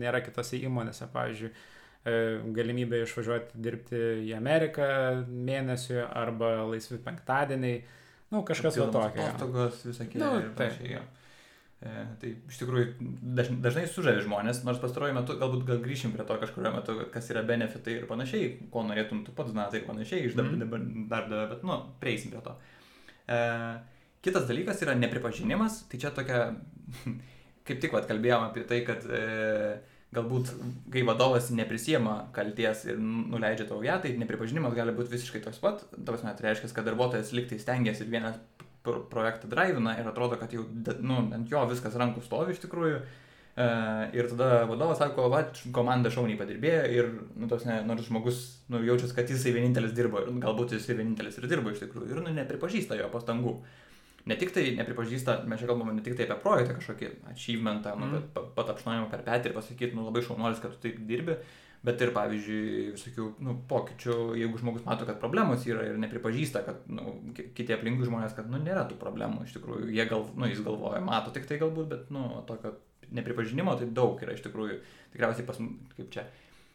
nėra 0.00 0.22
kitose 0.24 0.60
įmonėse, 0.62 1.08
pavyzdžiui, 1.12 1.50
e, 1.50 2.14
galimybė 2.56 3.02
išvažiuoti 3.04 3.64
dirbti 3.66 4.04
į 4.28 4.36
Ameriką 4.38 4.86
mėnesiui 5.28 6.00
arba 6.06 6.54
laisvi 6.70 7.00
penktadieniai, 7.04 7.82
nu 8.32 8.44
kažkas 8.48 8.78
va 8.80 8.88
tokio. 8.94 9.26
Atostogos 9.26 9.82
visokie. 9.90 10.22
Nu, 10.22 10.32
taip. 10.56 10.78
E, 10.86 11.02
tai 12.22 12.28
iš 12.46 12.60
tikrųjų 12.60 13.08
daž, 13.34 13.48
dažnai 13.64 13.88
sužavi 13.90 14.22
žmonės, 14.22 14.60
nors 14.66 14.78
pastaruoju 14.82 15.16
metu 15.16 15.34
galbūt 15.40 15.64
gal 15.66 15.80
grįšim 15.82 16.12
prie 16.14 16.26
to 16.28 16.36
kažkurio 16.38 16.70
metu, 16.76 16.94
kas 17.10 17.30
yra 17.34 17.42
benefitai 17.46 17.96
ir 17.98 18.04
panašiai, 18.10 18.52
ko 18.70 18.84
norėtum 18.86 19.24
tu 19.26 19.34
pats, 19.34 19.54
na 19.56 19.66
tai 19.72 19.80
ir 19.80 19.88
panašiai 19.88 20.28
iš 20.28 20.36
mhm. 20.38 20.62
darbdavio, 21.10 21.42
mm. 21.42 21.50
bet 21.50 21.64
nu, 21.66 21.80
prieisim 22.02 22.30
prie 22.30 22.42
to. 22.44 22.54
E, 23.26 23.40
kitas 24.22 24.46
dalykas 24.50 24.84
yra 24.86 24.94
nepripažinimas, 25.00 25.82
tai 25.90 25.98
čia 26.04 26.12
tokia, 26.14 26.44
kaip 27.66 27.82
tik 27.82 27.98
vat 27.98 28.06
kalbėjom 28.10 28.46
apie 28.46 28.62
tai, 28.70 28.84
kad 28.86 29.02
e, 29.10 29.24
galbūt 30.14 30.52
kai 30.92 31.02
vadovas 31.08 31.50
neprisiema 31.56 32.28
kalties 32.36 32.86
ir 32.92 33.00
nuleidžia 33.02 33.66
tau 33.70 33.82
ją, 33.82 33.98
tai 34.04 34.14
nepripažinimas 34.20 34.76
gali 34.76 34.94
būti 34.94 35.16
visiškai 35.16 35.42
toks 35.48 35.58
pat, 35.62 35.82
tavas 35.96 36.22
net 36.26 36.42
reiškia, 36.44 36.70
kad 36.76 36.86
darbuotojas 36.86 37.34
liktai 37.34 37.58
stengiasi 37.58 38.04
ir 38.04 38.12
vienas 38.12 38.38
projektą 38.84 39.50
drivina 39.50 39.96
ir 40.00 40.08
atrodo, 40.08 40.38
kad 40.40 40.52
jau, 40.54 40.64
nu, 41.00 41.18
ant 41.34 41.50
jo 41.50 41.62
viskas 41.70 41.98
rankų 41.98 42.24
stovi 42.24 42.54
iš 42.54 42.62
tikrųjų. 42.64 43.02
E, 43.52 43.64
ir 44.16 44.30
tada 44.30 44.62
vadovas 44.64 44.96
sako, 45.02 45.26
va, 45.32 45.42
komanda 45.76 46.10
šauniai 46.12 46.38
padirbėjo 46.40 46.82
ir, 46.96 47.10
nu, 47.36 47.48
tos, 47.50 47.66
ne, 47.68 47.82
nors 47.84 48.06
žmogus, 48.08 48.40
nu, 48.72 48.80
jaučiasi, 48.80 49.16
kad 49.18 49.28
jisai 49.28 49.52
vienintelis 49.52 49.92
dirbo 49.96 50.22
ir 50.22 50.30
galbūt 50.40 50.72
jisai 50.78 50.96
vienintelis 50.96 51.36
ir 51.36 51.48
dirbo 51.50 51.72
iš 51.72 51.82
tikrųjų 51.84 52.14
ir, 52.14 52.22
nu, 52.24 52.32
nepripažįsta 52.38 52.96
jo 52.96 53.10
pastangų. 53.12 53.58
Ne 54.30 54.38
tik 54.38 54.54
tai 54.54 54.68
nepripažįsta, 54.78 55.40
mes 55.50 55.60
čia 55.60 55.68
kalbame 55.68 55.96
ne 55.96 56.04
tik 56.06 56.14
tai 56.16 56.28
apie 56.28 56.38
projektą 56.44 56.78
kažkokį 56.78 57.10
achievementą, 57.34 57.96
nu, 57.98 58.06
mm. 58.06 58.28
bet 58.32 58.50
patapšnojimą 58.56 59.10
per 59.10 59.24
petį 59.26 59.50
ir 59.50 59.56
pasakyti, 59.56 59.96
nu, 59.98 60.06
labai 60.06 60.22
šaunuolis, 60.24 60.62
kad 60.62 60.72
tu 60.76 60.84
taip 60.84 61.00
dirbi, 61.08 61.36
bet 61.86 62.02
ir, 62.04 62.12
pavyzdžiui, 62.14 62.92
visokių 62.94 63.26
nu, 63.42 63.56
pokyčių, 63.70 64.16
jeigu 64.38 64.60
žmogus 64.60 64.84
mato, 64.86 65.06
kad 65.08 65.18
problemos 65.22 65.64
yra 65.66 65.88
ir 65.88 65.98
nepripažįsta, 66.02 66.62
kad 66.66 66.84
nu, 66.90 67.16
kiti 67.34 67.74
aplinkui 67.74 68.06
žmonės, 68.06 68.36
kad 68.36 68.50
nu, 68.50 68.60
nėra 68.62 68.84
tų 68.90 69.00
problemų, 69.00 69.46
iš 69.46 69.56
tikrųjų, 69.56 69.90
jie 69.94 70.06
gal, 70.10 70.28
nu, 70.38 70.46
jis 70.50 70.62
galvoja, 70.62 71.02
mato 71.04 71.34
tik 71.34 71.48
tai 71.50 71.58
galbūt, 71.62 71.90
bet 71.90 72.14
nu, 72.14 72.28
tokio 72.48 72.76
nepripažinimo 73.12 73.74
tai 73.80 73.90
daug 73.92 74.22
yra 74.22 74.36
iš 74.36 74.44
tikrųjų, 74.46 74.78
tikriausiai 75.14 75.48
pas, 75.48 75.60
kaip 75.98 76.14
čia, 76.14 76.28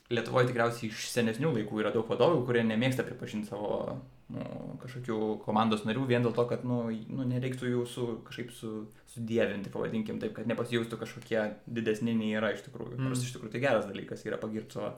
Lietuvoje 0.08 0.48
tikriausiai 0.48 0.88
iš 0.88 1.10
senesnių 1.12 1.50
laikų 1.52 1.82
yra 1.82 1.90
daug 1.92 2.08
vadovų, 2.08 2.46
kurie 2.48 2.62
nemėgsta 2.64 3.04
pripažinti 3.04 3.50
savo 3.50 3.98
nu, 4.34 4.46
kažkokių 4.82 5.18
komandos 5.46 5.86
narių 5.88 6.06
vien 6.10 6.26
dėl 6.26 6.34
to, 6.36 6.44
kad 6.50 6.66
nu, 6.68 6.82
nu, 6.92 7.28
nereiktų 7.28 7.70
jų 7.72 7.84
su, 7.90 8.08
kažkaip 8.28 8.52
su, 8.56 8.72
sudėvinti, 9.14 9.72
pavadinkim 9.74 10.20
taip, 10.24 10.34
kad 10.36 10.50
nepasijaustų 10.50 11.00
kažkokie 11.04 11.44
didesni 11.66 12.16
nei 12.18 12.34
yra 12.36 12.52
iš 12.56 12.66
tikrųjų. 12.68 12.98
Mm. 12.98 13.08
Nors 13.08 13.24
iš 13.24 13.36
tikrųjų 13.36 13.56
tai 13.56 13.64
geras 13.64 13.88
dalykas 13.88 14.26
yra 14.28 14.40
pagirti 14.42 14.80
savo 14.80 14.92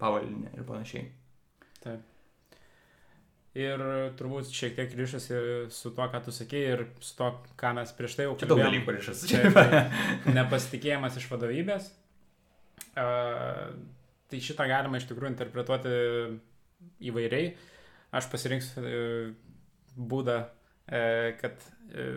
pavalinę 0.00 0.54
ir 0.56 0.64
panašiai. 0.68 1.10
Taip. 1.84 2.06
Ir 3.60 3.82
turbūt 4.14 4.52
šiek 4.54 4.76
tiek 4.76 4.92
ryšasi 4.94 5.38
su 5.74 5.90
tuo, 5.90 6.06
ką 6.12 6.20
tu 6.22 6.32
sakei 6.32 6.68
ir 6.70 6.84
su 7.02 7.16
to, 7.18 7.32
ką 7.58 7.72
mes 7.80 7.90
prieš 7.98 8.14
tai 8.16 8.28
jau 8.28 8.36
kalbėjome. 8.38 8.62
Daug 8.62 8.68
dalykų 8.70 8.94
ryšasi. 8.94 9.40
Tai 9.56 9.80
nepasitikėjimas 10.38 11.18
iš 11.18 11.26
vadovybės. 11.32 11.88
Uh, 12.94 13.74
tai 14.30 14.40
šitą 14.44 14.68
galima 14.70 15.00
iš 15.00 15.08
tikrųjų 15.10 15.34
interpretuoti 15.34 15.96
įvairiai. 17.10 17.50
Aš 18.10 18.26
pasirinksiu 18.32 18.82
e, 18.82 19.02
būdą, 19.94 20.40
e, 20.90 21.02
kad 21.40 21.62
e, 21.62 22.08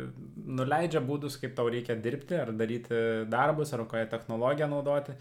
nuleidžia 0.60 1.04
būdus, 1.06 1.38
kaip 1.42 1.54
tau 1.58 1.70
reikia 1.70 1.96
dirbti, 2.00 2.38
ar 2.40 2.54
daryti 2.58 2.98
darbus, 3.30 3.74
ar 3.74 3.86
kokią 3.86 4.10
technologiją 4.12 4.70
naudoti. 4.72 5.16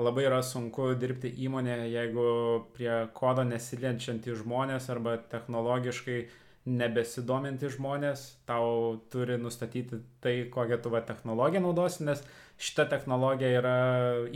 Labai 0.00 0.24
yra 0.24 0.38
sunku 0.44 0.94
dirbti 0.96 1.28
įmonėje, 1.44 1.88
jeigu 1.92 2.28
prie 2.76 2.92
kodo 3.16 3.44
nesilienčiantys 3.44 4.38
žmonės 4.40 4.88
arba 4.92 5.18
technologiškai 5.32 6.22
nebesidominti 6.70 7.68
žmonės, 7.72 8.22
tau 8.48 8.96
turi 9.12 9.36
nustatyti 9.40 10.00
tai, 10.24 10.34
kokią 10.52 10.80
tu 10.80 10.92
va 10.92 11.02
technologiją 11.04 11.64
naudosi, 11.64 12.04
nes 12.08 12.24
šita 12.60 12.86
technologija 12.92 13.60
yra 13.60 13.76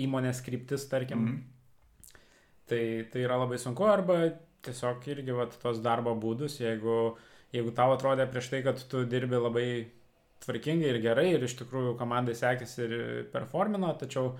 įmonės 0.01 0.45
kryptis, 0.45 0.89
tarkim. 0.93 1.21
Mm 1.21 1.33
-hmm 1.33 1.51
Tai, 2.65 3.05
tai 3.13 3.21
yra 3.21 3.37
labai 3.37 3.59
sunku 3.61 3.85
arba 3.85 4.15
tiesiog 4.65 5.07
irgi 5.13 5.37
vat, 5.37 5.55
tos 5.63 5.81
darbo 5.85 6.15
būdus, 6.21 6.59
jeigu, 6.63 7.15
jeigu 7.55 7.73
tau 7.77 7.95
atrodė 7.95 8.27
prieš 8.31 8.51
tai, 8.53 8.63
kad 8.67 8.81
tu 8.91 9.05
dirbi 9.09 9.41
labai 9.41 9.69
tvarkingai 10.45 10.93
ir 10.93 11.01
gerai 11.05 11.31
ir 11.35 11.45
iš 11.47 11.57
tikrųjų 11.61 11.95
komandai 12.01 12.37
sekėsi 12.39 12.85
ir 12.85 12.95
performino, 13.33 13.93
tačiau 14.01 14.35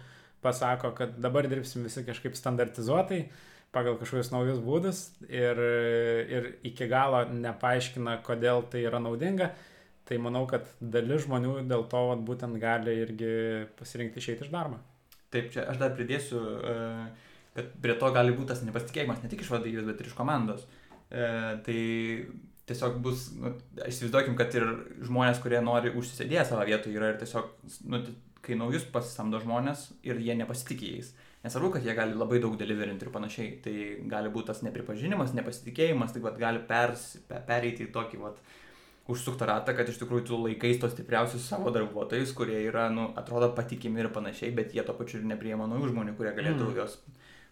pasako, 0.45 0.93
kad 0.99 1.17
dabar 1.21 1.49
dirbsim 1.49 1.87
visi 1.87 2.05
kažkaip 2.05 2.37
standartizuotai 2.37 3.25
pagal 3.75 3.97
kažkokius 3.99 4.31
naujus 4.31 4.61
būdus 4.63 4.99
ir, 5.27 5.61
ir 6.31 6.51
iki 6.69 6.87
galo 6.91 7.25
nepaaiškina, 7.33 8.21
kodėl 8.27 8.63
tai 8.71 8.85
yra 8.87 9.01
naudinga, 9.03 9.51
tai 10.07 10.21
manau, 10.23 10.45
kad 10.51 10.69
dalis 10.79 11.25
žmonių 11.25 11.65
dėl 11.71 11.87
to 11.91 12.03
vat, 12.11 12.23
būtent 12.29 12.61
gali 12.63 12.95
irgi 13.03 13.33
pasirinkti 13.79 14.23
išeiti 14.23 14.47
iš 14.47 14.53
darbo. 14.53 14.79
Taip, 15.35 15.49
čia 15.51 15.65
aš 15.73 15.81
dar 15.81 15.97
pridėsiu 15.97 16.43
uh 16.45 17.33
kad 17.55 17.71
prie 17.83 17.95
to 18.01 18.11
gali 18.15 18.35
būti 18.35 18.53
tas 18.53 18.65
nepasitikėjimas 18.67 19.23
ne 19.23 19.31
tik 19.33 19.45
iš 19.45 19.53
vadovybės, 19.55 19.87
bet 19.91 20.03
ir 20.03 20.11
iš 20.11 20.17
komandos. 20.19 20.67
E, 21.11 21.27
tai 21.67 21.79
tiesiog 22.69 22.99
bus, 23.05 23.29
nu, 23.39 23.53
įsivaizduokim, 23.85 24.37
kad 24.39 24.55
ir 24.57 24.67
žmonės, 25.05 25.43
kurie 25.45 25.61
nori 25.65 25.93
užsisėdėję 25.95 26.47
savo 26.49 26.65
vietoje 26.67 26.97
yra 26.97 27.13
ir 27.13 27.21
tiesiog, 27.21 27.53
nu, 27.93 28.01
kai 28.45 28.59
naujus 28.61 28.87
pasisamdo 28.93 29.41
žmonės 29.41 29.91
ir 30.07 30.21
jie 30.21 30.37
nepasitikė 30.41 30.97
jais. 30.97 31.15
Nesvarbu, 31.45 31.75
kad 31.75 31.85
jie 31.85 31.93
gali 31.97 32.17
labai 32.17 32.41
daug 32.41 32.57
deliverinti 32.57 33.05
ir 33.05 33.13
panašiai. 33.13 33.49
Tai 33.65 33.75
gali 34.09 34.31
būti 34.33 34.49
tas 34.49 34.63
nepripažinimas, 34.65 35.35
nepasitikėjimas, 35.37 36.15
tai 36.15 36.23
vat, 36.25 36.39
gali 36.41 36.63
pers, 36.69 37.11
pe, 37.29 37.41
pereiti 37.49 37.85
į 37.85 37.91
tokį 37.93 38.21
vat, 38.23 38.39
užsuktą 39.13 39.49
ratą, 39.51 39.75
kad 39.77 39.89
iš 39.93 39.99
tikrųjų 40.01 40.25
tu 40.31 40.39
laikais 40.41 40.81
tos 40.81 40.95
stipriausius 40.97 41.45
savo 41.45 41.69
darbuotojus, 41.75 42.33
kurie 42.37 42.63
yra, 42.65 42.87
nu, 42.93 43.11
atrodo 43.21 43.51
patikimi 43.57 44.01
ir 44.01 44.09
panašiai, 44.15 44.55
bet 44.57 44.73
jie 44.73 44.85
to 44.87 44.97
pačiu 44.97 45.21
ir 45.21 45.29
nepriema 45.35 45.69
naujų 45.69 45.91
žmonių, 45.93 46.17
kurie 46.17 46.33
galėtų 46.33 46.71
mm. 46.71 46.79
jos 46.81 46.97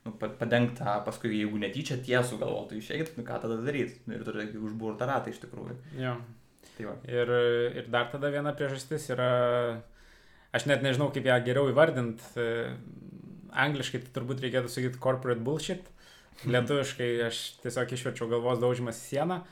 nu, 0.07 0.13
padengta, 0.19 0.99
paskui 1.07 1.33
jeigu 1.37 1.61
netyčia 1.63 1.99
tiesų 2.03 2.39
galvotų 2.41 2.79
išeiti, 2.81 3.15
nu, 3.19 3.27
ką 3.27 3.39
tada 3.45 3.59
daryti. 3.63 4.01
Ir 4.11 4.25
turi 4.27 4.49
užburtą 4.59 5.07
ratą 5.09 5.33
iš 5.33 5.43
tikrųjų. 5.45 5.79
Jo. 6.01 6.17
Tai 6.73 6.87
va. 6.89 6.95
ir, 7.05 7.31
ir 7.79 7.89
dar 7.93 8.09
tada 8.11 8.31
viena 8.33 8.55
priežastis 8.57 9.11
yra, 9.13 9.33
aš 10.57 10.67
net 10.71 10.85
nežinau, 10.85 11.11
kaip 11.15 11.27
ją 11.29 11.37
geriau 11.45 11.69
įvardinti, 11.71 12.47
angliškai 13.53 14.01
tai 14.07 14.15
turbūt 14.17 14.41
reikėtų 14.43 14.73
sakyti 14.73 15.03
corporate 15.03 15.45
bullshit, 15.45 15.91
lietuviškai 16.49 17.11
aš 17.29 17.43
tiesiog 17.63 17.93
išverčiau 17.93 18.31
galvos 18.31 18.63
daužimas 18.63 19.03
į 19.03 19.11
sieną. 19.11 19.43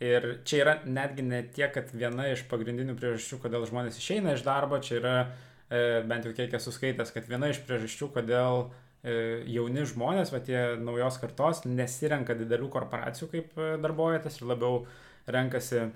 Ir 0.00 0.24
čia 0.48 0.62
yra 0.62 0.74
netgi 0.88 1.26
ne 1.26 1.42
tiek, 1.52 1.68
kad 1.74 1.90
viena 1.92 2.30
iš 2.32 2.46
pagrindinių 2.48 2.94
priežasčių, 2.96 3.36
kodėl 3.42 3.66
žmonės 3.68 3.98
išeina 4.00 4.32
iš 4.32 4.46
darbo, 4.46 4.78
čia 4.80 4.94
yra 4.96 5.16
e, 5.20 6.00
bent 6.08 6.24
jau 6.24 6.32
kiek 6.32 6.54
esu 6.56 6.72
skaitęs, 6.72 7.12
kad 7.12 7.28
viena 7.28 7.50
iš 7.52 7.60
priežasčių, 7.66 8.08
kodėl 8.14 8.62
e, 8.64 8.70
jauni 9.02 9.86
žmonės, 9.88 10.32
va 10.34 10.42
tie 10.44 10.60
naujos 10.80 11.16
kartos, 11.22 11.64
nesirenka 11.64 12.36
didelių 12.36 12.68
korporacijų 12.72 13.30
kaip 13.32 13.56
e, 13.56 13.72
darbuojatas 13.80 14.40
ir 14.40 14.50
labiau 14.50 14.84
renkasi 15.30 15.86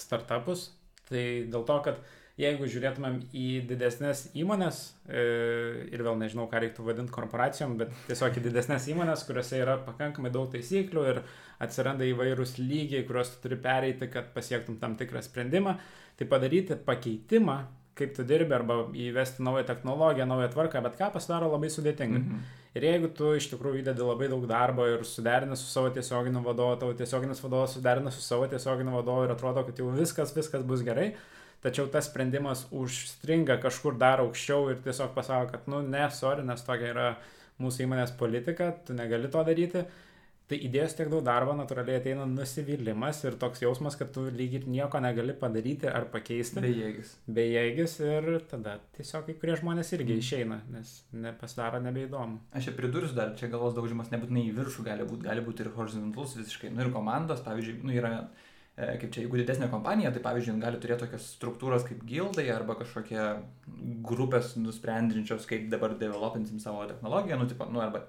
startupus. 0.00 0.72
Tai 1.06 1.24
dėl 1.52 1.66
to, 1.68 1.76
kad 1.84 2.00
jeigu 2.40 2.66
žiūrėtumėm 2.66 3.20
į 3.36 3.46
didesnės 3.68 4.24
įmonės, 4.34 4.80
e, 5.06 5.22
ir 5.94 6.02
vėl 6.02 6.18
nežinau, 6.18 6.48
ką 6.50 6.64
reiktų 6.64 6.88
vadinti 6.88 7.14
korporacijom, 7.14 7.76
bet 7.78 7.94
tiesiog 8.08 8.40
į 8.40 8.44
didesnės 8.48 8.88
įmonės, 8.90 9.22
kuriuose 9.28 9.60
yra 9.62 9.78
pakankamai 9.86 10.32
daug 10.34 10.50
taisyklių 10.50 11.06
ir 11.12 11.22
atsiranda 11.62 12.08
įvairūs 12.08 12.56
lygiai, 12.58 13.04
kuriuos 13.06 13.36
tu 13.36 13.44
turi 13.44 13.60
pereiti, 13.62 14.10
kad 14.10 14.34
pasiektum 14.34 14.80
tam 14.82 14.98
tikrą 14.98 15.22
sprendimą, 15.22 15.78
tai 16.18 16.26
padaryti 16.30 16.80
pakeitimą, 16.82 17.60
kaip 17.94 18.14
tu 18.16 18.24
dirbi, 18.26 18.54
arba 18.54 18.80
įvesti 18.98 19.42
naują 19.44 19.64
technologiją, 19.68 20.26
naują 20.26 20.48
tvarką, 20.52 20.82
bet 20.82 20.96
ką 20.98 21.12
pasidaro 21.14 21.50
labai 21.52 21.70
sudėtinga. 21.70 22.18
Mm 22.18 22.28
-hmm. 22.28 22.62
Ir 22.74 22.82
jeigu 22.82 23.08
tu 23.14 23.28
iš 23.38 23.46
tikrųjų 23.52 23.84
įdedi 23.84 24.02
labai 24.02 24.28
daug 24.28 24.46
darbo 24.50 24.86
ir 24.90 25.04
suderini 25.06 25.56
su 25.56 25.68
savo 25.70 25.90
tiesioginiu 25.94 26.40
vadovu, 26.42 26.76
tavo 26.76 26.94
tiesioginis 26.98 27.42
vadovas 27.42 27.76
suderina 27.76 28.10
su 28.10 28.22
savo 28.22 28.46
tiesioginiu 28.46 28.96
vadovu 28.96 29.24
ir 29.24 29.30
atrodo, 29.30 29.62
kad 29.64 29.78
jau 29.78 29.90
viskas, 29.94 30.34
viskas 30.36 30.62
bus 30.62 30.82
gerai, 30.82 31.12
tačiau 31.62 31.86
tas 31.86 32.08
sprendimas 32.10 32.66
užstringa 32.70 33.60
kažkur 33.62 33.94
dar 33.98 34.18
aukščiau 34.24 34.70
ir 34.70 34.82
tiesiog 34.82 35.14
pasako, 35.14 35.52
kad, 35.52 35.68
nu, 35.70 35.82
ne, 35.82 36.10
sorry, 36.10 36.42
nes 36.42 36.66
tokia 36.66 36.90
yra 36.90 37.06
mūsų 37.62 37.86
įmonės 37.86 38.16
politika, 38.18 38.72
tu 38.86 38.92
negali 38.92 39.30
to 39.30 39.44
daryti. 39.44 39.84
Tai 40.44 40.58
įdėjus 40.60 40.94
tiek 40.98 41.08
daug 41.08 41.22
darbo, 41.24 41.54
natūraliai 41.56 42.02
ateina 42.02 42.26
nusivylimas 42.28 43.22
ir 43.24 43.38
toks 43.40 43.62
jausmas, 43.64 43.96
kad 43.96 44.10
tu 44.12 44.26
lygiai 44.28 44.68
nieko 44.68 45.00
negali 45.00 45.32
padaryti 45.40 45.88
ar 45.88 46.10
pakeisti. 46.12 46.60
Bejėgis. 46.60 47.14
Bejėgis 47.38 47.96
ir 48.04 48.28
tada 48.50 48.76
tiesiog 48.98 49.24
kai 49.30 49.38
kurie 49.40 49.56
žmonės 49.62 49.94
irgi 49.96 50.12
mm. 50.12 50.24
išeina, 50.24 50.58
nes 50.74 50.94
nepasidaro 51.16 51.80
nebeįdomu. 51.86 52.42
Aš 52.52 52.68
čia 52.68 52.76
pridursiu 52.76 53.16
dar, 53.16 53.32
čia 53.40 53.48
galvos 53.52 53.76
daužimas 53.78 54.12
nebūtinai 54.12 54.44
į 54.50 54.56
viršų 54.58 54.84
gali 54.90 55.08
būti, 55.08 55.24
gali 55.30 55.46
būti 55.48 55.64
ir 55.64 55.72
horizontalus 55.78 56.36
visiškai. 56.42 56.74
Nu 56.76 56.84
ir 56.84 56.92
komandos, 56.92 57.40
pavyzdžiui, 57.46 57.80
nu 57.88 57.96
yra 57.96 58.18
E, 58.74 58.86
kaip 58.98 59.12
čia, 59.14 59.22
jeigu 59.22 59.38
didesnė 59.38 59.68
kompanija, 59.70 60.10
tai 60.10 60.20
pavyzdžiui, 60.24 60.56
gali 60.58 60.80
turėti 60.82 61.04
tokias 61.04 61.28
struktūras 61.36 61.84
kaip 61.86 62.00
gildai 62.10 62.48
arba 62.50 62.74
kažkokie 62.80 63.22
grupės 64.08 64.56
nusprendžiančios, 64.58 65.46
kaip 65.46 65.68
dabar 65.70 65.94
developinsim 66.00 66.58
savo 66.62 66.82
technologiją, 66.90 67.38
nu, 67.38 67.46
tipo, 67.50 67.68
nu, 67.70 67.78
arba 67.84 68.02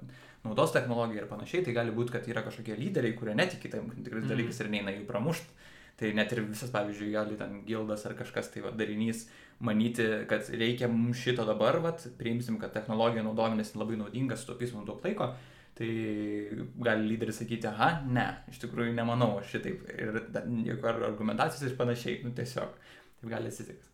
naudos 0.46 0.74
technologiją 0.76 1.24
ir 1.24 1.30
panašiai, 1.30 1.64
tai 1.66 1.74
gali 1.76 1.94
būti, 1.96 2.14
kad 2.16 2.28
yra 2.32 2.44
kažkokie 2.46 2.78
lyderiai, 2.80 3.16
kurie 3.18 3.36
netiki 3.38 3.72
tam 3.74 3.90
tikrais 3.96 4.24
mm. 4.24 4.30
dalykais 4.32 4.62
ir 4.62 4.72
neina 4.74 4.94
jų 4.96 5.08
pramušti. 5.10 5.64
Tai 5.96 6.10
net 6.12 6.32
ir 6.36 6.42
visas, 6.44 6.72
pavyzdžiui, 6.74 7.14
gali 7.14 7.38
ten 7.40 7.62
gildas 7.68 8.02
ar 8.08 8.18
kažkas 8.20 8.50
tai 8.52 8.66
va, 8.66 8.74
darinys 8.76 9.30
manyti, 9.64 10.04
kad 10.28 10.50
reikia 10.52 10.90
mums 10.92 11.22
šito 11.24 11.46
dabar, 11.48 11.80
va, 11.84 11.94
priimsim, 12.20 12.58
kad 12.60 12.74
technologija 12.76 13.24
naudojame, 13.24 13.62
nes 13.62 13.72
labai 13.80 13.96
naudinga, 14.02 14.36
sutaupys 14.36 14.76
mums 14.76 14.90
daug 14.90 15.04
laiko 15.08 15.32
Tai 15.76 15.88
gali 16.80 17.10
lyderis 17.10 17.42
sakyti, 17.42 17.68
aha, 17.68 17.90
ne, 18.08 18.24
iš 18.48 18.62
tikrųjų 18.62 18.94
nemanau 18.96 19.42
šitaip. 19.44 19.82
Ir 19.92 20.22
jokių 20.70 20.88
argumentacijos 21.10 21.66
ir 21.68 21.76
panašiai, 21.80 22.22
nu 22.24 22.32
tiesiog. 22.38 22.78
Taip 23.20 23.34
gali 23.34 23.52
atsitikti. 23.52 23.92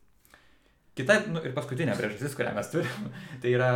Kita 0.92 1.16
nu, 1.32 1.40
ir 1.48 1.54
paskutinė 1.56 1.94
priežastis, 1.96 2.34
kurią 2.36 2.52
mes 2.56 2.68
turim, 2.68 3.06
tai 3.44 3.54
yra, 3.56 3.70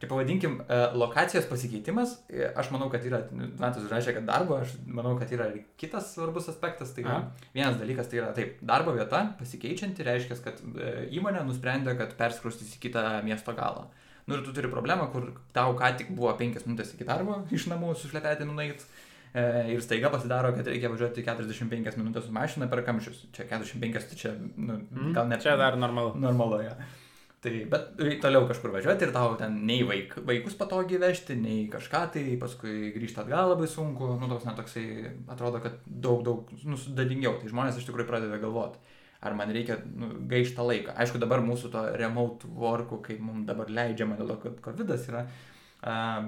tai 0.00 0.08
pavadinkim, 0.08 0.54
e, 0.64 0.78
lokacijos 0.96 1.44
pasikeitimas. 1.50 2.14
E, 2.32 2.46
aš 2.48 2.70
manau, 2.72 2.88
kad 2.92 3.04
yra, 3.08 3.20
Vantas 3.60 3.82
užrašė, 3.84 4.14
kad 4.16 4.28
darbo, 4.28 4.56
aš 4.62 4.72
manau, 4.86 5.12
kad 5.20 5.32
yra 5.36 5.50
ir 5.52 5.66
kitas 5.80 6.14
svarbus 6.14 6.48
aspektas. 6.52 6.94
Tai 6.96 7.04
yra, 7.04 7.18
vienas 7.52 7.76
dalykas, 7.80 8.08
tai 8.08 8.22
yra, 8.22 8.32
taip, 8.36 8.56
darbo 8.64 8.96
vieta 8.96 9.20
pasikeičianti, 9.40 10.08
reiškia, 10.08 10.40
kad 10.46 10.64
e, 10.72 10.94
įmonė 11.18 11.44
nusprendė, 11.48 11.92
kad 12.00 12.16
perskrustys 12.16 12.72
į 12.78 12.82
kitą 12.88 13.06
miesto 13.28 13.52
galą. 13.58 13.90
Nu 14.24 14.38
ir 14.38 14.44
tu 14.46 14.54
turi 14.56 14.70
problemą, 14.72 15.10
kur 15.12 15.28
tau 15.52 15.76
ką 15.76 15.92
tik 15.98 16.12
buvo 16.16 16.32
5 16.38 16.64
minutės 16.68 16.94
iki 16.94 17.04
darbo 17.04 17.42
iš 17.52 17.66
namų 17.68 17.92
su 17.98 18.08
šlepetė 18.08 18.46
nunait. 18.48 18.80
E, 18.80 19.11
ir 19.34 19.80
staiga 19.84 20.10
pasidaro, 20.12 20.50
kad 20.56 20.66
reikia 20.68 20.90
važiuoti 20.92 21.24
45 21.24 21.96
minutės 22.00 22.26
su 22.26 22.34
mašina 22.36 22.68
per 22.68 22.82
kamščius. 22.86 23.22
Čia 23.36 23.46
45, 23.48 24.10
tai 24.10 24.18
čia, 24.18 24.34
nu, 24.38 24.82
mm, 24.82 25.14
gal 25.16 25.30
net. 25.30 25.44
Čia 25.44 25.56
dar 25.60 25.78
normalu. 25.80 26.12
Normalu, 26.20 26.60
ja. 26.66 26.76
Tai, 27.42 27.50
bet 27.72 28.02
toliau 28.22 28.44
kažkur 28.46 28.70
važiuoti 28.70 29.08
ir 29.08 29.12
tau 29.14 29.32
ten 29.40 29.56
nei 29.66 29.82
vaik, 29.82 30.14
vaikus 30.28 30.54
patogiai 30.60 31.00
vežti, 31.02 31.34
nei 31.34 31.64
kažką, 31.72 32.02
tai 32.14 32.22
paskui 32.38 32.92
grįžti 32.94 33.18
atgal 33.24 33.50
labai 33.50 33.66
sunku, 33.70 34.12
nu, 34.20 34.28
toks 34.30 34.46
netoksai, 34.46 34.86
atrodo, 35.32 35.58
kad 35.64 35.80
daug, 35.86 36.22
daug, 36.28 36.52
nu, 36.62 36.78
sudėtingiau. 36.78 37.40
Tai 37.40 37.50
žmonės 37.50 37.80
iš 37.80 37.88
tikrųjų 37.88 38.10
pradeda 38.12 38.38
galvoti 38.42 38.78
ar 39.22 39.36
man 39.38 39.52
reikia 39.54 39.78
nu, 39.86 40.08
gaišti 40.30 40.56
tą 40.58 40.66
laiką. 40.66 40.94
Aišku, 40.98 41.20
dabar 41.22 41.42
mūsų 41.46 41.70
to 41.70 41.82
remote 42.00 42.48
workų, 42.58 42.98
kaip 43.06 43.20
mums 43.22 43.46
dabar 43.46 43.70
leidžiama 43.70 44.16
dėl 44.18 44.32
to, 44.32 44.38
kad 44.42 44.56
COVID 44.64 44.94
yra, 44.96 45.22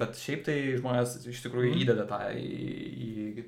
bet 0.01 0.19
šiaip 0.19 0.47
tai 0.49 0.57
žmonės 0.79 1.19
iš 1.31 1.43
tikrųjų 1.47 1.73
mm. 1.73 1.83
įdeda 1.85 2.07
tą 2.11 2.21
į, 2.35 2.47
į 3.07 3.45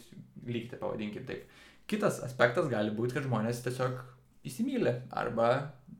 lygtį, 0.47 0.79
pavadinkim 0.79 1.27
taip. 1.27 1.49
Kitas 1.91 2.21
aspektas 2.27 2.71
gali 2.71 2.95
būti, 2.95 3.17
kad 3.17 3.27
žmonės 3.27 3.65
tiesiog 3.65 3.99
įsimylė 4.47 4.93
arba 5.19 5.51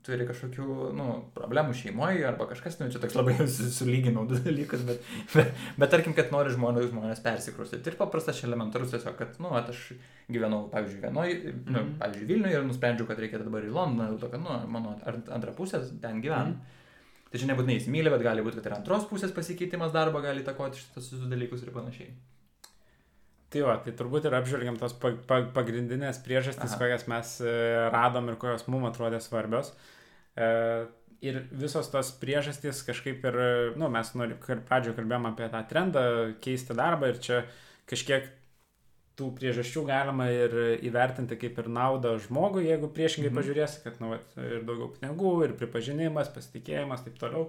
turi 0.07 0.27
kažkokių 0.27 0.67
nu, 0.95 1.07
problemų 1.35 1.75
šeimoje 1.75 2.23
arba 2.29 2.47
kažkas, 2.47 2.77
nu, 2.79 2.87
čia 2.95 3.01
toks 3.03 3.17
labai 3.19 3.35
sulyginau 3.79 4.23
du 4.31 4.39
dalykus, 4.39 4.85
bet, 4.87 5.03
bet, 5.33 5.51
bet 5.81 5.91
tarkim, 5.91 6.15
kad 6.15 6.31
nori 6.35 6.53
žmonės, 6.55 6.93
žmonės 6.93 7.23
persikrustyti. 7.25 7.91
Ir 7.91 7.99
paprastas 7.99 8.45
elementarus 8.47 8.95
tiesiog, 8.95 9.17
kad, 9.19 9.35
nu, 9.43 9.51
at, 9.59 9.73
aš 9.75 9.97
gyvenau, 10.31 10.69
pavyzdžiui, 10.71 11.03
vienoj, 11.03 11.35
mm 11.35 11.51
-hmm. 11.51 11.67
nu, 11.67 11.81
mhm. 11.81 11.99
pavyzdžiui, 12.03 12.31
Vilniuje 12.31 12.61
ir 12.61 12.71
nusprendžiau, 12.71 13.11
kad 13.11 13.19
reikia 13.19 13.43
dabar 13.43 13.67
į 13.67 13.75
Londoną, 13.75 14.09
dėl 14.13 14.21
to, 14.23 14.31
kad, 14.31 14.47
nu, 14.47 14.61
mano 14.71 14.97
antra 15.11 15.53
pusė 15.53 15.83
ten 16.01 16.23
gyvena. 16.23 16.45
Mm 16.45 16.53
-hmm. 16.53 16.76
Tai 17.37 17.43
čia 17.43 17.51
nebūtinai 17.51 17.75
įsimylė, 17.77 18.09
bet 18.15 18.23
gali 18.25 18.41
būti, 18.41 18.57
kad 18.57 18.71
ir 18.71 18.75
antros 18.79 19.05
pusės 19.11 19.33
pasikeitimas 19.37 19.93
darbo 19.93 20.23
gali 20.25 20.41
įtakoti 20.41 20.81
šitus 20.81 21.27
dalykus 21.29 21.67
ir 21.67 21.73
panašiai. 21.75 22.15
Tai 23.53 23.65
va, 23.67 23.75
tai 23.85 23.93
turbūt 23.99 24.25
ir 24.25 24.37
apžvelgiam 24.39 24.79
tos 24.81 24.95
pa, 24.97 25.13
pa, 25.29 25.43
pagrindinės 25.55 26.23
priežastys, 26.25 26.73
Aha. 26.73 26.79
kokias 26.81 27.05
mes 27.13 27.35
e, 27.45 27.53
radom 27.93 28.33
ir 28.33 28.39
kokios 28.41 28.65
mums 28.73 28.89
atrodė 28.89 29.21
svarbios. 29.21 29.75
E, 30.33 30.49
ir 31.29 31.43
visos 31.53 31.93
tos 31.93 32.15
priežastys 32.23 32.81
kažkaip 32.89 33.29
ir, 33.29 33.39
nu, 33.77 33.93
mes 33.93 34.15
pradžioje 34.17 34.97
kalbėjom 34.97 35.29
apie 35.35 35.51
tą 35.53 35.63
trendą, 35.69 36.07
keisti 36.41 36.79
darbą 36.79 37.13
ir 37.13 37.21
čia 37.21 37.45
kažkiek 37.91 38.33
tų 39.17 39.31
priežasčių 39.39 39.85
galima 39.89 40.27
ir 40.33 40.55
įvertinti 40.85 41.39
kaip 41.41 41.57
ir 41.63 41.71
naudą 41.73 42.17
žmogui, 42.27 42.67
jeigu 42.69 42.91
priešingai 42.93 43.31
mhm. 43.31 43.39
pažiūrėsi, 43.41 43.81
kad 43.85 43.97
nu, 44.03 44.13
vat, 44.13 44.37
ir 44.43 44.67
daugiau 44.69 44.91
pinigų, 44.99 45.33
ir 45.47 45.57
pripažinimas, 45.61 46.33
pasitikėjimas, 46.35 47.07
taip 47.07 47.17
toliau. 47.21 47.49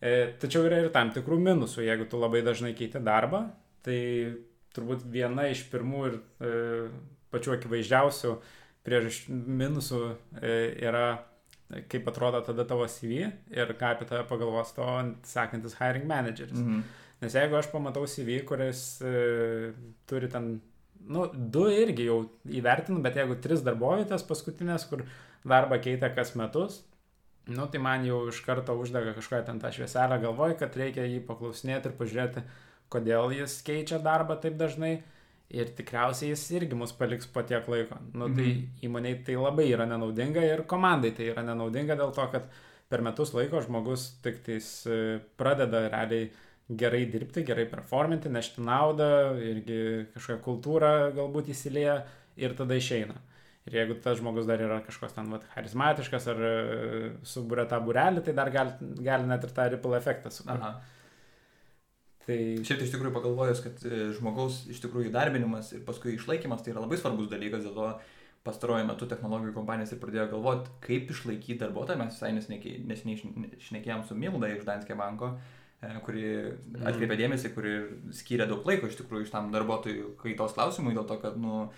E, 0.00 0.32
tačiau 0.40 0.64
yra 0.68 0.82
ir 0.84 0.92
tam 0.92 1.12
tikrų 1.12 1.40
minusų, 1.40 1.84
jeigu 1.84 2.06
tu 2.08 2.20
labai 2.20 2.44
dažnai 2.44 2.72
keiti 2.76 3.02
darbą, 3.04 3.46
tai 3.84 3.98
turbūt 4.76 5.04
viena 5.12 5.48
iš 5.50 5.64
pirmų 5.72 6.04
ir 6.08 6.20
e, 6.20 6.52
pačių 7.32 7.56
akivaizdžiausių 7.56 8.36
priežasčių 8.86 9.40
minusų 9.60 10.00
e, 10.40 10.54
yra, 10.88 11.06
kaip 11.90 12.08
atrodo 12.10 12.40
tada 12.44 12.64
tavo 12.68 12.86
CV 12.90 13.28
ir 13.54 13.74
ką 13.78 13.94
apie 13.94 14.08
tave 14.08 14.24
pagalvos 14.28 14.72
to 14.76 14.86
sekantis 15.28 15.76
hiring 15.80 16.08
manageris. 16.08 16.58
Mhm. 16.58 16.82
Nes 17.20 17.36
jeigu 17.36 17.58
aš 17.58 17.68
pamatau 17.68 18.06
CV, 18.08 18.40
kuris 18.48 18.82
e, 19.04 19.72
turi 20.08 20.30
ten, 20.32 20.54
nu, 21.08 21.26
du 21.32 21.66
irgi 21.72 22.06
jau 22.08 22.20
įvertinu, 22.48 23.00
bet 23.04 23.18
jeigu 23.20 23.38
tris 23.42 23.64
darbovietės 23.66 24.24
paskutinės, 24.28 24.86
kur 24.90 25.04
darbą 25.48 25.80
keitė 25.82 26.12
kas 26.16 26.34
metus, 26.38 26.82
nu, 27.50 27.66
tai 27.70 27.80
man 27.82 28.04
jau 28.06 28.22
iš 28.30 28.42
karto 28.46 28.76
uždega 28.78 29.14
kažkokią 29.16 29.46
ten 29.46 29.62
tą 29.62 29.72
švieselę 29.74 30.20
galvoj, 30.24 30.56
kad 30.60 30.76
reikia 30.76 31.06
jį 31.08 31.22
paklausinėti 31.28 31.90
ir 31.90 31.96
pažiūrėti, 31.98 32.44
kodėl 32.92 33.34
jis 33.38 33.60
keičia 33.66 34.02
darbą 34.04 34.38
taip 34.42 34.60
dažnai. 34.60 35.00
Ir 35.50 35.66
tikriausiai 35.74 36.28
jis 36.30 36.44
irgi 36.54 36.76
mus 36.78 36.92
paliks 36.94 37.26
po 37.26 37.42
tiek 37.42 37.64
laiko. 37.66 37.96
Nu, 38.14 38.28
tai 38.30 38.44
mhm. 38.52 38.66
įmoniai 38.86 39.16
tai 39.26 39.34
labai 39.34 39.64
yra 39.66 39.82
nenaudinga 39.90 40.44
ir 40.46 40.60
komandai 40.70 41.10
tai 41.16 41.26
yra 41.32 41.42
nenaudinga 41.42 41.96
dėl 41.98 42.12
to, 42.14 42.26
kad 42.30 42.46
per 42.90 43.02
metus 43.02 43.32
laiko 43.34 43.58
žmogus 43.64 44.04
tik 44.22 44.38
tais 44.46 44.68
e, 44.86 45.18
pradeda 45.40 45.88
realiai 45.88 46.28
gerai 46.70 47.04
dirbti, 47.10 47.42
gerai 47.46 47.66
performinti, 47.70 48.30
nešti 48.30 48.62
naudą, 48.62 49.10
irgi 49.42 49.80
kažkokią 50.14 50.42
kultūrą 50.44 50.92
galbūt 51.16 51.50
įsilėja 51.54 51.96
ir 52.40 52.54
tada 52.58 52.78
išeina. 52.78 53.16
Ir 53.68 53.76
jeigu 53.76 53.98
tas 54.02 54.18
žmogus 54.20 54.46
dar 54.48 54.62
yra 54.62 54.78
kažkoks 54.86 55.16
ten 55.16 55.28
vat, 55.32 55.44
charizmatiškas 55.54 56.30
ar 56.32 56.38
e, 56.46 56.54
subūrė 57.28 57.66
tą 57.68 57.80
burelį, 57.84 58.22
tai 58.24 58.34
dar 58.38 58.48
gali, 58.54 58.94
gali 59.04 59.28
net 59.28 59.44
ir 59.44 59.52
tą 59.56 59.66
ripple 59.74 59.98
efektą 59.98 60.32
sukurti. 60.32 60.70
Tai... 62.24 62.38
Šiaip 62.64 62.80
tai 62.80 62.86
iš 62.86 62.94
tikrųjų 62.94 63.12
pagalvojus, 63.18 63.60
kad 63.66 63.84
e, 63.84 64.00
žmogaus 64.16 64.62
iš 64.72 64.80
tikrųjų 64.84 65.10
įdarbinimas 65.10 65.74
ir 65.76 65.84
paskui 65.84 66.14
išlaikymas 66.16 66.64
tai 66.64 66.74
yra 66.74 66.86
labai 66.86 66.98
svarbus 67.00 67.28
dalykas, 67.32 67.66
dėl 67.66 67.76
to 67.76 67.92
pastaruoju 68.46 68.86
metu 68.88 69.08
technologijų 69.10 69.52
kompanijas 69.58 69.92
ir 69.92 70.00
pradėjo 70.00 70.30
galvoti, 70.30 70.72
kaip 70.86 71.10
išlaikyti 71.12 71.60
darbuotoją. 71.60 72.00
Mes 72.00 72.16
visai 72.16 72.32
nesiniai 72.32 73.58
šnekėjom 73.66 74.06
su 74.08 74.16
Milda 74.16 74.48
iš 74.54 74.64
Danskė 74.68 74.96
banko, 74.96 75.34
e, 75.34 75.59
kuri 75.80 76.24
mhm. 76.24 76.82
atkreipė 76.90 77.16
dėmesį, 77.22 77.52
kuri 77.54 77.76
skyrė 78.16 78.48
daug 78.50 78.66
laiko 78.68 78.90
iš 78.90 78.98
tikrųjų 79.00 79.28
iš 79.28 79.32
tam 79.32 79.48
darbuotojų 79.54 80.16
kaitos 80.20 80.56
klausimui, 80.56 80.92
dėl 80.96 81.06
to, 81.08 81.16
kad, 81.22 81.38
nu, 81.40 81.68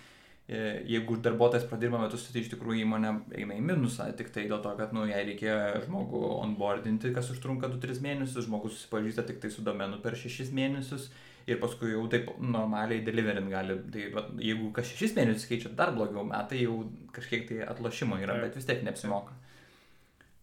E, 0.47 0.83
jeigu 0.91 1.15
darbuotojas 1.23 1.63
pradirba 1.69 2.01
metus, 2.01 2.25
tai 2.27 2.41
iš 2.43 2.49
tikrųjų 2.51 2.81
įmonė 2.83 3.11
eina 3.39 3.55
į 3.55 3.61
minusą, 3.63 4.09
tik 4.19 4.33
tai 4.35 4.43
dėl 4.49 4.59
to, 4.65 4.73
kad, 4.75 4.91
nu, 4.95 5.05
jai 5.07 5.21
reikėjo 5.29 5.85
žmogų 5.85 6.19
onboardinti, 6.33 7.13
kas 7.15 7.29
užtrunka 7.31 7.69
2-3 7.71 8.01
mėnesius, 8.03 8.49
žmogus 8.49 8.75
susipažįsta 8.75 9.23
tik 9.29 9.39
tai 9.39 9.53
su 9.53 9.63
domenu 9.63 10.01
per 10.03 10.19
6 10.19 10.51
mėnesius 10.57 11.07
ir 11.47 11.61
paskui 11.63 11.93
jau 11.93 12.03
taip 12.11 12.27
normaliai 12.43 13.05
deliverint 13.07 13.47
gali. 13.51 13.79
Tai 13.95 14.09
va, 14.17 14.25
jeigu 14.49 14.67
kas 14.75 14.91
6 14.91 15.15
mėnesius 15.21 15.47
keičia 15.47 15.71
dar 15.79 15.95
blogiau 15.95 16.27
metai, 16.27 16.65
jau 16.65 16.81
kažkiek 17.15 17.47
tai 17.47 17.63
atlošimo 17.63 18.19
yra, 18.19 18.35
bet 18.43 18.59
vis 18.59 18.67
tiek 18.67 18.83
neapsimoka. 18.83 19.39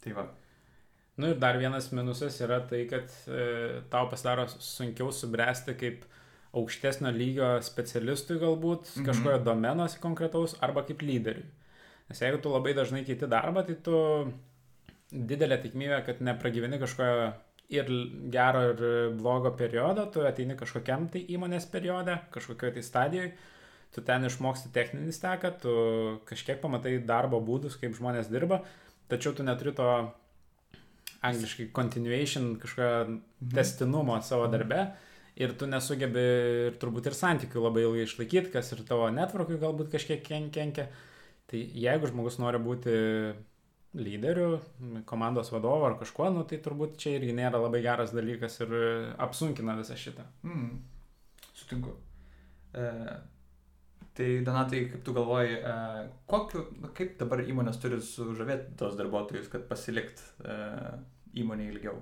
Tai 0.01 0.16
va. 0.16 0.31
Nu 1.20 1.35
ir 1.35 1.40
dar 1.42 1.59
vienas 1.61 1.90
minusas 1.92 2.38
yra 2.40 2.62
tai, 2.70 2.87
kad 2.88 3.12
e, 3.28 3.83
tau 3.92 4.09
pasidaro 4.09 4.46
sunkiau 4.48 5.12
subręsti 5.12 5.76
kaip 5.80 6.06
aukštesnio 6.56 7.12
lygio 7.14 7.50
specialistui 7.62 8.40
galbūt, 8.40 8.88
mhm. 8.96 9.09
kažkojo 9.11 9.42
domenos 9.46 9.98
konkretaus 10.02 10.56
arba 10.64 10.87
kaip 10.88 11.04
lyderiui. 11.04 11.46
Nes 12.11 12.24
jeigu 12.24 12.40
tu 12.42 12.50
labai 12.50 12.72
dažnai 12.74 13.04
keiti 13.06 13.28
darbą, 13.30 13.62
tai 13.68 13.76
tu 13.87 13.98
didelė 15.11 15.61
tikimybė, 15.62 16.00
kad 16.06 16.22
nepragyveni 16.26 16.80
kažkojo 16.83 17.30
ir 17.70 17.90
gero 18.35 18.64
ir 18.72 18.83
blogo 19.18 19.52
periodo, 19.59 20.09
tu 20.11 20.24
ateini 20.26 20.56
kažkokiam 20.59 21.06
tai 21.12 21.22
įmonės 21.37 21.68
periode, 21.70 22.16
kažkokioje 22.35 22.78
tai 22.78 22.85
stadijoje, 22.87 23.30
tu 23.94 24.02
ten 24.06 24.26
išmoksti 24.26 24.72
techninį 24.74 25.14
steką, 25.14 25.52
tu 25.62 25.74
kažkiek 26.26 26.59
pamatai 26.62 26.96
darbo 27.06 27.38
būdus, 27.46 27.78
kaip 27.78 27.94
žmonės 27.98 28.30
dirba, 28.30 28.64
tačiau 29.11 29.35
tu 29.35 29.46
neturi 29.46 29.74
to 29.78 29.87
angliškai 31.26 31.70
continuation, 31.76 32.54
kažkokio 32.62 32.90
mhm. 33.04 33.54
testinumo 33.54 34.20
savo 34.24 34.48
darbe. 34.52 34.83
Mhm 34.88 35.09
ir 35.40 35.54
tu 35.59 35.68
nesugebi 35.70 36.24
ir 36.68 36.78
turbūt 36.80 37.09
ir 37.09 37.16
santykių 37.16 37.62
labai 37.64 37.85
ilgai 37.87 38.04
išlaikyti, 38.04 38.52
kas 38.54 38.72
ir 38.74 38.83
tavo 38.88 39.09
networkui 39.14 39.61
galbūt 39.62 39.92
kažkiek 39.94 40.22
kenkia. 40.26 40.88
Tai 41.50 41.61
jeigu 41.85 42.11
žmogus 42.11 42.38
nori 42.42 42.61
būti 42.62 42.92
lyderiu, 43.98 44.61
komandos 45.09 45.50
vadovu 45.50 45.88
ar 45.88 45.96
kažkuo, 45.98 46.28
nu, 46.35 46.44
tai 46.46 46.61
turbūt 46.62 46.94
čia 47.00 47.16
irgi 47.16 47.35
nėra 47.35 47.59
labai 47.59 47.80
geras 47.83 48.14
dalykas 48.14 48.61
ir 48.62 48.76
apsunkina 49.18 49.74
visą 49.80 49.96
šitą. 49.98 50.28
Mm, 50.46 50.76
sutinku. 51.59 51.96
E, 52.70 52.85
tai 54.20 54.30
Donatai, 54.44 54.85
kaip 54.92 55.04
tu 55.04 55.14
galvoji, 55.16 55.56
e, 55.56 55.74
kokiu, 56.28 56.66
kaip 56.96 57.16
dabar 57.20 57.40
įmonės 57.40 57.80
turi 57.80 58.00
sužavėti 58.04 58.74
tos 58.80 58.98
darbuotojus, 58.98 59.48
kad 59.52 59.64
pasilikt 59.70 60.20
e, 60.44 60.56
įmonė 61.40 61.70
ilgiau? 61.70 61.96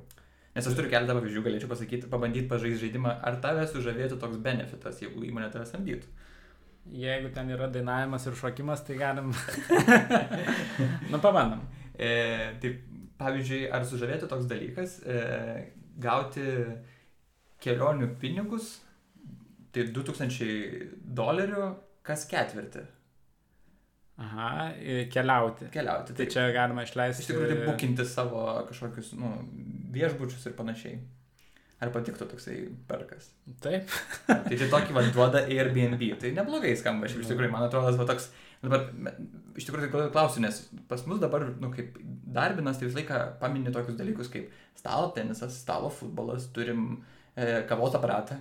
Nes 0.57 0.67
aš 0.67 0.75
turiu 0.75 0.91
keletą 0.91 1.15
pavyzdžių, 1.15 1.45
galėčiau 1.45 1.71
pasakyti, 1.71 2.11
pabandyti 2.11 2.51
pažaisti 2.51 2.89
žaidimą, 2.89 3.13
ar 3.23 3.39
tave 3.45 3.69
sužavėtų 3.71 4.19
toks 4.19 4.41
benefitas, 4.43 4.99
jeigu 5.05 5.23
įmonė 5.29 5.53
tave 5.55 5.69
samdytų. 5.71 6.11
Jeigu 6.99 7.31
ten 7.35 7.53
yra 7.53 7.69
dainavimas 7.71 8.27
ir 8.27 8.37
šokimas, 8.41 8.83
tai 8.87 8.97
galim. 8.99 9.31
nu, 11.13 11.21
pabandom. 11.21 11.63
E, 11.95 12.11
tai 12.63 12.73
pavyzdžiui, 13.21 13.67
ar 13.71 13.87
sužavėtų 13.87 14.31
toks 14.31 14.49
dalykas 14.51 14.99
e, 15.05 15.19
gauti 16.01 16.47
kelionių 17.63 18.15
pinigus, 18.19 18.79
tai 19.75 19.87
2000 19.95 20.49
dolerių 21.19 21.69
kas 22.09 22.25
ketvirtį. 22.31 22.87
Aha, 24.19 24.73
keliauti. 25.13 25.69
Keliauti. 25.71 26.15
Tai, 26.15 26.25
tai 26.25 26.33
čia 26.33 26.49
galima 26.55 26.83
išleisti. 26.83 27.23
Iš 27.23 27.31
tikrųjų, 27.31 27.53
tai 27.53 27.69
bukinti 27.69 28.07
savo 28.09 28.43
kažkokius 28.67 29.13
nu, 29.19 29.31
viešbučius 29.95 30.49
ir 30.51 30.57
panašiai. 30.59 30.99
Ar 31.79 31.93
patiktų 31.95 32.27
toksai 32.27 32.57
perkas? 32.89 33.29
Taip. 33.63 33.93
tai 34.27 34.57
tai 34.59 34.67
tokį 34.75 34.97
vad 34.97 35.13
duoda 35.15 35.45
Airbnb. 35.47 36.03
Tai 36.19 36.33
neblogai 36.35 36.73
skamba, 36.81 37.07
iš 37.07 37.21
tikrųjų, 37.21 37.53
man 37.55 37.69
atrodo, 37.69 37.95
va 38.01 38.09
toks. 38.09 38.33
Dabar, 38.59 38.89
iš 39.55 39.69
tikrųjų, 39.69 39.93
tai 39.93 40.09
klausiu, 40.11 40.43
nes 40.43 40.65
pas 40.91 41.05
mus 41.07 41.21
dabar, 41.23 41.45
nu, 41.63 41.71
kaip 41.71 41.95
darbinas, 42.35 42.81
tai 42.81 42.89
visą 42.89 42.99
laiką 42.99 43.21
paminė 43.39 43.71
tokius 43.71 43.95
dalykus 44.01 44.33
kaip 44.33 44.51
stalo 44.75 45.13
tenisas, 45.15 45.61
stalo 45.63 45.93
futbolas, 45.95 46.49
turim 46.57 46.89
e, 46.97 47.18
kavos 47.69 47.95
aparatą. 47.99 48.39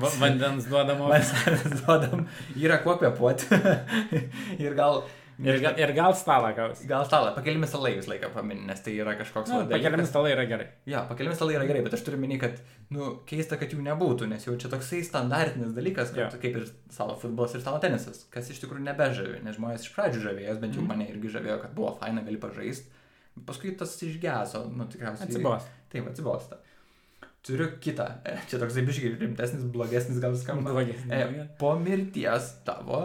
Va, 0.00 0.10
vandens 0.20 0.68
duodam. 0.70 1.02
vandens 1.12 1.80
duodam. 1.80 2.26
Yra 2.58 2.80
kuo 2.84 2.98
kvepuoti. 3.00 3.62
ir 4.64 4.76
gal 4.78 5.02
Ir, 5.40 5.56
ga, 5.56 5.70
ir 5.80 5.92
gal 5.96 6.12
stalą 6.16 6.50
gaus. 6.56 6.82
Gal 6.88 7.06
stalą, 7.08 7.30
pakeliami 7.32 7.68
stalai 7.68 7.94
visą 7.96 8.12
laiką 8.12 8.28
paminė, 8.34 8.66
nes 8.68 8.82
tai 8.84 8.92
yra 9.00 9.14
kažkoks... 9.16 9.52
Nu, 9.52 9.60
pakeliami 9.70 10.04
stalai 10.08 10.34
yra 10.34 10.44
gerai. 10.48 10.66
Ja, 10.90 11.06
pakeliami 11.08 11.36
stalai 11.38 11.56
yra 11.56 11.68
gerai, 11.70 11.84
bet 11.86 11.96
aš 11.96 12.04
turiu 12.04 12.20
minį, 12.20 12.36
kad, 12.42 12.58
nu, 12.92 13.08
keista, 13.28 13.56
kad 13.60 13.72
jų 13.72 13.80
nebūtų, 13.86 14.28
nes 14.28 14.44
jau 14.44 14.56
čia 14.60 14.68
toksai 14.72 15.00
standartinis 15.06 15.72
dalykas, 15.76 16.12
kad, 16.12 16.36
ja. 16.36 16.42
kaip 16.42 16.60
ir 16.60 16.68
stalo 16.92 17.16
futbolas 17.20 17.56
ir 17.56 17.64
stalo 17.64 17.80
tenisas, 17.80 18.26
kas 18.34 18.52
iš 18.52 18.60
tikrųjų 18.66 18.84
nebežavi, 18.90 19.40
nes 19.46 19.56
žmonės 19.56 19.88
iš 19.88 19.94
pradžių 19.96 20.24
žavėjos, 20.26 20.60
bent 20.60 20.76
jau 20.76 20.84
mm. 20.84 20.92
mane 20.92 21.08
irgi 21.08 21.32
žavėjo, 21.38 21.56
kad 21.64 21.76
buvo 21.78 21.94
faina, 22.02 22.24
gali 22.26 22.40
pažaisti, 22.42 22.92
paskui 23.48 23.72
tas 23.80 23.96
išgeso, 24.04 24.66
nu, 24.76 24.90
tikriausiai. 24.92 25.30
Atsibos. 25.30 25.72
Taip, 25.88 26.12
atsibosta. 26.12 26.60
Turiu 27.46 27.70
kitą, 27.80 28.04
e, 28.24 28.34
čia 28.50 28.58
toksai 28.60 28.82
biškai 28.84 29.14
rimtesnis, 29.16 29.62
blogesnis 29.72 30.18
gal 30.20 30.34
skamba. 30.36 30.74
Blogesnis. 30.74 31.08
E, 31.08 31.46
po 31.58 31.72
mirties 31.80 32.50
tavo. 32.66 33.00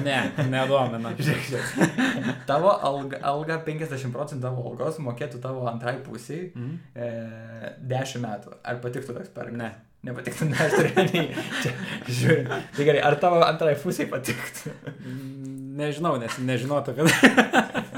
Ne, 0.00 0.16
nedomina. 0.48 1.12
žiūrėk, 1.18 1.50
žiūrėk. 1.50 2.30
Tavo 2.48 2.72
alga, 2.72 3.20
alga 3.28 3.58
50 3.66 4.14
procentų 4.14 4.46
tavo 4.46 4.64
algos 4.70 4.96
mokėtų 5.04 5.42
tavo 5.44 5.68
antrai 5.68 5.98
pusiai 6.06 6.48
mm. 6.54 6.72
e, 6.96 7.74
10 7.92 8.24
metų. 8.24 8.56
Ar 8.64 8.80
patiktų 8.80 9.18
toks 9.18 9.36
perkas? 9.36 9.60
Ne. 9.60 9.70
Nepatiktų, 10.08 10.46
ne, 10.48 10.56
aš 10.56 10.78
turiu 10.78 11.24
žiūrėk. 12.08 12.46
Tai 12.78 12.84
gerai, 12.88 13.04
ar 13.04 13.18
tavo 13.20 13.42
antrai 13.44 13.74
pusiai 13.76 14.08
patiktų? 14.08 14.72
Nežinau, 15.76 16.14
nes 16.22 16.40
nežinotų, 16.40 16.96
kad. 16.96 17.84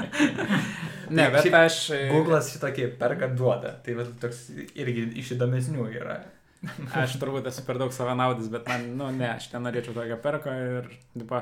Ne, 1.13 1.27
bet 1.33 1.45
Šiaip 1.45 1.57
aš. 1.59 1.79
E, 1.93 2.05
Google'as 2.11 2.51
šitokį 2.53 2.87
perka 2.99 3.29
duoda. 3.31 3.75
Tai 3.85 3.97
va, 3.99 4.07
toks 4.21 4.47
irgi 4.73 5.09
iš 5.21 5.35
įdomesnių 5.37 5.89
yra. 5.93 6.21
aš 7.03 7.17
turbūt 7.21 7.47
esu 7.51 7.65
per 7.67 7.79
daug 7.81 7.91
savanaudis, 7.95 8.49
bet 8.53 8.67
man, 8.69 8.85
nu, 8.99 9.09
ne, 9.15 9.29
aš 9.35 9.49
ten 9.51 9.65
norėčiau 9.65 9.95
tokio 9.97 10.17
perko 10.23 10.53
ir, 10.55 10.89
tipo, 11.15 11.41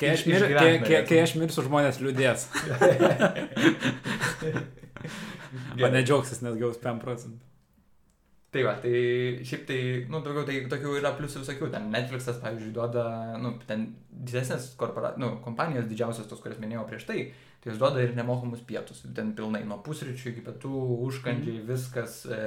kai 0.00 0.14
aš, 0.14 0.26
mir, 0.30 0.46
kai, 0.56 0.72
kai, 0.84 1.02
kai 1.08 1.18
aš 1.26 1.36
mirsiu, 1.40 1.66
žmonės 1.66 2.00
liūdės. 2.02 2.48
o 5.82 5.92
ne 5.92 6.00
džiaugsis, 6.02 6.40
nes 6.44 6.56
gaus 6.60 6.80
5 6.82 7.04
procentų. 7.04 7.51
Tai 8.52 8.62
va, 8.66 8.74
tai 8.76 8.92
šiaip 9.48 9.62
tai, 9.64 9.78
nu, 10.12 10.18
daugiau 10.20 10.44
tai 10.44 10.58
tokių 10.68 10.98
yra 10.98 11.14
pliusų 11.16 11.40
visokių. 11.40 11.70
Ten 11.72 11.86
Netflixas, 11.94 12.36
pavyzdžiui, 12.42 12.74
duoda, 12.76 13.04
nu, 13.40 13.54
ten 13.64 13.86
didesnės 14.12 14.74
korporacijos, 14.80 15.22
nu, 15.22 15.30
kompanijos 15.44 15.86
didžiausios 15.88 16.28
tos, 16.28 16.42
kurias 16.44 16.60
minėjau 16.60 16.82
prieš 16.90 17.06
tai, 17.08 17.22
tai 17.62 17.70
jos 17.70 17.80
duoda 17.80 18.02
ir 18.04 18.12
nemokamus 18.18 18.60
pietus. 18.68 19.00
Ten 19.16 19.30
pilnai 19.38 19.62
nuo 19.64 19.78
pusryčių 19.86 20.34
iki 20.34 20.44
pietų, 20.44 20.72
užkandžiai, 21.06 21.62
mm. 21.62 21.70
viskas. 21.70 22.18
E, 22.28 22.42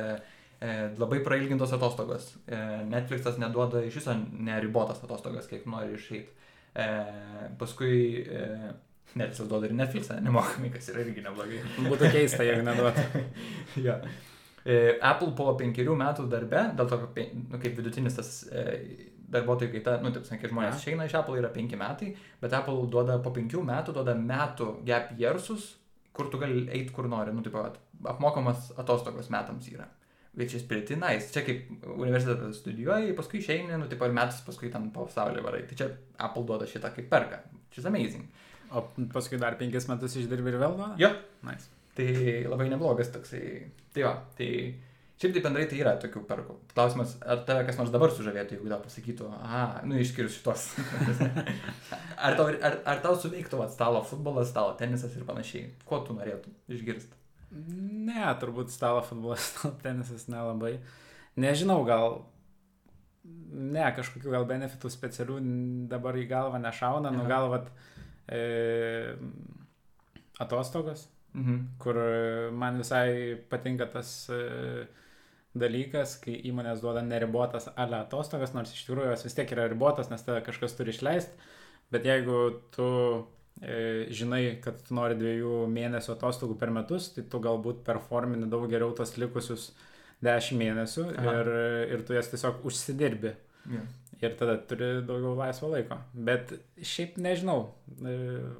e, 0.61 0.75
labai 1.01 1.23
prailgintos 1.25 1.73
atostogos. 1.73 2.29
E, 2.45 2.61
Netflixas 2.91 3.41
neduoda 3.41 3.81
iš 3.87 3.97
viso 4.03 4.13
neribotas 4.21 5.01
atostogas, 5.01 5.49
kiek 5.49 5.65
nori 5.65 5.97
išeiti. 5.97 6.37
E, 6.75 6.87
paskui 7.57 7.97
e, 8.21 8.45
Netflixas 9.15 9.49
duoda 9.49 9.65
ir 9.65 9.73
Netflixą 9.81 10.21
nemokamai, 10.21 10.69
kas 10.77 10.93
yra 10.93 11.01
irgi 11.01 11.25
neblogai. 11.25 11.65
Būtų 11.81 12.13
keista, 12.13 12.45
jeigu 12.45 12.69
neduotų. 12.69 13.25
ja. 13.89 13.97
E, 14.65 14.95
Apple 15.05 15.35
po 15.37 15.51
penkerių 15.59 15.93
metų 15.99 16.25
darbe, 16.29 16.63
dėl 16.77 16.87
to, 16.89 16.97
nu, 17.37 17.59
kaip 17.61 17.75
vidutinis 17.77 18.17
tas 18.17 18.29
e, 18.49 18.63
darbuotojų 19.35 19.73
kaita, 19.75 19.99
nu, 20.01 20.09
taip 20.15 20.25
sakė, 20.25 20.49
žmonės 20.49 20.79
išeina 20.81 21.05
iš 21.05 21.17
Apple 21.19 21.37
yra 21.37 21.51
penki 21.53 21.77
metai, 21.77 22.13
bet 22.41 22.53
Apple 22.57 22.87
duoda 22.89 23.19
po 23.21 23.33
penkių 23.35 23.61
metų, 23.65 23.93
duoda 23.93 24.15
metų 24.17 24.71
gap 24.87 25.11
yearsus, 25.19 25.75
kur 26.15 26.31
tu 26.33 26.39
gali 26.41 26.65
eiti 26.73 26.93
kur 26.95 27.09
nori, 27.11 27.33
nu, 27.35 27.43
taip 27.45 27.53
pat 27.57 27.77
apmokamas 28.15 28.71
atostogos 28.81 29.29
metams 29.33 29.69
yra. 29.69 29.87
Which 30.35 30.53
is 30.57 30.65
pretty 30.67 30.97
nice. 30.99 31.29
Čia 31.31 31.45
kaip 31.47 31.85
universitetą 31.93 32.49
studijuoji, 32.51 33.13
paskui 33.15 33.39
išeini, 33.39 33.77
nu, 33.79 33.85
taip 33.91 34.01
pat 34.01 34.11
metus 34.17 34.41
paskui 34.43 34.67
ten 34.73 34.89
po 34.91 35.05
pasaulį 35.07 35.45
varai. 35.45 35.61
Tai 35.69 35.77
čia 35.79 35.87
Apple 36.25 36.43
duoda 36.49 36.67
šitą 36.67 36.91
kaip 36.97 37.07
perka. 37.13 37.39
Čia 37.71 37.85
amazing. 37.87 38.27
O 38.75 38.83
paskui 39.13 39.39
dar 39.39 39.55
penkis 39.61 39.87
metus 39.87 40.17
išdirbi 40.19 40.51
ir 40.51 40.59
vėl 40.59 40.75
duoda? 40.75 40.91
Jo. 40.99 41.13
Nice. 41.47 41.71
Tai 41.95 42.09
labai 42.51 42.67
neblogas 42.71 43.11
toksai. 43.13 43.45
Tai 43.95 44.03
va, 44.03 44.13
tai 44.35 44.49
šiaip 45.15 45.35
tai 45.37 45.43
bendrai 45.45 45.65
tai 45.71 45.79
yra 45.79 45.95
tokių 46.01 46.23
perkų. 46.27 46.57
Klausimas, 46.73 47.15
ar 47.23 47.45
tave 47.47 47.63
kas 47.67 47.79
nors 47.79 47.93
dabar 47.93 48.11
sužavėtų, 48.11 48.57
jeigu 48.57 48.71
tau 48.71 48.81
pasakytų, 48.83 49.29
aha, 49.37 49.63
nu 49.87 49.99
išskirius 50.03 50.35
šitos. 50.39 50.67
ar, 52.25 52.35
tau, 52.35 52.49
ar, 52.51 52.79
ar 52.83 53.01
tau 53.05 53.15
suveiktų 53.21 53.61
va, 53.61 53.69
stalo 53.71 54.03
futbolas, 54.07 54.51
stalo 54.51 54.75
tenisas 54.79 55.15
ir 55.15 55.23
panašiai? 55.27 55.71
Ko 55.87 56.01
tu 56.03 56.17
norėtum 56.17 56.55
išgirsti? 56.75 57.23
Ne, 57.55 58.27
turbūt 58.41 58.73
stalo 58.75 58.99
futbolas, 59.07 59.47
stalo 59.53 59.75
tenisas 59.83 60.27
nelabai. 60.27 60.75
Nežinau, 61.39 61.79
gal 61.87 62.19
ne, 63.25 63.87
kažkokių 63.95 64.35
gal 64.35 64.45
benefitų 64.49 64.91
specialių 64.91 65.39
dabar 65.91 66.17
į 66.19 66.27
galvą 66.29 66.59
nešauna, 66.61 67.11
nu 67.15 67.25
gal 67.29 67.49
vat 67.53 67.71
e, 68.27 69.15
atostogos, 70.43 71.07
Mhm. 71.35 71.57
kur 71.83 71.97
man 72.55 72.77
visai 72.79 73.35
patinka 73.49 73.89
tas 73.91 74.29
e, 74.31 74.87
dalykas, 75.55 76.17
kai 76.23 76.35
įmonės 76.49 76.81
duoda 76.83 77.03
neribotas 77.03 77.69
ale 77.75 77.99
atostogas, 78.01 78.53
nors 78.55 78.73
iš 78.75 78.85
tikrųjų 78.87 79.11
jos 79.11 79.25
vis 79.27 79.37
tiek 79.37 79.51
yra 79.55 79.69
ribotas, 79.71 80.11
nes 80.11 80.23
tada 80.23 80.43
kažkas 80.45 80.75
turi 80.77 80.93
išleisti, 80.95 81.35
bet 81.91 82.07
jeigu 82.07 82.39
tu 82.75 82.87
e, 83.61 84.07
žinai, 84.15 84.61
kad 84.63 84.79
tu 84.83 84.95
nori 84.95 85.17
dviejų 85.19 85.65
mėnesių 85.71 86.15
atostogų 86.15 86.57
per 86.59 86.73
metus, 86.75 87.11
tai 87.15 87.25
tu 87.31 87.43
galbūt 87.43 87.83
performini 87.87 88.49
daug 88.51 88.67
geriau 88.71 88.95
tos 88.95 89.15
likusius 89.19 89.73
10 90.23 90.59
mėnesių 90.59 91.09
Aha. 91.11 91.35
ir, 91.39 91.51
ir 91.95 92.07
tu 92.07 92.15
jas 92.15 92.31
tiesiog 92.31 92.63
užsidirbi. 92.67 93.35
Ja. 93.71 93.81
Ir 94.23 94.35
tada 94.39 94.55
turi 94.69 95.01
daugiau 95.05 95.33
laisvo 95.35 95.67
laiko. 95.73 95.97
Bet 96.13 96.53
šiaip 96.81 97.17
nežinau. 97.19 97.73
e, 97.99 98.13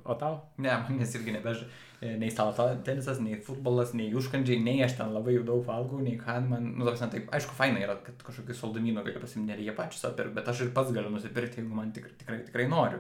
O 0.04 0.15
tau? 0.20 0.41
Ne, 0.58 0.74
manęs 0.89 1.15
irgi 1.15 1.32
nebež. 1.38 1.65
Nei 2.06 2.30
stalo 2.30 2.52
tenisas, 2.86 3.20
nei 3.24 3.38
futbolas, 3.41 3.94
nei 3.98 4.12
užkandžiai, 4.13 4.60
nei 4.62 4.84
aš 4.84 4.98
ten 5.00 5.13
labai 5.15 5.38
jau 5.38 5.46
daug 5.48 5.63
valgau, 5.65 6.02
nei 6.04 6.18
ką 6.20 6.36
man, 6.50 6.68
nu, 6.78 6.86
toks, 6.86 7.00
taip, 7.10 7.32
aišku, 7.34 7.56
faina 7.58 7.80
yra, 7.82 7.96
kad 8.04 8.20
kažkokį 8.28 8.54
saldumynų 8.60 9.02
gali 9.08 9.22
pasimti, 9.24 9.48
nereikia 9.50 9.74
pačius 9.78 10.04
apirkti, 10.12 10.36
bet 10.36 10.52
aš 10.52 10.62
ir 10.68 10.74
pats 10.76 10.91
galiu 10.94 11.10
nusipirkti, 11.10 11.63
jeigu 11.63 11.74
man 11.74 11.94
tikrai, 11.96 12.12
tikrai, 12.20 12.39
tikrai 12.46 12.68
noriu. 12.70 13.00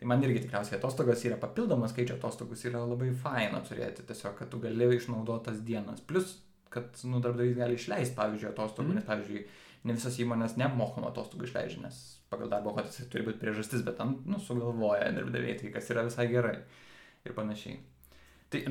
Tai 0.00 0.08
man 0.10 0.20
irgi 0.26 0.42
tikriausiai 0.44 0.76
atostogos 0.80 1.22
yra 1.24 1.38
papildomas 1.40 1.94
skaičius 1.94 2.18
atostogus, 2.18 2.66
yra 2.68 2.82
labai 2.84 3.12
faina 3.22 3.62
turėti, 3.64 4.04
tiesiog, 4.10 4.34
kad 4.42 4.50
tu 4.52 4.58
gali 4.60 4.90
išnaudoti 4.98 5.44
tas 5.48 5.62
dienas. 5.64 6.02
Plus, 6.04 6.34
kad, 6.74 6.90
nu, 7.06 7.22
darbdavys 7.24 7.56
gali 7.56 7.78
išleisti, 7.78 8.18
pavyzdžiui, 8.18 8.50
atostogų, 8.50 8.90
Mhm. 8.90 8.94
nes, 8.98 9.04
pavyzdžiui, 9.08 9.46
ne 9.84 9.96
visas 9.96 10.16
įmonės 10.20 10.56
nemokamų 10.60 11.10
atostogų 11.10 11.48
išleidžia, 11.48 11.82
nes 11.84 11.98
pagal 12.32 12.50
darbo 12.52 12.72
kodeksą 12.76 13.08
turi 13.12 13.26
būti 13.26 13.40
priežastis, 13.42 13.84
bet 13.86 13.98
tam, 14.00 14.16
nu, 14.28 14.40
sugalvoja 14.42 15.10
darbdaviai, 15.14 15.58
tai 15.60 15.72
kas 15.74 15.90
yra 15.92 16.06
visai 16.06 16.26
gerai. 16.32 16.56
Ir 17.24 17.36
panašiai. 17.36 17.78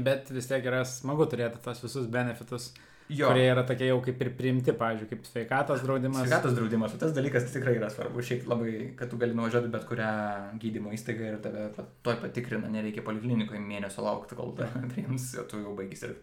Bet 0.06 0.30
vis 0.32 0.48
tiek 0.50 0.66
yra 0.70 0.84
smagu 0.88 1.26
turėti 1.30 1.62
tos 1.64 1.82
visus 1.84 2.10
benefitus, 2.12 2.72
Jo, 3.12 3.28
kurie 3.28 3.44
yra 3.52 3.64
tokie 3.68 3.88
jau 3.90 3.98
kaip 4.04 4.22
ir 4.24 4.30
priimti, 4.38 4.74
pavyzdžiui, 4.80 5.08
kaip 5.10 5.26
sveikatos 5.28 5.82
draudimas. 5.84 6.24
sveikatos 6.24 6.56
draudimas, 6.56 6.96
tas 7.00 7.12
dalykas 7.16 7.50
tikrai 7.52 7.76
yra 7.76 7.90
svarbu. 7.92 8.24
Šiaip 8.24 8.48
labai, 8.48 8.74
kad 9.00 9.12
tu 9.12 9.20
gali 9.20 9.36
nuvažiuoti 9.36 9.72
bet 9.74 9.84
kurią 9.90 10.12
gydymo 10.62 10.94
įstaigą 10.96 11.28
ir 11.34 11.40
tave 11.44 11.66
toj 11.76 12.18
patikrina, 12.22 12.72
nereikia 12.72 13.04
poliklinikoje 13.06 13.60
mėnesio 13.64 14.06
laukti, 14.06 14.38
kol 14.40 14.56
priims, 14.94 15.28
o 15.42 15.46
tu 15.50 15.60
jau 15.62 15.76
baigys 15.78 16.06
ir... 16.08 16.16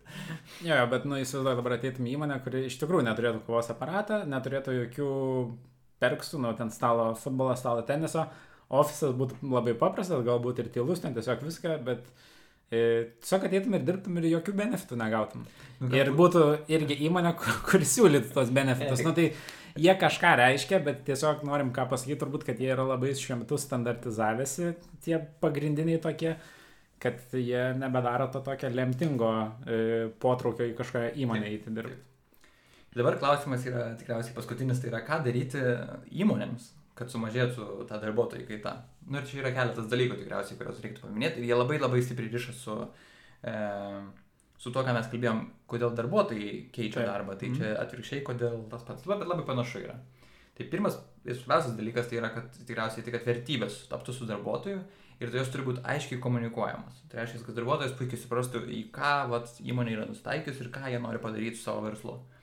Jo, 0.65 0.81
jo, 0.81 0.89
bet, 0.95 1.07
nu, 1.11 1.21
įsivaizduoju, 1.21 1.61
dabar 1.61 1.77
ateitum 1.77 2.09
į 2.09 2.17
įmonę, 2.17 2.41
kuri 2.47 2.65
iš 2.71 2.81
tikrųjų 2.81 3.07
neturėtų 3.11 3.45
kovos 3.47 3.71
aparatą, 3.75 4.23
neturėtų 4.31 4.79
jokių 4.81 5.13
perksų, 6.01 6.43
nu, 6.47 6.57
ten 6.57 6.73
stalo 6.73 7.13
futbolo, 7.21 7.55
stalo 7.61 7.85
teniso. 7.87 8.25
Ofisas 8.71 9.13
būtų 9.19 9.51
labai 9.51 9.75
paprastas, 9.75 10.23
galbūt 10.25 10.63
ir 10.63 10.69
tylus, 10.73 11.03
ten 11.03 11.13
tiesiog 11.17 11.43
viską, 11.43 11.81
bet 11.85 12.07
e, 12.07 12.40
tiesiog 12.71 13.47
ateitum 13.49 13.75
ir 13.75 13.87
dirbtum 13.87 14.19
ir 14.21 14.29
jokių 14.31 14.55
benefitų 14.61 14.99
negautum. 15.01 15.47
Nu, 15.81 15.91
Ir 15.97 16.13
būtų 16.15 16.45
irgi 16.71 16.99
įmonė, 17.09 17.35
kur, 17.39 17.57
kur 17.67 17.87
siūlytų 17.87 18.31
tos 18.37 18.53
benefitus. 18.55 19.03
Nu, 19.07 19.15
tai 19.17 19.31
jie 19.81 19.95
kažką 19.99 20.37
reiškia, 20.41 20.81
bet 20.87 21.03
tiesiog 21.09 21.43
norim 21.49 21.73
ką 21.75 21.89
pasakyti, 21.91 22.19
turbūt, 22.21 22.47
kad 22.47 22.63
jie 22.63 22.71
yra 22.75 22.87
labai 22.93 23.15
šiuo 23.19 23.41
metu 23.43 23.59
standartizavęsi, 23.59 24.75
tie 25.05 25.19
pagrindiniai 25.43 26.03
tokie, 26.03 26.37
kad 27.01 27.35
jie 27.35 27.71
nebedaro 27.81 28.29
to 28.31 28.45
tokio 28.45 28.71
lemtingo 28.75 29.33
e, 29.41 29.81
potraukio 30.23 30.69
į 30.69 30.77
kažkokią 30.79 31.15
įmonę 31.25 31.51
įti 31.57 31.75
dirbti. 31.75 32.07
Dabar 32.91 33.17
klausimas 33.21 33.65
yra 33.67 33.93
tikriausiai 33.99 34.35
paskutinis, 34.35 34.81
tai 34.83 34.91
yra 34.91 35.01
ką 35.07 35.21
daryti 35.23 35.61
įmonėms, 36.23 36.73
kad 37.01 37.09
sumažėtų 37.13 37.87
ta 37.89 37.99
darbuotojų 38.03 38.47
kaita. 38.51 38.75
Nu 39.09 39.19
ir 39.19 39.27
čia 39.29 39.41
yra 39.41 39.51
keletas 39.57 39.89
dalykų 39.91 40.19
tikriausiai, 40.21 40.59
kuriuos 40.61 40.83
reiktų 40.85 41.07
paminėti. 41.07 41.41
Ir 41.41 41.49
jie 41.51 41.57
labai 41.57 41.79
labai 41.81 42.03
stipriai 42.05 42.31
ryša 42.35 42.53
su, 42.57 42.77
e, 43.43 43.55
su 44.61 44.73
to, 44.75 44.85
ką 44.85 44.93
mes 44.95 45.09
kalbėjom, 45.11 45.43
kodėl 45.71 45.95
darbuotojai 45.97 46.71
keičia 46.75 47.01
Taip. 47.01 47.09
darbą. 47.11 47.39
Tai 47.41 47.49
Mhm. 47.49 47.57
čia 47.59 47.75
atvirkščiai, 47.81 48.23
kodėl 48.27 48.69
tas 48.71 48.83
pats, 48.85 49.07
bet 49.09 49.27
labai 49.27 49.47
panašu 49.49 49.85
yra. 49.87 49.97
Tai 50.57 50.65
pirmas 50.69 50.99
ir 51.25 51.35
svarbiausias 51.35 51.77
dalykas 51.79 52.09
tai 52.11 52.19
yra, 52.21 52.29
kad 52.35 52.53
tikriausiai 52.53 53.05
tai, 53.05 53.13
kad 53.13 53.25
vertybės 53.25 53.89
taptų 53.89 54.13
su 54.13 54.27
darbuotoju 54.29 54.81
ir 55.21 55.31
tai 55.31 55.39
jos 55.41 55.49
turi 55.53 55.65
būti 55.65 55.81
aiškiai 55.85 56.21
komunikuojamos. 56.21 57.01
Tai 57.09 57.21
reiškia, 57.21 57.47
kad 57.47 57.57
darbuotojas 57.57 57.97
puikiai 57.97 58.21
suprastų, 58.21 58.67
į 58.69 58.91
ką 58.93 59.29
vat, 59.33 59.49
įmonė 59.65 59.97
yra 59.97 60.05
nustaikius 60.09 60.61
ir 60.61 60.69
ką 60.69 60.91
jie 60.93 61.01
nori 61.01 61.19
padaryti 61.19 61.57
su 61.57 61.65
savo 61.65 61.81
verslu. 61.89 62.21
E, 62.21 62.40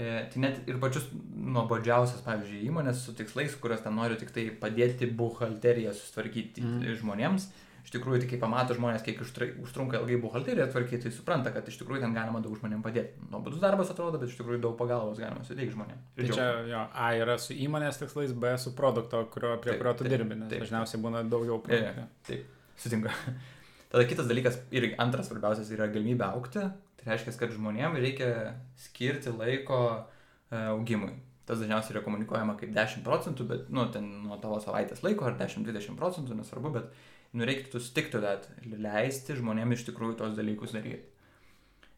tai 0.00 0.42
net 0.44 0.68
ir 0.70 0.78
pačius 0.82 1.08
nuobodžiausias, 1.12 2.22
pavyzdžiui, 2.26 2.62
įmonės 2.68 3.02
su 3.06 3.14
tikslais, 3.16 3.56
kurios 3.60 3.82
ten 3.84 3.96
nori 3.96 4.18
tik 4.20 4.30
tai 4.34 4.46
padėti 4.62 5.08
buhalteriją 5.16 5.92
sustvarkyti 5.96 6.64
mm. 6.64 6.94
žmonėms. 7.02 7.50
Iš 7.80 7.94
tikrųjų, 7.94 8.20
tik 8.22 8.34
kai 8.34 8.38
pamato 8.42 8.74
žmonės, 8.76 9.02
kiek 9.02 9.18
užtrunka 9.24 10.02
ilgai 10.02 10.18
buhalteriją 10.20 10.66
tvarkyti, 10.70 11.06
tai 11.06 11.12
supranta, 11.14 11.52
kad 11.54 11.66
iš 11.66 11.78
tikrųjų 11.80 12.02
ten 12.04 12.12
galima 12.14 12.42
daug 12.44 12.58
žmonėms 12.58 12.84
padėti. 12.84 13.24
Nuobodus 13.32 13.62
darbas 13.62 13.92
atrodo, 13.92 14.20
bet 14.20 14.28
iš 14.28 14.36
tikrųjų 14.38 14.60
daug 14.66 14.76
pagalbos 14.78 15.18
galima 15.18 15.46
suteikti 15.48 15.74
žmonėms. 15.74 16.10
Tai 16.18 16.28
čia 16.28 16.48
jo, 16.68 16.82
A 16.92 17.08
yra 17.18 17.38
su 17.40 17.56
įmonės 17.56 18.02
tikslais, 18.02 18.34
B 18.36 18.52
su 18.60 18.74
produkto, 18.76 19.24
kurio, 19.32 19.54
prie 19.64 19.72
Taip, 19.72 19.80
kurio 19.80 19.94
tu 19.96 20.04
taip, 20.04 20.12
dirbi, 20.12 20.36
nes 20.42 20.52
taip. 20.52 20.66
dažniausiai 20.66 21.00
būna 21.02 21.24
daugiau 21.24 21.56
jo. 21.56 21.62
produktų. 21.64 22.04
Taip, 22.28 22.52
sutinku. 22.84 23.16
Tada 23.90 24.06
kitas 24.06 24.28
dalykas, 24.30 24.60
ir 24.70 24.92
antras 25.02 25.26
svarbiausias 25.26 25.72
yra 25.74 25.88
galimybė 25.90 26.28
aukti. 26.28 26.68
Tai 27.00 27.14
reiškia, 27.14 27.34
kad 27.40 27.52
žmonėms 27.56 28.00
reikia 28.02 28.30
skirti 28.78 29.32
laiko 29.32 29.80
e, 29.96 30.60
augimui. 30.74 31.14
Tas 31.48 31.62
dažniausiai 31.62 31.96
yra 31.96 32.02
komunikuojama 32.04 32.54
kaip 32.60 32.74
10 32.76 33.04
procentų, 33.06 33.46
bet, 33.50 33.70
nu, 33.74 33.86
ten 33.94 34.06
nuo 34.26 34.36
tavo 34.42 34.60
savaitės 34.62 35.00
laiko 35.02 35.26
ar 35.26 35.38
10-20 35.40 35.96
procentų, 35.98 36.36
nesvarbu, 36.38 36.74
bet, 36.76 36.92
nu, 37.34 37.46
reiktų 37.48 37.80
stick 37.82 38.12
to 38.12 38.20
that, 38.22 38.46
leisti 38.70 39.38
žmonėms 39.40 39.80
iš 39.80 39.88
tikrųjų 39.88 40.18
tos 40.20 40.36
dalykus 40.38 40.76
daryti. 40.76 41.09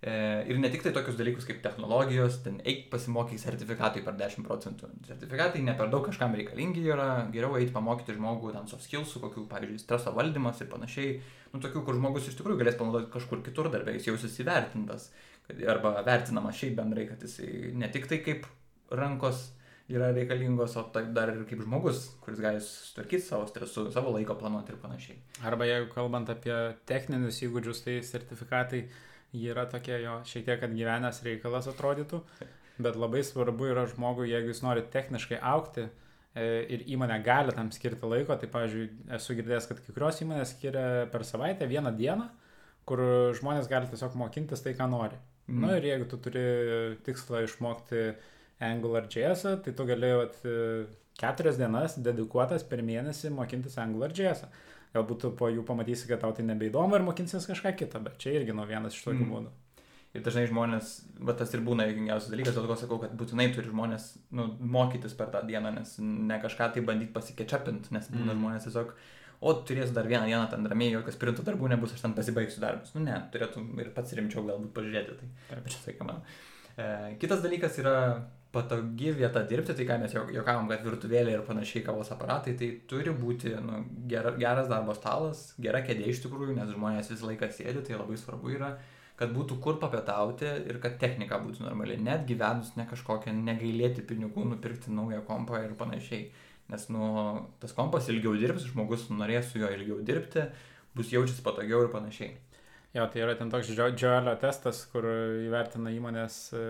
E, 0.03 0.13
ir 0.51 0.59
ne 0.59 0.67
tik 0.67 0.83
tai 0.83 0.91
tokius 0.91 1.15
dalykus 1.15 1.45
kaip 1.47 1.61
technologijos, 1.63 2.41
ten 2.43 2.57
eik 2.67 2.89
pasimokyk 2.91 3.39
sertifikatai 3.39 4.01
per 4.03 4.17
10 4.19 4.43
procentų. 4.43 4.89
Sertifikatai 5.07 5.63
ne 5.63 5.77
per 5.79 5.93
daug 5.93 6.03
kažkam 6.09 6.35
reikalingi 6.35 6.83
yra, 6.91 7.29
geriau 7.31 7.55
eiti 7.61 7.71
pamokyti 7.77 8.17
žmogų 8.17 8.51
ten 8.57 8.67
soft 8.67 8.83
skillsų, 8.89 9.23
kokių, 9.23 9.45
pavyzdžiui, 9.53 9.79
streso 9.85 10.11
valdymas 10.17 10.59
ir 10.65 10.73
panašiai. 10.73 11.13
Nu, 11.53 11.63
tokių, 11.63 11.85
kur 11.87 12.01
žmogus 12.01 12.27
iš 12.27 12.41
tikrųjų 12.41 12.65
galės 12.65 12.81
panaudoti 12.81 13.13
kažkur 13.15 13.45
kitur 13.47 13.71
darbę, 13.71 13.95
jis 13.95 14.11
jausis 14.11 14.41
įvertintas. 14.43 15.13
Kad, 15.47 15.63
arba 15.71 15.95
vertinamas 16.03 16.59
šiaip 16.59 16.75
bendrai, 16.81 17.07
kad 17.13 17.23
jis 17.23 17.39
ne 17.79 17.91
tik 17.95 18.11
tai 18.11 18.19
kaip 18.27 18.51
rankos 18.91 19.53
yra 19.93 20.11
reikalingos, 20.17 20.75
o 20.83 20.85
taip 20.95 21.15
dar 21.15 21.31
ir 21.31 21.47
kaip 21.47 21.63
žmogus, 21.63 22.09
kuris 22.25 22.43
gali 22.43 22.59
sutvarkyti 22.65 23.23
savo 23.23 23.47
stresu, 23.47 23.87
savo 23.95 24.17
laiko 24.17 24.35
planuoti 24.41 24.75
ir 24.75 24.83
panašiai. 24.83 25.19
Arba 25.47 25.71
jeigu 25.71 25.91
kalbant 25.95 26.31
apie 26.33 26.55
techninius 26.91 27.43
įgūdžius, 27.47 27.87
tai 27.87 27.99
sertifikatai 28.07 28.85
jie 29.33 29.51
yra 29.55 29.65
tokie 29.71 29.97
jo 30.03 30.19
šiek 30.29 30.45
tiek 30.47 30.65
atgyvenęs 30.69 31.23
reikalas 31.27 31.69
atrodytų, 31.73 32.21
bet 32.83 32.99
labai 33.01 33.23
svarbu 33.27 33.71
yra 33.73 33.87
žmogui, 33.91 34.31
jeigu 34.31 34.53
jis 34.53 34.63
nori 34.65 34.85
techniškai 34.93 35.41
aukti 35.53 35.87
e, 35.87 36.47
ir 36.77 36.85
įmonė 36.95 37.19
gali 37.25 37.55
tam 37.57 37.73
skirti 37.75 38.09
laiko, 38.09 38.37
tai 38.37 38.51
pavyzdžiui, 38.53 38.87
esu 39.19 39.37
girdėjęs, 39.39 39.69
kad 39.71 39.83
kai 39.85 39.97
kurios 39.97 40.23
įmonės 40.25 40.55
skiria 40.57 40.87
per 41.13 41.27
savaitę 41.29 41.69
vieną 41.71 41.95
dieną, 41.99 42.29
kur 42.89 43.05
žmonės 43.39 43.71
gali 43.71 43.89
tiesiog 43.91 44.17
mokintis 44.21 44.65
tai, 44.65 44.75
ką 44.79 44.89
nori. 44.93 45.21
Mm. 45.49 45.61
Na 45.61 45.71
nu, 45.71 45.77
ir 45.79 45.89
jeigu 45.91 46.09
tu 46.11 46.19
turi 46.23 46.45
tikslą 47.07 47.45
išmokti 47.47 48.11
AngularJS, 48.63 49.47
tai 49.65 49.73
tu 49.77 49.87
gali 49.89 50.13
vat, 50.21 50.37
e, 50.47 50.85
keturias 51.19 51.59
dienas 51.61 51.97
dedikuotas 52.03 52.65
per 52.69 52.85
mėnesį 52.85 53.33
mokintis 53.35 53.79
AngularJS. 53.83 54.45
Galbūt 54.95 55.21
tu 55.25 55.31
po 55.33 55.49
jų 55.49 55.63
pamatysi, 55.65 56.07
kad 56.09 56.21
tau 56.21 56.33
tai 56.37 56.45
nebeįdomu 56.45 56.97
ir 56.99 57.03
mokinsis 57.07 57.47
kažką 57.49 57.73
kitą, 57.81 58.03
bet 58.05 58.19
čia 58.21 58.35
irgi 58.37 58.53
nu 58.57 58.67
vienas 58.69 58.93
iš 58.93 59.05
tokių 59.07 59.25
Mm. 59.25 59.31
būdų. 59.33 59.51
Ir 60.13 60.21
dažnai 60.21 60.43
žmonės, 60.51 60.89
va 61.25 61.33
tas 61.33 61.55
ir 61.55 61.61
būna 61.65 61.87
įgingiausias 61.89 62.29
dalykas, 62.29 62.53
dėl 62.55 62.67
to 62.69 62.77
sakau, 62.77 62.99
kad 63.01 63.15
būtinai 63.17 63.47
turi 63.55 63.71
žmonės 63.71 64.19
nu, 64.37 64.45
mokytis 64.61 65.15
per 65.17 65.31
tą 65.33 65.41
dieną, 65.49 65.73
nes 65.79 65.95
ne 65.99 66.37
kažką 66.43 66.75
tai 66.75 66.83
bandyti 66.85 67.13
pasikečapinti, 67.15 67.93
nes 67.97 68.09
būna 68.13 68.35
Mm. 68.35 68.41
žmonės 68.43 68.67
tiesiog, 68.69 68.93
o 69.41 69.55
turėsiu 69.65 69.95
dar 69.95 70.05
vieną 70.05 70.27
dieną 70.29 70.51
ten 70.51 70.67
ramiai, 70.69 70.93
jokios 70.93 71.17
printų 71.17 71.43
darbų 71.49 71.71
nebus, 71.73 71.95
aš 71.95 72.03
ten 72.05 72.13
pasibaigsiu 72.13 72.61
darbus. 72.61 72.93
Nu 72.95 73.01
ne, 73.01 73.17
turėtum 73.33 73.73
ir 73.81 73.89
pats 73.97 74.13
rimčiau 74.13 74.45
galbūt 74.45 74.75
pažiūrėti. 74.77 75.17
Tai, 75.19 75.57
bet 75.63 75.73
čia 75.73 75.81
sakė 75.89 76.05
man. 76.05 76.21
E, 76.77 77.17
kitas 77.19 77.41
dalykas 77.41 77.79
yra 77.79 77.97
patogi 78.53 79.13
vieta 79.17 79.43
dirbti, 79.49 79.75
tai 79.77 79.87
ką 79.89 79.99
mes 80.03 80.15
juokavom, 80.15 80.69
kad 80.71 80.83
virtuvėlė 80.85 81.37
ir 81.39 81.45
panašiai 81.47 81.85
kavos 81.87 82.13
aparatai, 82.13 82.53
tai 82.61 82.69
turi 82.89 83.15
būti 83.17 83.55
nu, 83.65 83.85
gera, 84.11 84.35
geras 84.39 84.69
darbo 84.69 84.97
stalas, 84.97 85.53
gera 85.63 85.81
kėdė 85.87 86.11
iš 86.13 86.25
tikrųjų, 86.27 86.57
nes 86.59 86.75
žmonės 86.75 87.13
visą 87.15 87.31
laiką 87.31 87.49
sėdi, 87.53 87.85
tai 87.87 87.97
labai 87.97 88.19
svarbu 88.21 88.53
yra 88.57 88.75
kad 89.23 89.33
būtų 89.35 89.59
kur 89.63 89.77
papietauti 89.79 90.49
ir 90.67 90.79
kad 90.83 90.97
technika 90.99 91.39
būtų 91.43 91.63
normali, 91.63 91.99
net 92.01 92.25
gyvenus 92.27 92.73
ne 92.79 92.87
kažkokią 92.91 93.35
negailėti 93.37 94.03
pinigų, 94.09 94.47
nupirkti 94.51 94.91
naują 94.95 95.21
kompą 95.29 95.61
ir 95.63 95.77
panašiai. 95.79 96.25
Nes 96.73 96.89
nu, 96.91 97.05
tas 97.61 97.75
kompas 97.77 98.09
ilgiau 98.11 98.33
dirbs, 98.39 98.67
žmogus 98.73 99.09
norės 99.13 99.51
su 99.51 99.61
juo 99.61 99.69
ilgiau 99.71 100.01
dirbti, 100.07 100.47
bus 100.97 101.13
jaučiasi 101.13 101.45
patogiau 101.45 101.85
ir 101.85 101.93
panašiai. 101.93 102.33
Jo, 102.97 103.07
tai 103.09 103.23
yra 103.25 103.37
ten 103.37 103.49
toks 103.53 103.71
Joelio 103.73 104.35
testas, 104.41 104.83
kur 104.93 105.07
įvertina 105.47 105.93
įmonės 105.95 106.39
e, 106.53 106.65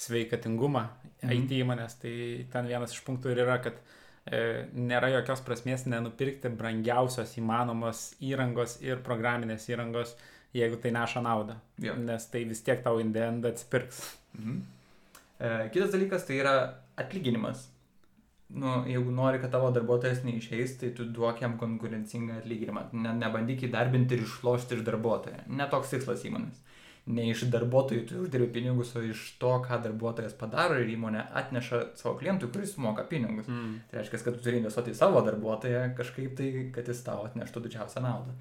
sveikatingumą, 0.00 0.84
mhm. 1.22 1.32
IT 1.36 1.56
įmonės. 1.60 1.96
Tai 2.02 2.12
ten 2.52 2.68
vienas 2.70 2.94
iš 2.96 3.02
punktų 3.06 3.34
ir 3.34 3.42
yra, 3.44 3.58
kad 3.64 3.78
e, 4.26 4.66
nėra 4.74 5.12
jokios 5.16 5.44
prasmės 5.46 5.86
nenupirkti 5.90 6.52
brangiausios 6.60 7.36
įmanomos 7.40 8.04
įrangos 8.24 8.78
ir 8.84 9.02
programinės 9.06 9.68
įrangos, 9.72 10.16
jeigu 10.56 10.80
tai 10.82 10.94
neša 10.96 11.24
naudą. 11.24 11.58
Jo. 11.82 11.96
Nes 12.00 12.26
tai 12.32 12.46
vis 12.48 12.64
tiek 12.66 12.80
tau 12.84 13.02
indend 13.02 13.48
atspirks. 13.50 14.02
Mhm. 14.38 14.62
E, 15.40 15.52
kitas 15.74 15.92
dalykas 15.94 16.26
tai 16.28 16.40
yra 16.42 16.56
atlyginimas 17.00 17.68
nu, 18.54 18.84
jeigu 18.86 19.10
nori, 19.14 19.38
kad 19.40 19.52
tavo 19.52 19.70
darbuotojas 19.74 20.24
neišeis, 20.26 20.74
tai 20.80 20.90
tu 20.96 21.06
duok 21.14 21.42
jam 21.42 21.56
konkurencingą 21.58 22.40
atlyginimą. 22.40 22.88
Ne, 22.92 23.14
nebandyk 23.20 23.66
įdarbinti 23.68 24.16
ir 24.16 24.24
išlošti 24.26 24.78
iš 24.78 24.84
darbuotojo. 24.86 25.44
Netoks 25.60 25.94
tikslas 25.94 26.24
įmonės. 26.26 26.58
Ne 27.10 27.30
iš 27.30 27.46
darbuotojų 27.50 28.02
tu 28.06 28.18
uždirbi 28.24 28.50
pinigus, 28.58 28.92
o 28.94 29.02
iš 29.02 29.22
to, 29.40 29.50
ką 29.64 29.80
darbuotojas 29.86 30.34
padaro 30.38 30.76
ir 30.78 30.90
įmonė 30.92 31.24
atneša 31.40 31.80
savo 31.98 32.14
klientui, 32.20 32.50
kuris 32.52 32.76
moka 32.78 33.06
pinigus. 33.08 33.48
Mm. 33.48 33.78
Tai 33.90 33.98
reiškia, 33.98 34.20
kad 34.26 34.36
tu 34.36 34.44
turi 34.44 34.60
investuoti 34.60 34.92
į 34.92 34.98
savo 34.98 35.22
darbuotoją 35.26 35.86
kažkaip 35.98 36.36
tai, 36.38 36.50
kad 36.74 36.90
jis 36.92 37.00
tau 37.06 37.24
atneštų 37.26 37.64
didžiausią 37.66 38.04
naudą. 38.04 38.36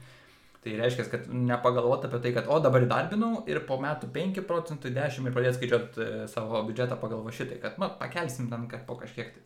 Tai 0.60 0.74
reiškia, 0.76 1.05
kad 1.07 1.30
nepagalvoti 1.32 2.10
apie 2.10 2.20
tai, 2.26 2.34
kad 2.36 2.49
o 2.51 2.57
dabar 2.60 2.84
įdarbinau 2.84 3.45
ir 3.47 3.62
po 3.68 3.80
metų 3.80 4.12
5 4.16 4.41
procentų, 4.47 4.91
10 4.97 5.30
ir 5.30 5.36
pradėti 5.36 5.55
skaičiuoti 5.55 6.03
e, 6.03 6.26
savo 6.28 6.60
biudžetą 6.68 6.99
pagal 6.99 7.24
va 7.24 7.32
šitai, 7.32 7.62
kad, 7.64 7.80
na, 7.80 7.88
pakelsim 8.01 8.51
ten 8.51 8.68
po 8.88 8.99
kažkiek 8.99 9.32
tai 9.38 9.45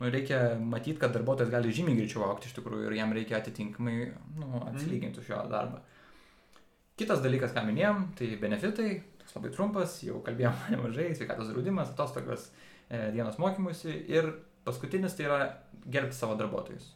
nu, 0.00 0.10
reikia 0.10 0.58
matyti, 0.58 0.98
kad 0.98 1.14
darbuotojas 1.14 1.50
gali 1.50 1.74
žymiai 1.74 1.98
greičiau 1.98 2.26
aukti 2.28 2.50
iš 2.50 2.56
tikrųjų 2.58 2.88
ir 2.88 2.98
jam 3.00 3.14
reikia 3.14 3.38
atitinkamai 3.40 3.96
nu, 4.38 4.46
mhm. 4.46 4.66
atsilyginti 4.72 5.22
už 5.22 5.30
jo 5.32 5.40
darbą. 5.50 5.80
Kitas 6.98 7.22
dalykas, 7.22 7.52
ką 7.54 7.62
minėjom, 7.68 8.08
tai 8.18 8.32
benefitai, 8.40 8.88
toks 9.20 9.36
labai 9.36 9.52
trumpas, 9.54 9.98
jau 10.02 10.18
kalbėjom 10.26 10.64
nemažai, 10.74 11.12
sveikatos 11.14 11.52
draudimas, 11.52 11.92
atostogos, 11.94 12.48
e, 12.88 13.08
dienos 13.14 13.38
mokymusi 13.38 13.94
ir 14.10 14.32
paskutinis 14.66 15.14
tai 15.14 15.28
yra 15.28 15.38
gerbti 15.86 16.18
savo 16.18 16.34
darbuotojus. 16.40 16.90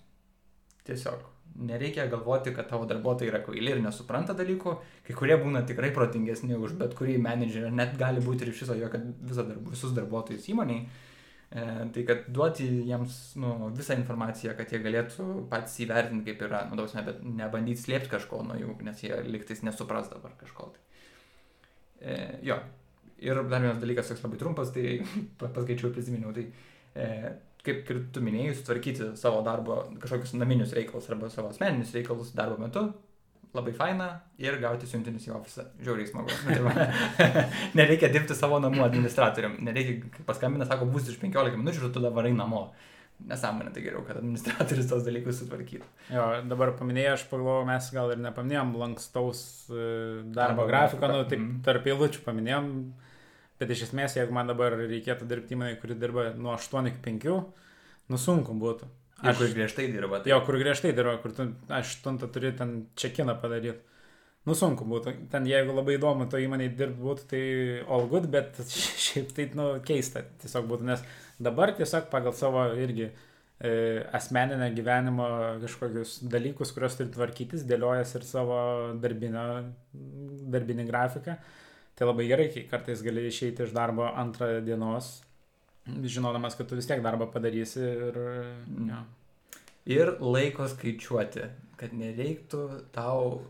Tiesiog. 0.89 1.29
Nereikia 1.69 2.09
galvoti, 2.11 2.51
kad 2.57 2.67
tavo 2.71 2.87
darbuotojai 2.89 3.29
yra 3.29 3.43
kvaili 3.45 3.75
ir 3.75 3.81
nesupranta 3.85 4.35
dalykų, 4.35 4.73
kai 5.07 5.15
kurie 5.15 5.37
būna 5.39 5.63
tikrai 5.69 5.93
protingesni 5.95 6.57
už 6.57 6.75
bet 6.81 6.97
kurį 6.99 7.19
menedžerį, 7.23 7.71
net 7.77 7.95
gali 8.01 8.25
būti 8.25 8.47
ir 8.47 8.55
iš 8.55 8.65
viso 8.65 8.77
jo, 8.81 8.89
kad 8.91 9.05
darbu, 9.29 9.75
visus 9.75 9.93
darbuotojus 9.95 10.49
įmoniai 10.49 10.87
tai 11.53 12.05
kad 12.09 12.25
duoti 12.33 12.65
jiems 12.89 13.17
nu, 13.37 13.53
visą 13.77 13.97
informaciją, 13.99 14.55
kad 14.57 14.71
jie 14.73 14.81
galėtų 14.81 15.27
patys 15.51 15.75
įvertinti, 15.85 16.31
kaip 16.31 16.47
yra, 16.47 16.63
nu, 16.71 16.79
dausime, 16.81 17.05
bet 17.05 17.19
nebandyti 17.25 17.83
slėpti 17.83 18.09
kažko 18.15 18.41
nuo 18.47 18.57
jų, 18.57 18.77
nes 18.87 19.03
jie 19.05 19.19
liktais 19.29 19.61
nesupras 19.67 20.09
dabar 20.13 20.33
kažko. 20.41 20.71
Tai. 20.73 21.03
E, 22.01 22.17
jo. 22.49 22.57
Ir 23.23 23.39
dar 23.47 23.63
vienas 23.63 23.79
dalykas, 23.79 24.09
toks 24.11 24.25
labai 24.25 24.41
trumpas, 24.41 24.73
tai 24.75 25.03
paskaičiau 25.43 25.91
ir 25.91 25.95
prisiminiau, 25.95 26.33
tai 26.35 26.49
e, 26.97 27.35
kaip 27.67 27.91
ir 27.93 28.01
tu 28.15 28.25
minėjai, 28.25 28.57
sutvarkyti 28.59 29.13
savo 29.21 29.45
darbo 29.47 29.83
kažkokius 30.03 30.33
naminius 30.41 30.73
reikalus 30.75 31.07
arba 31.13 31.29
savo 31.31 31.53
asmeninius 31.53 31.93
reikalus 31.95 32.33
darbo 32.35 32.57
metu, 32.59 32.89
labai 33.53 33.73
faina 33.77 34.07
ir 34.41 34.57
gauti 34.63 34.89
siuntinius 34.89 35.27
į 35.29 35.35
ofisą. 35.37 35.67
Žiauriai 35.85 36.09
smagu. 36.09 36.33
Nu, 36.49 36.73
tai 36.73 37.45
nereikia 37.79 38.09
dirbti 38.13 38.37
savo 38.37 38.61
namų 38.63 38.85
administratoriam. 38.87 39.59
Nereikia, 39.67 40.25
paskambina, 40.29 40.69
sako, 40.69 40.89
bus 40.93 41.11
iš 41.13 41.19
15 41.21 41.61
minučių 41.61 41.85
ir 41.85 41.93
tu 41.93 42.03
dabar 42.05 42.29
eini 42.29 42.41
namo. 42.41 42.71
Nesąmonė, 43.29 43.71
tai 43.71 43.85
geriau, 43.85 44.01
kad 44.03 44.19
administratorius 44.19 44.89
tos 44.91 45.05
dalykus 45.07 45.43
sutvarkytų. 45.43 45.87
Jo, 46.11 46.25
dabar 46.51 46.73
paminėjau, 46.79 47.13
aš 47.15 47.27
pagalvojau, 47.31 47.67
mes 47.69 47.91
gal 47.95 48.11
ir 48.11 48.23
nepaminėjom 48.25 48.73
lankstaus 48.81 49.43
e, 49.71 49.85
darbo 50.35 50.65
grafiko, 50.67 51.07
nu, 51.13 51.21
taip 51.31 51.39
mm. 51.39 51.61
tarp 51.69 51.87
eilučių 51.93 52.25
paminėjom, 52.25 52.73
bet 53.61 53.77
iš 53.77 53.85
esmės, 53.87 54.17
jeigu 54.19 54.35
man 54.35 54.51
dabar 54.51 54.75
reikėtų 54.81 55.29
dirbti 55.31 55.55
įmonėje, 55.55 55.79
kuri 55.85 55.99
dirba 56.03 56.27
nuo 56.35 56.57
8 56.57 56.91
iki 56.91 57.05
5, 57.05 57.39
nu 58.11 58.19
sunku 58.19 58.59
būtų. 58.59 58.91
Aš, 59.23 59.39
kur 59.39 59.55
griežtai 59.55 59.87
dirba. 59.93 60.19
Tai... 60.23 60.33
Jo, 60.33 60.41
kur 60.47 60.59
griežtai 60.59 60.93
dirba, 60.97 61.15
kur 61.23 61.35
tu 61.37 61.47
aštuntą 61.71 62.29
turi 62.35 62.51
ten 62.59 62.75
čekiną 62.99 63.37
padaryti. 63.43 63.79
Nu 64.49 64.57
sunku 64.59 64.87
būtų. 64.91 65.15
Ten 65.31 65.47
jeigu 65.47 65.75
labai 65.77 65.95
įdomu 65.95 66.27
to 66.31 66.41
įmonėje 66.43 66.75
dirbti 66.81 67.05
būtų, 67.05 67.27
tai 67.31 67.43
all 67.87 68.09
good, 68.11 68.27
bet 68.33 68.59
šiaip 69.07 69.31
tai, 69.37 69.47
nu, 69.59 69.69
keista 69.87 70.25
tiesiog 70.43 70.67
būtų, 70.73 70.89
nes 70.91 71.05
dabar 71.43 71.75
tiesiog 71.79 72.09
pagal 72.11 72.35
savo 72.35 72.65
irgi 72.75 73.07
e, 73.07 73.73
asmeninę 74.19 74.73
gyvenimo 74.75 75.29
kažkokius 75.63 76.19
dalykus, 76.33 76.75
kuriuos 76.75 76.99
turi 76.99 77.15
tvarkytis, 77.15 77.67
dėliojas 77.71 78.17
ir 78.19 78.27
savo 78.27 78.59
darbinio, 79.03 79.47
darbinį 80.57 80.89
grafiką. 80.91 81.39
Tai 81.95 82.09
labai 82.11 82.27
gerai, 82.27 82.49
kai 82.51 82.67
kartais 82.67 83.05
gali 83.07 83.29
išeiti 83.29 83.69
iš 83.69 83.77
darbo 83.77 84.09
antrą 84.11 84.57
dienos 84.67 85.21
žinodamas, 85.87 86.57
kad 86.59 86.69
tu 86.69 86.79
vis 86.79 86.87
tiek 86.87 87.03
darbą 87.05 87.31
padarysi 87.33 87.83
ir... 87.83 88.23
Ja. 88.89 89.03
Ir 89.83 90.13
laiko 90.23 90.69
skaičiuoti, 90.71 91.49
kad 91.75 91.95
nereiktų 91.99 92.59
tau 92.95 93.41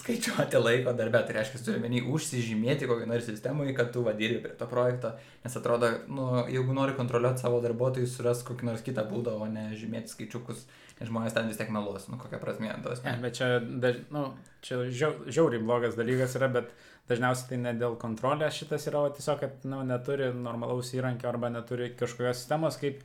skaičiuoti 0.00 0.56
laiko 0.56 0.94
darbę, 0.96 1.20
tai 1.26 1.34
reiškia, 1.36 1.60
turi 1.66 1.82
menį 1.82 2.00
užsižymėti 2.08 2.88
kokį 2.88 3.08
nors 3.10 3.28
sistemui, 3.28 3.74
kad 3.76 3.90
tu 3.92 4.04
vadirbi 4.06 4.40
prie 4.40 4.54
to 4.56 4.68
projekto, 4.70 5.10
nes 5.42 5.58
atrodo, 5.58 5.90
nu, 6.08 6.30
jeigu 6.48 6.72
nori 6.76 6.96
kontroliuoti 6.96 7.44
savo 7.44 7.60
darbuotojus, 7.64 8.14
suras 8.16 8.40
kokį 8.48 8.70
nors 8.70 8.86
kitą 8.86 9.04
būdą, 9.10 9.36
o 9.36 9.50
ne 9.52 9.66
žymėti 9.76 10.14
skaičiukus, 10.14 10.64
nes 10.96 11.12
žmonės 11.12 11.36
ten 11.36 11.52
vis 11.52 11.60
tiek 11.60 11.68
meluos, 11.74 12.08
nu, 12.08 12.16
kokia 12.22 12.40
prasmė 12.40 12.72
tos. 12.86 13.04
Ne, 13.04 13.18
bet 13.20 13.36
čia, 13.36 13.58
daž, 13.60 14.00
nu, 14.14 14.30
čia 14.62 14.84
žiauriai 14.92 15.62
blogas 15.62 15.98
dalykas 15.98 16.38
yra, 16.38 16.48
bet 16.52 16.72
dažniausiai 17.10 17.50
tai 17.50 17.58
ne 17.64 17.72
dėl 17.78 17.96
kontrolės 18.00 18.56
šitas 18.60 18.86
yra, 18.90 19.02
o 19.06 19.12
tiesiog, 19.14 19.42
kad 19.42 19.66
nu, 19.68 19.82
neturi 19.86 20.30
normalaus 20.36 20.92
įrankio 20.94 21.28
arba 21.32 21.50
neturi 21.52 21.90
kažkokios 21.98 22.38
sistemos, 22.38 22.78
kaip 22.80 23.02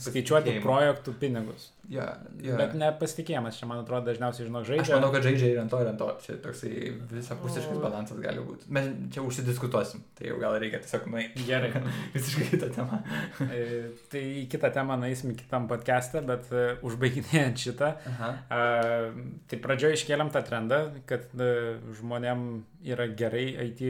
skaičiuoti 0.00 0.58
projektų 0.64 1.16
pinigus. 1.20 1.70
Yeah, 1.84 2.16
yeah. 2.40 2.56
Bet 2.56 2.72
nepasitikėjimas 2.80 3.58
čia, 3.58 3.66
man 3.68 3.82
atrodo, 3.82 4.08
dažniausiai, 4.08 4.46
žinok, 4.48 4.64
žaidžia. 4.64 4.86
Aš 4.86 4.92
manau, 4.96 5.10
kad 5.12 5.26
žaidžia 5.26 5.50
ir 5.52 5.58
ant 5.60 5.72
to, 5.72 5.80
ir 5.84 5.90
ant 5.90 6.00
to. 6.00 6.06
Čia 6.24 6.36
toksai 6.40 6.70
visapusiškas 7.10 7.80
balansas 7.82 8.22
gali 8.24 8.44
būti. 8.44 8.68
Mes 8.72 8.88
čia 9.12 9.24
užsidiskutuosim, 9.24 10.00
tai 10.16 10.30
jau 10.30 10.38
gal 10.40 10.56
reikia 10.62 10.80
tiesiog 10.80 11.04
nueiti. 11.12 11.44
Gerai. 11.44 11.84
Visiškai 12.16 12.48
kitą 12.54 12.70
temą. 12.78 13.02
E, 13.54 13.90
tai 14.10 14.20
į 14.40 14.44
kitą 14.50 14.70
temą 14.72 14.96
nueisim 14.98 15.34
kitam 15.36 15.66
podcast'e, 15.68 16.22
bet 16.26 16.48
uh, 16.54 16.80
užbaiginėjant 16.86 17.60
šitą. 17.60 17.90
Uh, 18.14 19.10
tai 19.50 19.58
pradžioje 19.62 19.98
iškėlėm 19.98 20.32
tą 20.34 20.40
trendą, 20.46 20.78
kad 21.08 21.26
uh, 21.38 21.80
žmonėm 21.98 22.44
yra 22.86 23.08
gerai 23.18 23.46
IT 23.68 23.82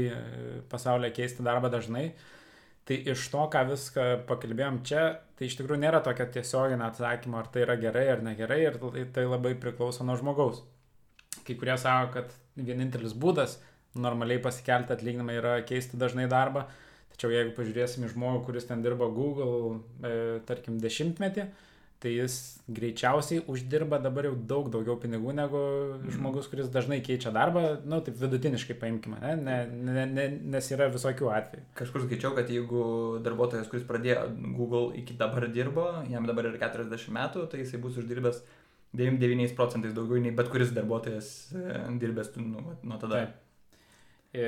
pasaulyje 0.73 1.15
keisti 1.21 1.47
darbą 1.47 1.73
dažnai. 1.73 2.09
Tai 2.85 2.97
iš 3.15 3.29
to, 3.33 3.47
ką 3.49 3.63
viską 3.71 4.07
pakalbėjom 4.29 4.83
čia, 4.85 5.05
tai 5.39 5.49
iš 5.49 5.57
tikrųjų 5.57 5.81
nėra 5.87 6.03
tokio 6.05 6.27
tiesioginio 6.35 6.85
atsakymo, 6.85 7.39
ar 7.41 7.47
tai 7.53 7.63
yra 7.65 7.79
gerai 7.81 8.03
ar 8.13 8.21
negerai, 8.27 8.59
ir 8.67 8.77
tai, 8.83 9.05
tai 9.15 9.25
labai 9.25 9.55
priklauso 9.61 10.05
nuo 10.05 10.19
žmogaus. 10.21 10.61
Kai 11.47 11.57
kurie 11.57 11.79
sako, 11.81 12.11
kad 12.13 12.35
vienintelis 12.61 13.17
būdas 13.17 13.57
normaliai 13.97 14.43
pasikelti 14.43 14.93
atlyginimą 14.93 15.39
yra 15.39 15.55
keisti 15.67 15.97
dažnai 16.01 16.27
darbą, 16.29 16.67
tačiau 17.15 17.33
jeigu 17.33 17.55
pažiūrėsim 17.57 18.05
į 18.05 18.13
žmogų, 18.13 18.43
kuris 18.51 18.69
ten 18.69 18.85
dirba 18.85 19.09
Google, 19.17 19.79
e, 20.05 20.15
tarkim, 20.49 20.77
dešimtmetį, 20.83 21.47
tai 22.05 22.13
jis 22.13 22.35
greičiausiai 22.69 23.43
uždirba 23.49 23.99
dabar 24.05 24.29
jau 24.29 24.35
daug 24.53 24.67
daugiau 24.73 24.99
pinigų 25.01 25.33
negu 25.37 25.61
mm. 25.61 26.11
žmogus, 26.17 26.49
kuris 26.53 26.69
dažnai 26.73 26.99
keičia 27.05 27.33
darbą, 27.33 27.63
nu, 27.89 28.03
taip 28.05 28.19
vidutiniškai 28.21 28.77
paimkime, 28.81 29.21
ne? 29.23 29.35
Ne, 29.41 29.57
ne, 29.89 30.05
ne, 30.13 30.27
nes 30.55 30.69
yra 30.77 30.91
visokių 30.93 31.31
atvejų. 31.33 31.65
Kažkur 31.81 32.05
skaičiau, 32.05 32.35
kad 32.37 32.53
jeigu 32.53 32.85
darbuotojas, 33.25 33.71
kuris 33.73 33.87
pradėjo 33.89 34.27
Google 34.59 34.91
iki 35.01 35.17
dabar 35.21 35.49
dirbo, 35.53 35.87
jam 36.13 36.29
dabar 36.29 36.51
yra 36.51 36.61
40 36.61 37.17
metų, 37.17 37.47
tai 37.53 37.63
jisai 37.65 37.81
bus 37.81 37.97
uždirbęs 38.03 38.43
99 38.95 39.57
procentais 39.59 39.95
daugiau 39.97 40.21
nei 40.23 40.35
bet 40.37 40.53
kuris 40.53 40.71
darbuotojas 40.77 41.31
e, 41.57 41.81
dirbęs 42.03 42.37
nu, 42.39 42.77
nuo 42.85 43.01
tada. 43.01 43.25
Taip. 43.25 43.41
E, 44.35 44.47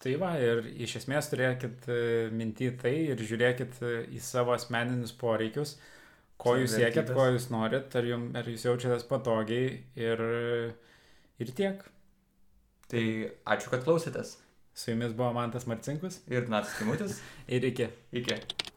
tai 0.00 0.16
va, 0.20 0.34
ir 0.40 0.64
iš 0.80 0.98
esmės 1.02 1.28
turėkit 1.32 1.88
e, 1.92 2.02
minti 2.32 2.70
tai 2.80 2.94
ir 3.12 3.20
žiūrėkit 3.20 3.80
e, 3.84 3.94
į 4.16 4.20
savo 4.24 4.54
asmeninius 4.56 5.12
poreikius 5.20 5.76
ko 6.40 6.56
jūs 6.56 6.76
siekiat, 6.78 7.12
ko 7.16 7.26
jūs 7.34 7.50
norit, 7.52 7.92
ar, 7.96 8.06
jum, 8.08 8.30
ar 8.36 8.48
jūs 8.48 8.66
jaučiatės 8.68 9.06
patogiai 9.10 9.74
ir, 10.00 10.24
ir 11.40 11.52
tiek. 11.56 11.84
Tai 12.90 13.04
ačiū, 13.54 13.70
kad 13.74 13.84
klausėtės. 13.86 14.38
Su 14.74 14.94
jumis 14.94 15.12
buvo 15.14 15.34
Mantas 15.36 15.68
Marcinkus 15.70 16.22
ir 16.30 16.48
Natas 16.50 16.74
Kimutis. 16.78 17.20
ir 17.54 17.66
iki. 17.68 17.90
Iki. 18.16 18.69